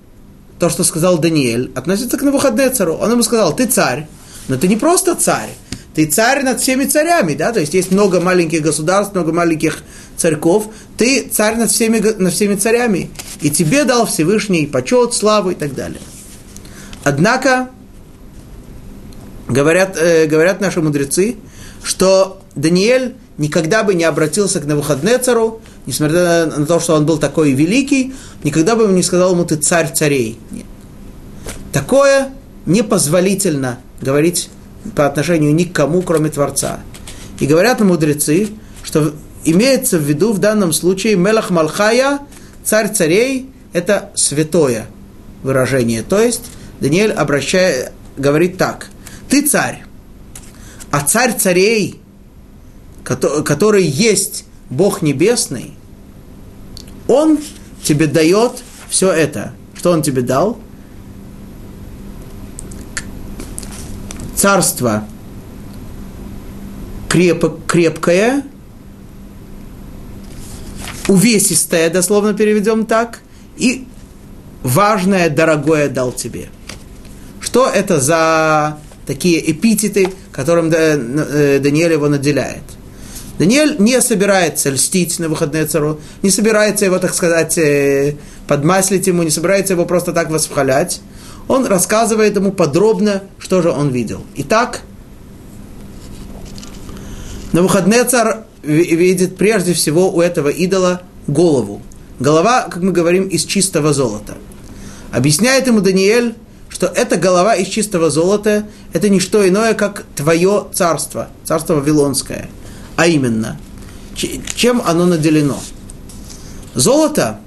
то, 0.60 0.70
что 0.70 0.84
сказал 0.84 1.18
Даниэль, 1.18 1.72
относится 1.74 2.18
к 2.18 2.22
Навуходнецару. 2.22 2.94
Он 2.94 3.12
ему 3.12 3.24
сказал, 3.24 3.56
ты 3.56 3.66
царь, 3.66 4.08
но 4.48 4.58
ты 4.58 4.68
не 4.68 4.76
просто 4.76 5.16
царь, 5.16 5.50
ты 5.94 6.06
царь 6.06 6.44
над 6.44 6.62
всеми 6.62 6.86
царями, 6.86 7.34
да, 7.34 7.52
то 7.52 7.60
есть 7.60 7.74
есть 7.74 7.92
много 7.92 8.22
маленьких 8.22 8.62
государств, 8.62 9.14
много 9.14 9.34
маленьких 9.34 9.80
царьков, 10.16 10.68
ты 10.98 11.28
царь 11.30 11.58
над 11.58 11.70
всеми, 11.70 12.00
над 12.00 12.34
всеми 12.34 12.56
царями, 12.56 13.12
и 13.42 13.50
тебе 13.50 13.84
дал 13.84 14.06
Всевышний 14.06 14.66
почет, 14.68 15.14
славу 15.14 15.52
и 15.52 15.56
так 15.56 15.76
далее. 15.76 16.02
Однако, 17.04 17.70
говорят, 19.50 19.98
э, 19.98 20.28
говорят 20.28 20.62
наши 20.62 20.82
мудрецы, 20.82 21.36
что 21.84 22.42
Даниэль 22.56 23.16
никогда 23.38 23.84
бы 23.84 23.94
не 23.94 24.04
обратился 24.04 24.60
к 24.60 24.66
Навуходнецару, 24.66 25.62
несмотря 25.86 26.46
на 26.46 26.66
то, 26.66 26.80
что 26.80 26.96
он 26.96 27.06
был 27.06 27.18
такой 27.18 27.52
великий, 27.52 28.14
никогда 28.44 28.76
бы 28.76 28.88
не 28.88 29.04
сказал 29.04 29.34
ему, 29.34 29.46
ты 29.46 29.56
царь 29.56 29.92
царей. 29.94 30.39
Нет. 30.52 30.66
Такое 31.74 32.30
непозволительно 32.66 33.80
говорить 34.02 34.50
по 34.96 35.06
отношению 35.06 35.54
ни 35.54 35.64
к 35.64 35.74
кому, 35.74 36.02
кроме 36.02 36.30
Творца. 36.30 36.80
И 37.40 37.46
говорят 37.46 37.82
мудрецы, 37.82 38.50
что 38.84 39.14
имеется 39.44 39.98
в 39.98 40.04
виду 40.04 40.34
в 40.34 40.40
данном 40.40 40.74
случае 40.74 41.16
Мелах 41.16 41.50
Малхая, 41.50 42.20
царь 42.64 42.92
царей, 42.94 43.50
это 43.74 44.12
святое 44.16 44.88
выражение. 45.44 46.04
То 46.04 46.20
есть 46.20 46.44
Даниэль 46.80 47.12
обращает, 47.12 47.92
говорит 48.18 48.58
так, 48.58 48.88
ты 49.30 49.48
царь, 49.48 49.84
а 50.92 51.02
царь 51.02 51.36
царей, 51.38 52.00
который 53.04 53.84
есть 53.84 54.46
Бог 54.70 55.02
Небесный, 55.02 55.72
он 57.08 57.40
тебе 57.84 58.08
дает 58.08 58.64
все 58.90 59.12
это. 59.12 59.54
Что 59.76 59.92
он 59.92 60.04
тебе 60.04 60.22
дал? 60.22 60.60
Царство 64.42 65.04
креп, 67.10 67.46
крепкое, 67.68 68.42
увесистое, 71.08 71.92
дословно 71.92 72.34
переведем 72.34 72.88
так, 72.88 73.20
и 73.58 73.86
важное, 74.64 75.30
дорогое 75.30 75.89
дал 75.89 76.12
тебе. 76.12 76.50
Что 77.39 77.70
это 77.70 78.02
за 78.02 78.80
такие 79.06 79.52
эпитеты, 79.52 80.12
которым 80.32 80.72
э, 80.74 81.60
Даниэль 81.60 81.92
его 81.92 82.10
наделяет? 82.10 82.64
Даниэль 83.38 83.76
не 83.78 84.02
собирается 84.02 84.72
льстить 84.72 85.20
на 85.20 85.30
выходные 85.30 85.68
цару, 85.68 86.00
не 86.24 86.32
собирается 86.32 86.86
его, 86.86 86.98
так 86.98 87.14
сказать, 87.14 87.60
э, 87.60 88.16
подмаслить 88.48 89.06
ему, 89.06 89.22
не 89.22 89.30
собирается 89.30 89.74
его 89.74 89.86
просто 89.86 90.14
так 90.14 90.32
восхвалять. 90.32 91.00
Он 91.48 91.66
рассказывает 91.66 92.36
ему 92.36 92.52
подробно, 92.52 93.24
что 93.39 93.62
же 93.62 93.70
он 93.70 93.89
видел. 93.89 94.24
Итак, 94.36 94.82
на 97.52 97.62
выходные 97.62 98.04
царь 98.04 98.44
видит 98.64 99.38
прежде 99.38 99.74
всего 99.74 100.12
у 100.12 100.22
этого 100.22 100.50
идола 100.50 101.02
голову. 101.28 101.82
Голова, 102.20 102.64
как 102.64 102.82
мы 102.82 102.92
говорим, 102.92 103.28
из 103.28 103.46
чистого 103.46 103.94
золота. 103.94 104.38
Объясняет 105.12 105.68
ему 105.68 105.82
Даниэль, 105.82 106.36
что 106.70 106.86
эта 106.86 107.18
голова 107.18 107.56
из 107.56 107.68
чистого 107.68 108.10
золота– 108.10 108.66
это 108.94 109.10
не 109.10 109.20
что 109.20 109.48
иное, 109.48 109.74
как 109.74 110.06
твое 110.16 110.68
царство, 110.74 111.30
царство 111.44 111.76
Вавилонское– 111.76 112.50
а 113.02 113.08
именно, 113.08 113.58
чем 114.14 114.80
оно 114.86 115.08
наделено? 115.08 115.58
Золото, 116.76 117.39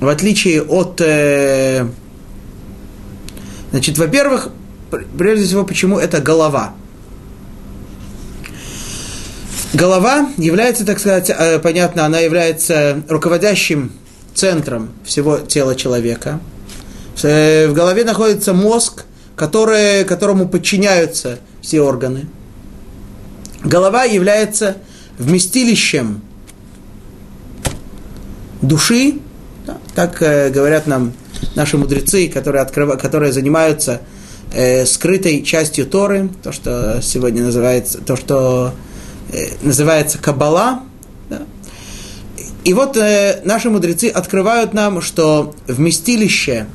в 0.00 0.08
отличие 0.08 0.62
от... 0.62 1.00
Э, 1.00 1.86
значит, 3.72 3.98
во-первых, 3.98 4.50
прежде 5.18 5.46
всего, 5.46 5.64
почему 5.64 5.98
это 5.98 6.20
голова? 6.20 6.74
Голова 9.74 10.28
является, 10.36 10.86
так 10.86 11.00
сказать, 11.00 11.30
э, 11.30 11.58
понятно, 11.58 12.04
она 12.04 12.20
является 12.20 13.02
руководящим 13.08 13.90
центром 14.34 14.90
всего 15.04 15.38
тела 15.38 15.74
человека. 15.74 16.38
Э, 17.22 17.66
в 17.66 17.72
голове 17.72 18.04
находится 18.04 18.52
мозг, 18.52 19.04
который, 19.34 20.04
которому 20.04 20.46
подчиняются 20.46 21.40
все 21.60 21.80
органы– 21.80 22.26
голова 23.64 24.04
является 24.04 24.78
вместилищем 25.18 26.22
души, 28.60 29.18
да, 29.66 29.78
так 29.94 30.20
э, 30.22 30.50
говорят 30.50 30.86
нам 30.86 31.12
наши 31.54 31.76
мудрецы, 31.76 32.28
которые, 32.28 32.62
открыв... 32.62 32.98
которые 33.00 33.32
занимаются 33.32 34.00
э, 34.52 34.84
скрытой 34.86 35.42
частью 35.42 35.86
Торы, 35.86 36.30
то, 36.42 36.52
что 36.52 37.00
сегодня 37.02 37.42
называется, 37.42 37.98
то, 37.98 38.16
что 38.16 38.74
э, 39.32 39.48
называется 39.62 40.18
Каббала. 40.18 40.82
Да. 41.30 41.42
И 42.64 42.74
вот 42.74 42.96
э, 42.96 43.40
наши 43.44 43.70
мудрецы 43.70 44.06
открывают 44.06 44.72
нам, 44.72 45.00
что 45.00 45.54
вместилище 45.66 46.66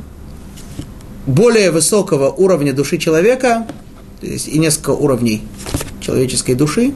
более 1.26 1.72
высокого 1.72 2.30
уровня 2.30 2.74
души 2.74 2.98
человека, 2.98 3.68
то 4.22 4.28
есть 4.28 4.48
и 4.48 4.58
несколько 4.58 4.92
уровней 4.92 5.44
человеческой 6.00 6.56
души, 6.56 6.94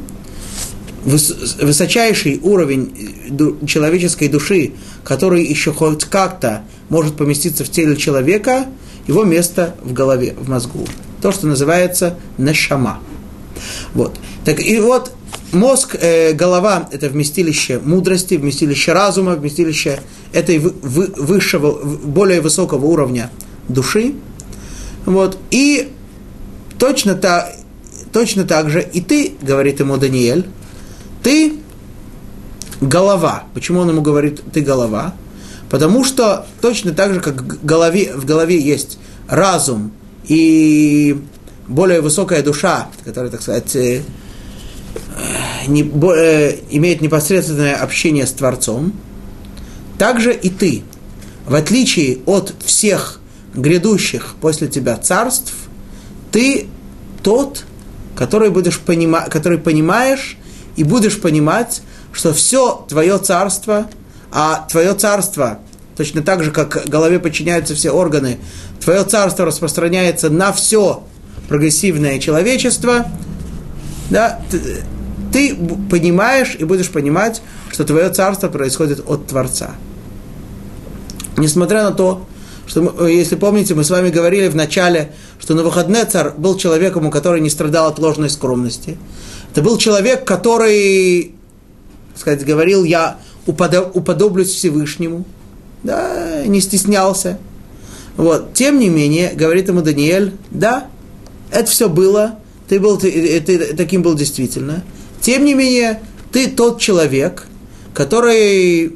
высочайший 1.03 2.39
уровень 2.43 2.93
э, 3.29 3.65
человеческой 3.65 4.27
души, 4.27 4.73
который 5.03 5.43
еще 5.43 5.73
хоть 5.73 6.05
как-то 6.05 6.63
может 6.89 7.15
поместиться 7.15 7.63
в 7.63 7.69
теле 7.69 7.95
человека, 7.95 8.67
его 9.07 9.23
место 9.23 9.75
в 9.81 9.93
голове, 9.93 10.35
в 10.37 10.49
мозгу. 10.49 10.85
То, 11.21 11.31
что 11.31 11.47
называется 11.47 12.17
нешама. 12.37 12.99
Вот. 13.93 14.19
Так 14.45 14.59
и 14.59 14.79
вот 14.79 15.11
мозг, 15.51 15.95
э, 15.99 16.33
голова– 16.33 16.87
это 16.91 17.09
вместилище 17.09 17.79
мудрости, 17.79 18.35
вместилище 18.35 18.93
разума, 18.93 19.35
вместилище 19.35 19.99
этой 20.33 20.59
высшего, 20.59 21.71
более 21.83 22.41
высокого 22.41 22.85
уровня 22.85 23.31
души. 23.67 24.13
Вот. 25.05 25.37
И 25.49 25.91
точно, 26.77 27.15
та, 27.15 27.51
точно 28.11 28.43
так 28.43 28.69
же 28.69 28.81
и 28.81 29.01
ты, 29.01 29.33
говорит 29.41 29.79
ему 29.79 29.97
Даниэль, 29.97 30.45
ты 31.23 31.53
голова. 32.81 33.43
Почему 33.53 33.79
он 33.79 33.89
ему 33.89 34.01
говорит, 34.01 34.41
ты 34.51 34.61
голова? 34.61 35.13
Потому 35.69 36.03
что 36.03 36.45
точно 36.59 36.91
так 36.91 37.13
же, 37.13 37.21
как 37.21 37.41
в 37.41 37.65
голове, 37.65 38.13
в 38.15 38.25
голове 38.25 38.59
есть 38.59 38.97
разум 39.29 39.91
и 40.27 41.17
более 41.67 42.01
высокая 42.01 42.43
душа, 42.43 42.89
которая, 43.05 43.31
так 43.31 43.41
сказать, 43.41 43.75
э, 43.75 44.01
не, 45.67 45.83
э, 45.83 46.57
имеет 46.71 47.01
непосредственное 47.01 47.75
общение 47.75 48.27
с 48.27 48.31
Творцом, 48.31 48.93
также 49.97 50.33
и 50.33 50.49
ты, 50.49 50.83
в 51.47 51.55
отличие 51.55 52.19
от 52.25 52.53
всех 52.65 53.19
грядущих 53.53 54.35
после 54.41 54.67
тебя 54.67 54.97
царств, 54.97 55.53
ты 56.31 56.67
тот, 57.23 57.63
который, 58.15 58.49
будешь 58.49 58.79
понима, 58.79 59.27
который 59.29 59.57
понимаешь 59.57 60.37
и 60.75 60.83
будешь 60.83 61.19
понимать, 61.19 61.81
что 62.11 62.33
все 62.33 62.85
твое 62.87 63.17
царство, 63.17 63.87
а 64.31 64.65
твое 64.69 64.93
царство, 64.93 65.59
точно 65.97 66.21
так 66.21 66.43
же, 66.43 66.51
как 66.51 66.87
голове 66.87 67.19
подчиняются 67.19 67.75
все 67.75 67.91
органы, 67.91 68.39
твое 68.79 69.03
царство 69.03 69.45
распространяется 69.45 70.29
на 70.29 70.51
все 70.51 71.03
прогрессивное 71.47 72.19
человечество, 72.19 73.05
да, 74.09 74.39
ты, 74.49 74.83
ты 75.31 75.55
понимаешь 75.89 76.55
и 76.57 76.63
будешь 76.63 76.89
понимать, 76.89 77.41
что 77.71 77.83
твое 77.83 78.09
царство 78.09 78.49
происходит 78.49 79.01
от 79.07 79.27
Творца. 79.27 79.71
Несмотря 81.37 81.83
на 81.83 81.91
то, 81.91 82.27
что, 82.67 82.81
мы, 82.81 83.11
если 83.11 83.35
помните, 83.35 83.75
мы 83.75 83.83
с 83.83 83.89
вами 83.89 84.09
говорили 84.09 84.47
в 84.47 84.55
начале, 84.55 85.13
что 85.39 85.53
на 85.55 85.63
выходные 85.63 86.05
царь 86.05 86.31
был 86.37 86.57
человеком, 86.57 87.05
у 87.05 87.11
которого 87.11 87.37
не 87.39 87.49
страдал 87.49 87.89
от 87.89 87.99
ложной 87.99 88.29
скромности. 88.29 88.97
Это 89.51 89.61
был 89.61 89.77
человек, 89.77 90.23
который, 90.23 91.35
сказать, 92.15 92.45
говорил, 92.45 92.85
я 92.85 93.17
уподоблюсь 93.45 94.49
Всевышнему, 94.49 95.25
да, 95.83 96.43
не 96.45 96.61
стеснялся. 96.61 97.37
Вот. 98.15 98.53
Тем 98.53 98.79
не 98.79 98.87
менее, 98.87 99.31
говорит 99.33 99.67
ему 99.67 99.81
Даниэль, 99.81 100.33
да, 100.51 100.87
это 101.51 101.69
все 101.69 101.89
было, 101.89 102.39
ты, 102.69 102.79
был, 102.79 102.97
ты, 102.97 103.41
ты 103.41 103.75
таким 103.75 104.03
был 104.03 104.15
действительно. 104.15 104.83
Тем 105.19 105.43
не 105.43 105.53
менее, 105.53 106.01
ты 106.31 106.47
тот 106.47 106.79
человек, 106.79 107.47
который, 107.93 108.95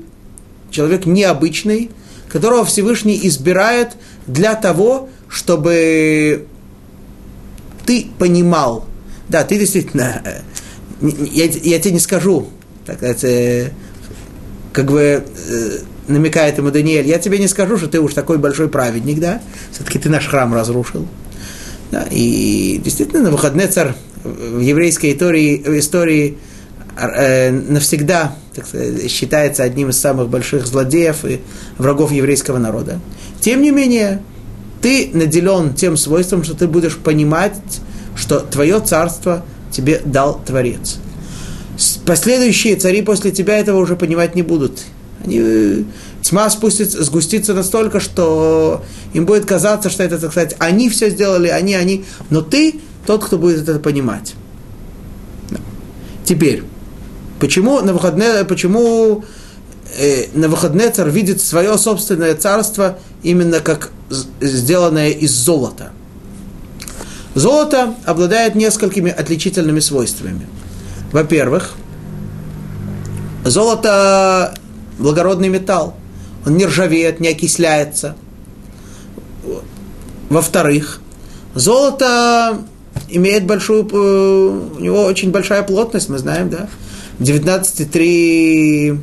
человек 0.72 1.06
необычный, 1.06 1.91
которого 2.30 2.64
Всевышний 2.64 3.20
избирает 3.24 3.91
для 4.26 4.56
того, 4.56 5.10
чтобы 5.28 6.47
ты 7.86 8.08
понимал, 8.18 8.86
да, 9.30 9.43
ты 9.43 9.57
действительно, 9.57 10.21
э, 10.23 10.41
я, 11.32 11.45
я 11.45 11.80
тебе 11.80 11.93
не 11.93 11.99
скажу, 11.99 12.47
так 12.86 12.97
сказать, 12.97 13.23
э, 13.23 13.71
как 14.73 14.91
бы 14.91 15.23
э, 15.49 15.78
намекает 16.07 16.57
ему 16.57 16.71
Даниэль, 16.71 17.07
я 17.07 17.19
тебе 17.19 17.39
не 17.39 17.47
скажу, 17.47 17.78
что 17.78 17.88
ты 17.88 17.99
уж 17.99 18.13
такой 18.13 18.38
большой 18.38 18.69
праведник, 18.69 19.19
да, 19.19 19.41
все-таки 19.71 19.99
ты 19.99 20.09
наш 20.09 20.28
храм 20.28 20.53
разрушил. 20.53 21.07
Да, 21.91 22.05
и 22.09 22.82
действительно, 22.84 23.23
на 23.23 23.32
выходные 23.32 23.67
царь 23.67 23.93
в 24.23 24.59
еврейской 24.59 25.13
истории, 25.13 25.61
истории 25.80 26.38
э, 26.97 27.51
навсегда 27.51 28.36
так 28.55 28.65
сказать, 28.65 29.11
считается 29.11 29.63
одним 29.63 29.89
из 29.89 29.99
самых 29.99 30.30
больших 30.30 30.65
злодеев 30.65 31.26
и 31.26 31.41
врагов 31.78 32.11
еврейского 32.11 32.57
народа. 32.57 32.99
Тем 33.41 33.61
не 33.61 33.71
менее, 33.71 34.21
ты 34.82 35.09
наделен 35.13 35.73
тем 35.73 35.97
свойством, 35.97 36.43
что 36.43 36.53
ты 36.53 36.67
будешь 36.67 36.97
понимать, 36.97 37.53
что 38.16 38.39
твое 38.39 38.80
царство 38.80 39.43
тебе 39.72 40.01
дал 40.05 40.41
Творец. 40.45 40.97
Последующие 42.05 42.76
цари 42.76 43.01
после 43.01 43.32
тебя 43.32 43.57
этого 43.57 43.80
уже 43.80 43.95
понимать 43.95 44.36
не 44.36 44.41
будут. 44.41 44.84
Они, 45.24 45.39
э, 45.41 45.84
тьма 46.22 46.49
спустится, 46.49 47.03
сгустится 47.03 47.53
настолько, 47.53 47.99
что 47.99 48.84
им 49.13 49.26
будет 49.26 49.45
казаться, 49.45 49.89
что 49.89 50.03
это, 50.03 50.18
так 50.18 50.32
сказать, 50.32 50.55
они 50.59 50.89
все 50.89 51.09
сделали, 51.09 51.47
они, 51.49 51.74
они. 51.74 52.05
Но 52.30 52.41
ты 52.41 52.80
тот, 53.05 53.26
кто 53.26 53.38
будет 53.38 53.68
это 53.68 53.80
понимать. 53.80 54.36
Теперь, 56.24 56.63
почему 57.39 57.82
на 57.82 57.93
выходные, 57.93 58.45
почему 58.45 59.24
э, 59.97 60.26
на 60.34 60.47
выходные 60.47 60.89
царь 60.89 61.09
видит 61.09 61.41
свое 61.41 61.78
собственное 61.78 62.36
царство 62.36 62.97
именно 63.22 63.59
как 63.59 63.91
сделанное 64.41 65.09
из 65.09 65.32
золота. 65.32 65.91
Золото 67.36 67.95
обладает 68.05 68.55
несколькими 68.55 69.11
отличительными 69.11 69.81
свойствами. 69.81 70.47
Во-первых, 71.11 71.75
золото– 73.43 74.53
благородный 74.99 75.49
металл. 75.49 75.95
он 76.45 76.55
не 76.57 76.65
ржавеет, 76.65 77.19
не 77.19 77.27
окисляется. 77.27 78.15
Во-вторых, 80.29 81.01
золото 81.55 82.61
имеет 83.09 83.45
большую, 83.45 83.88
э, 83.91 84.77
у 84.77 84.79
него 84.79 85.03
очень 85.03 85.31
большая 85.31 85.63
плотность, 85.63 86.07
мы 86.07 86.17
знаем, 86.17 86.49
да, 86.49 86.69
19,3 87.19 88.99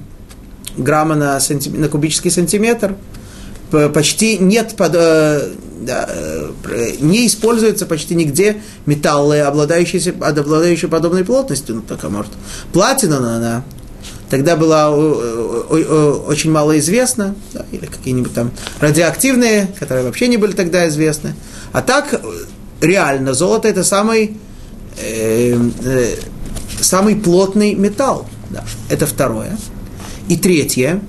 грамма 0.77 1.17
на, 1.17 1.39
сантим, 1.41 1.81
на 1.81 1.89
кубический 1.89 2.31
сантиметр. 2.31 2.97
Почти 3.71 4.39
нет, 4.39 4.75
под, 4.77 4.95
э, 4.95 5.51
да, 5.85 6.07
э, 6.09 6.51
не 7.01 7.27
используется 7.27 7.87
почти 7.87 8.15
нигде 8.15 8.63
металлы, 8.87 9.41
обладающие, 9.41 10.13
обладающие 10.13 10.89
подобной 10.89 11.25
плотностью. 11.25 11.77
Ну, 11.77 11.83
только 11.83 12.09
может. 12.09 12.33
Платина, 12.73 13.19
она 13.37 13.65
тогда 14.31 14.57
была 14.57 14.91
очень 14.91 16.51
мало 16.51 16.79
известна, 16.79 17.35
да, 17.53 17.67
или 17.71 17.85
какие-нибудь 17.85 18.33
там 18.33 18.51
радиоактивные, 18.81 19.69
которые 19.79 20.07
вообще 20.07 20.29
не 20.29 20.39
были 20.39 20.53
тогда 20.53 20.89
известны. 20.89 21.35
А 21.73 21.83
так, 21.83 22.21
реально, 22.81 23.35
золото 23.35 23.69
это 23.69 23.85
самый, 23.85 24.39
э, 24.99 25.59
э, 25.85 26.15
самый 26.81 27.17
плотный 27.17 27.75
металл. 27.75 28.27
Да, 28.51 28.65
это 28.89 29.07
второе. 29.07 29.57
И 30.29 30.37
третье, 30.37 31.01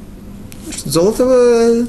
золото 0.86 1.24
э, 1.26 1.86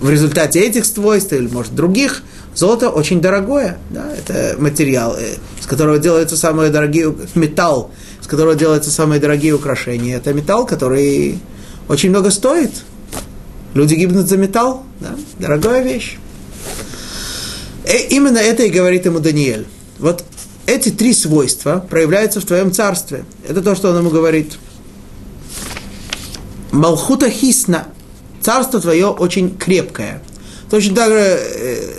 в 0.00 0.10
результате 0.10 0.60
этих 0.60 0.84
свойств 0.84 1.32
или, 1.32 1.46
может, 1.46 1.74
других, 1.74 2.22
золото 2.54 2.90
очень 2.90 3.20
дорогое. 3.20 3.78
Да? 3.90 4.12
Это 4.12 4.56
материал, 4.60 5.16
э, 5.18 5.34
с 5.60 5.66
которого 5.66 5.98
делаются 5.98 6.36
самые 6.36 6.70
дорогие, 6.70 7.14
металл, 7.34 7.90
с 8.20 8.26
которого 8.26 8.54
делаются 8.54 8.90
самые 8.90 9.20
дорогие 9.20 9.54
украшения. 9.54 10.16
Это 10.16 10.32
металл, 10.32 10.66
который 10.66 11.38
очень 11.88 12.10
много 12.10 12.30
стоит. 12.30 12.70
Люди 13.74 13.94
гибнут 13.94 14.28
за 14.28 14.36
металл. 14.36 14.84
Да? 15.00 15.14
Дорогая 15.38 15.82
вещь. 15.82 16.18
И 17.84 17.90
э, 17.90 18.06
именно 18.10 18.38
это 18.38 18.64
и 18.64 18.70
говорит 18.70 19.06
ему 19.06 19.20
Даниэль. 19.20 19.66
Вот 19.98 20.24
эти 20.66 20.90
три 20.90 21.12
свойства 21.12 21.84
проявляются 21.88 22.40
в 22.40 22.44
твоем 22.44 22.72
царстве. 22.72 23.24
Это 23.48 23.60
то, 23.62 23.74
что 23.74 23.90
он 23.90 23.98
ему 23.98 24.10
говорит. 24.10 24.58
Малхута 26.70 27.28
хисна. 27.28 27.88
Царство 28.40 28.80
твое 28.80 29.06
очень 29.06 29.56
крепкое. 29.56 30.22
Точно 30.70 30.94
так 30.94 31.08
же, 31.10 31.18
э, 31.18 31.94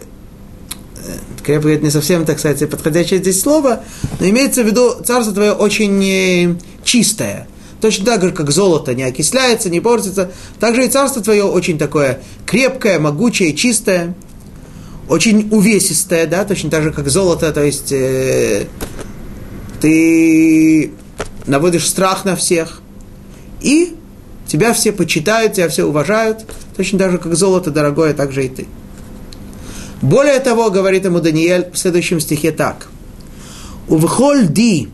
э, 0.95 1.17
крепкое 1.43 1.75
это 1.75 1.83
не 1.83 1.91
совсем, 1.91 2.25
так 2.25 2.39
сказать, 2.39 2.67
подходящее 2.69 3.19
здесь 3.19 3.41
слово, 3.41 3.83
но 4.19 4.27
имеется 4.27 4.63
в 4.63 4.65
виду, 4.65 4.95
царство 5.05 5.33
твое 5.33 5.53
очень 5.53 6.03
э, 6.03 6.55
чистое. 6.83 7.47
Точно 7.79 8.05
так 8.05 8.21
же, 8.21 8.31
как 8.31 8.51
золото 8.51 8.93
не 8.93 9.03
окисляется, 9.03 9.69
не 9.69 9.79
портится, 9.79 10.31
так 10.59 10.75
же 10.75 10.85
и 10.85 10.87
царство 10.87 11.21
твое 11.21 11.43
очень 11.43 11.77
такое 11.77 12.21
крепкое, 12.45 12.99
могучее, 12.99 13.53
чистое 13.53 14.15
очень 15.11 15.49
увесистая, 15.51 16.25
да, 16.25 16.45
точно 16.45 16.69
так 16.69 16.83
же, 16.83 16.91
как 16.91 17.09
золото, 17.09 17.51
то 17.51 17.61
есть 17.61 17.91
э, 17.91 18.65
ты 19.81 20.93
наводишь 21.45 21.89
страх 21.89 22.23
на 22.23 22.37
всех, 22.37 22.81
и 23.61 23.95
тебя 24.51 24.73
все 24.73 24.91
почитают, 24.91 25.53
тебя 25.53 25.69
все 25.69 25.85
уважают, 25.85 26.45
точно 26.75 26.99
так 26.99 27.11
же, 27.11 27.17
как 27.19 27.35
золото 27.35 27.71
дорогое, 27.71 28.13
так 28.13 28.33
же 28.33 28.45
и 28.45 28.49
ты. 28.49 28.67
Более 30.01 30.39
того, 30.39 30.69
говорит 30.69 31.05
ему 31.05 31.21
Даниэль 31.21 31.71
в 31.71 31.77
следующем 31.77 32.19
стихе 32.19 32.51
так. 32.51 32.87
Увхоль 33.87 34.47
ди 34.47 34.89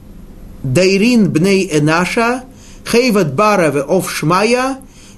дайрин 0.61 1.31
бней 1.31 1.67
энаша 1.71 2.43
хейват 2.85 3.33
бара 3.33 3.71
ве 3.71 3.81
ов 3.81 4.11
шмая 4.11 4.77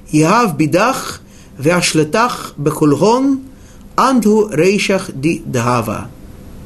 яв 0.09 0.55
бидах 0.55 1.21
вяшлетах 1.57 2.53
бекулгон 2.55 3.41
Андху 3.97 4.49
рейшах 4.53 5.11
ди 5.13 5.41
дхава. 5.45 6.09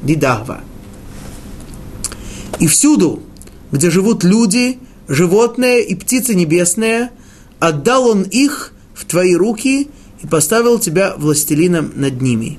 Ди 0.02 0.14
дахва. 0.14 0.60
И 2.60 2.68
всюду, 2.68 3.20
где 3.72 3.90
живут 3.90 4.22
люди, 4.22 4.78
животные 5.08 5.82
и 5.82 5.96
птицы 5.96 6.36
небесные, 6.36 7.10
отдал 7.68 8.08
он 8.08 8.22
их 8.22 8.72
в 8.94 9.04
твои 9.04 9.34
руки 9.34 9.90
и 10.22 10.26
поставил 10.26 10.78
тебя 10.78 11.14
властелином 11.16 11.92
над 11.94 12.20
ними. 12.20 12.58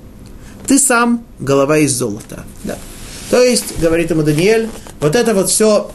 Ты 0.67 0.79
сам 0.79 1.25
голова 1.39 1.77
из 1.77 1.93
золота. 1.93 2.43
Да. 2.63 2.77
То 3.29 3.41
есть, 3.41 3.79
говорит 3.79 4.11
ему 4.11 4.23
Даниэль, 4.23 4.69
вот 4.99 5.15
это 5.15 5.33
вот 5.33 5.49
все, 5.49 5.91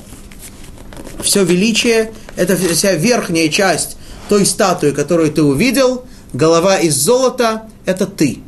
все 1.23 1.45
величие, 1.45 2.13
это 2.37 2.57
вся 2.57 2.95
верхняя 2.95 3.49
часть 3.49 3.97
той 4.29 4.47
статуи, 4.47 4.91
которую 4.91 5.33
ты 5.33 5.43
увидел, 5.43 6.05
голова 6.33 6.79
из 6.79 6.95
золота, 6.95 7.65
это 7.85 8.07
ты. 8.07 8.39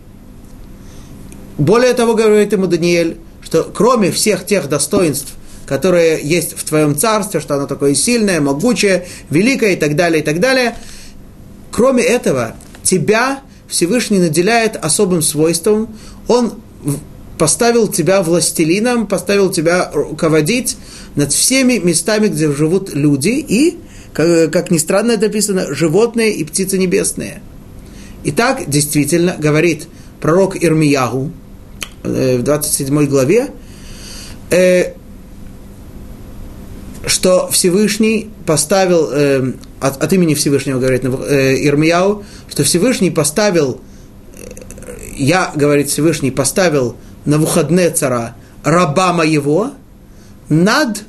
Более 1.58 1.92
того, 1.94 2.14
говорит 2.14 2.52
ему 2.52 2.66
Даниэль, 2.66 3.18
что 3.42 3.64
кроме 3.64 4.12
всех 4.12 4.46
тех 4.46 4.68
достоинств, 4.68 5.34
которые 5.66 6.20
есть 6.22 6.56
в 6.56 6.64
твоем 6.64 6.96
царстве, 6.96 7.40
что 7.40 7.54
оно 7.54 7.66
такое 7.66 7.94
сильное, 7.94 8.40
могучее, 8.40 9.06
великое 9.30 9.72
и 9.72 9.76
так 9.76 9.96
далее, 9.96 10.22
и 10.22 10.24
так 10.24 10.40
далее, 10.40 10.76
кроме 11.70 12.02
этого, 12.02 12.54
тебя 12.82 13.40
Всевышний 13.68 14.18
наделяет 14.18 14.76
особым 14.76 15.22
свойством, 15.22 15.96
он 16.28 16.54
поставил 17.38 17.88
тебя 17.88 18.22
властелином, 18.22 19.06
поставил 19.06 19.50
тебя 19.50 19.90
руководить 19.92 20.76
над 21.14 21.32
всеми 21.32 21.78
местами, 21.78 22.28
где 22.28 22.52
живут 22.52 22.94
люди, 22.94 23.30
и, 23.30 23.78
как, 24.12 24.52
как 24.52 24.70
ни 24.70 24.78
странно 24.78 25.12
это 25.12 25.26
написано, 25.26 25.74
животные 25.74 26.32
и 26.32 26.44
птицы 26.44 26.78
небесные. 26.78 27.42
И 28.24 28.30
так 28.30 28.68
действительно 28.68 29.36
говорит 29.38 29.88
пророк 30.20 30.62
Ирмиягу, 30.62 31.32
Э, 32.04 32.38
в 32.38 32.42
27 32.42 33.06
главе, 33.06 33.48
э, 34.50 34.94
что 37.06 37.48
Всевышний 37.48 38.30
поставил, 38.46 39.10
э, 39.12 39.52
от, 39.80 40.02
от 40.02 40.12
имени 40.12 40.34
Всевышнего 40.34 40.78
говорит 40.78 41.04
Ирмияу, 41.04 42.24
что 42.48 42.64
Всевышний 42.64 43.10
поставил, 43.10 43.80
я, 45.16 45.52
говорит 45.54 45.88
Всевышний, 45.88 46.30
поставил 46.30 46.96
на 47.24 47.38
выходные 47.38 47.90
цара 47.90 48.36
раба 48.64 49.12
моего 49.12 49.72
над 50.48 51.02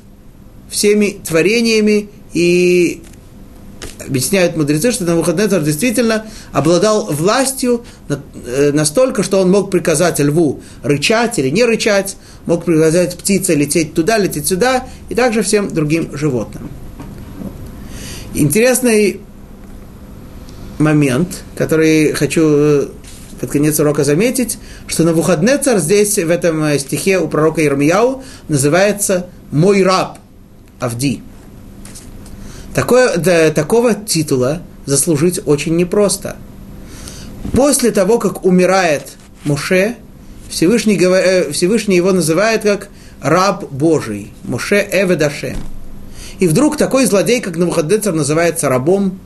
всеми 0.68 1.20
творениями 1.24 2.08
и 2.32 3.02
объясняют 4.06 4.56
мудрецы, 4.56 4.92
что 4.92 5.04
Навуходнецар 5.04 5.62
действительно 5.62 6.26
обладал 6.52 7.06
властью 7.06 7.84
э, 8.08 8.70
настолько, 8.72 9.22
что 9.22 9.40
он 9.40 9.50
мог 9.50 9.70
приказать 9.70 10.20
льву 10.20 10.60
рычать 10.82 11.38
или 11.38 11.50
не 11.50 11.64
рычать, 11.64 12.16
мог 12.46 12.64
приказать 12.64 13.16
птице 13.16 13.54
лететь 13.54 13.94
туда, 13.94 14.18
лететь 14.18 14.46
сюда, 14.46 14.86
и 15.08 15.14
также 15.14 15.42
всем 15.42 15.72
другим 15.72 16.16
животным. 16.16 16.70
Интересный 18.34 19.20
момент, 20.78 21.44
который 21.56 22.12
хочу 22.12 22.42
э, 22.44 22.86
под 23.40 23.50
конец 23.50 23.78
урока 23.80 24.04
заметить, 24.04 24.58
что 24.86 25.04
на 25.04 25.10
Навуходнецар 25.10 25.78
здесь, 25.78 26.18
в 26.18 26.30
этом 26.30 26.62
э, 26.64 26.78
стихе 26.78 27.18
у 27.18 27.28
пророка 27.28 27.64
Ирмияу, 27.64 28.22
называется 28.48 29.26
«мой 29.50 29.82
раб 29.82 30.18
Авди». 30.80 31.22
Такое, 32.74 33.16
да, 33.16 33.50
такого 33.50 33.94
титула 33.94 34.62
заслужить 34.84 35.40
очень 35.46 35.76
непросто. 35.76 36.36
После 37.52 37.90
того, 37.90 38.18
как 38.18 38.44
умирает 38.44 39.12
Моше, 39.44 39.96
Всевышний, 40.48 40.98
э, 40.98 41.52
Всевышний 41.52 41.96
его 41.96 42.12
называет 42.12 42.62
как 42.62 42.88
раб 43.20 43.70
Божий, 43.70 44.32
Моше 44.42 44.86
Эведашем. 44.90 45.56
И 46.40 46.48
вдруг 46.48 46.76
такой 46.76 47.06
злодей, 47.06 47.40
как 47.40 47.56
Навуходнецар, 47.56 48.12
называется 48.12 48.68
рабом. 48.68 49.20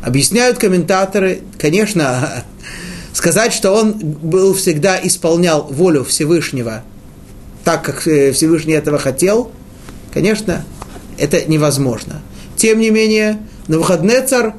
Объясняют 0.00 0.58
комментаторы, 0.58 1.40
конечно, 1.58 2.44
сказать, 3.12 3.52
что 3.52 3.72
он 3.72 3.94
был 3.94 4.54
всегда 4.54 4.98
исполнял 5.02 5.64
волю 5.64 6.04
Всевышнего 6.04 6.84
так, 7.66 7.84
как 7.84 8.06
э, 8.06 8.30
Всевышний 8.30 8.74
этого 8.74 8.96
хотел, 8.96 9.50
конечно, 10.14 10.64
это 11.18 11.44
невозможно. 11.46 12.22
Тем 12.56 12.78
не 12.78 12.90
менее, 12.90 13.38
Навуходнецар, 13.68 14.54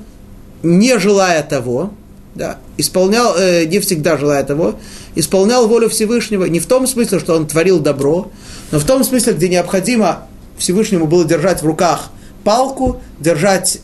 не 0.64 1.00
желая 1.00 1.44
того, 1.44 1.92
да, 2.36 2.58
исполнял, 2.78 3.36
э, 3.38 3.66
не 3.66 3.80
всегда 3.80 4.18
желая 4.18 4.44
того, 4.44 4.76
исполнял 5.16 5.68
волю 5.68 5.90
Всевышнего 5.90 6.46
не 6.46 6.60
в 6.60 6.68
том 6.68 6.86
смысле, 6.86 7.20
что 7.20 7.36
он 7.36 7.48
творил 7.48 7.80
добро, 7.80 8.32
но 8.72 8.80
в 8.80 8.84
том 8.84 9.04
смысле, 9.04 9.34
где 9.34 9.50
необходимо 9.50 10.28
Всевышнему 10.58 11.08
было 11.08 11.26
держать 11.26 11.62
в 11.62 11.66
руках 11.66 12.12
палку, 12.44 13.02
держать 13.20 13.80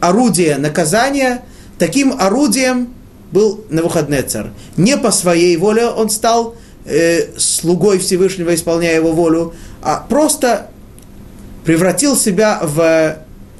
орудие 0.00 0.56
наказания, 0.56 1.44
таким 1.78 2.14
орудием 2.18 2.94
был 3.32 3.64
Навуходнецар. 3.68 4.50
Не 4.76 4.96
по 4.96 5.10
своей 5.10 5.56
воле 5.56 5.86
он 5.86 6.10
стал 6.10 6.54
э, 6.84 7.38
слугой 7.38 7.98
Всевышнего, 7.98 8.54
исполняя 8.54 8.96
его 8.96 9.12
волю, 9.12 9.54
а 9.82 10.04
просто 10.08 10.70
превратил 11.66 12.16
себя 12.16 12.60
в 12.62 13.16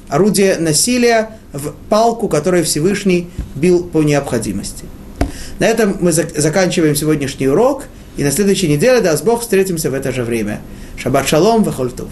орудие 0.07 0.57
насилия 0.57 1.31
в 1.51 1.73
палку, 1.89 2.29
которой 2.29 2.63
Всевышний 2.63 3.29
бил 3.53 3.83
по 3.83 4.01
необходимости. 4.01 4.85
На 5.59 5.65
этом 5.65 5.97
мы 5.99 6.11
заканчиваем 6.11 6.95
сегодняшний 6.95 7.47
урок, 7.47 7.83
и 8.15 8.23
на 8.23 8.31
следующей 8.31 8.69
неделе, 8.69 9.01
даст 9.01 9.23
Бог, 9.23 9.41
встретимся 9.41 9.91
в 9.91 9.93
это 9.93 10.11
же 10.11 10.23
время. 10.23 10.61
Шаббат 10.95 11.27
шалом, 11.27 11.63
вахольтов. 11.63 12.07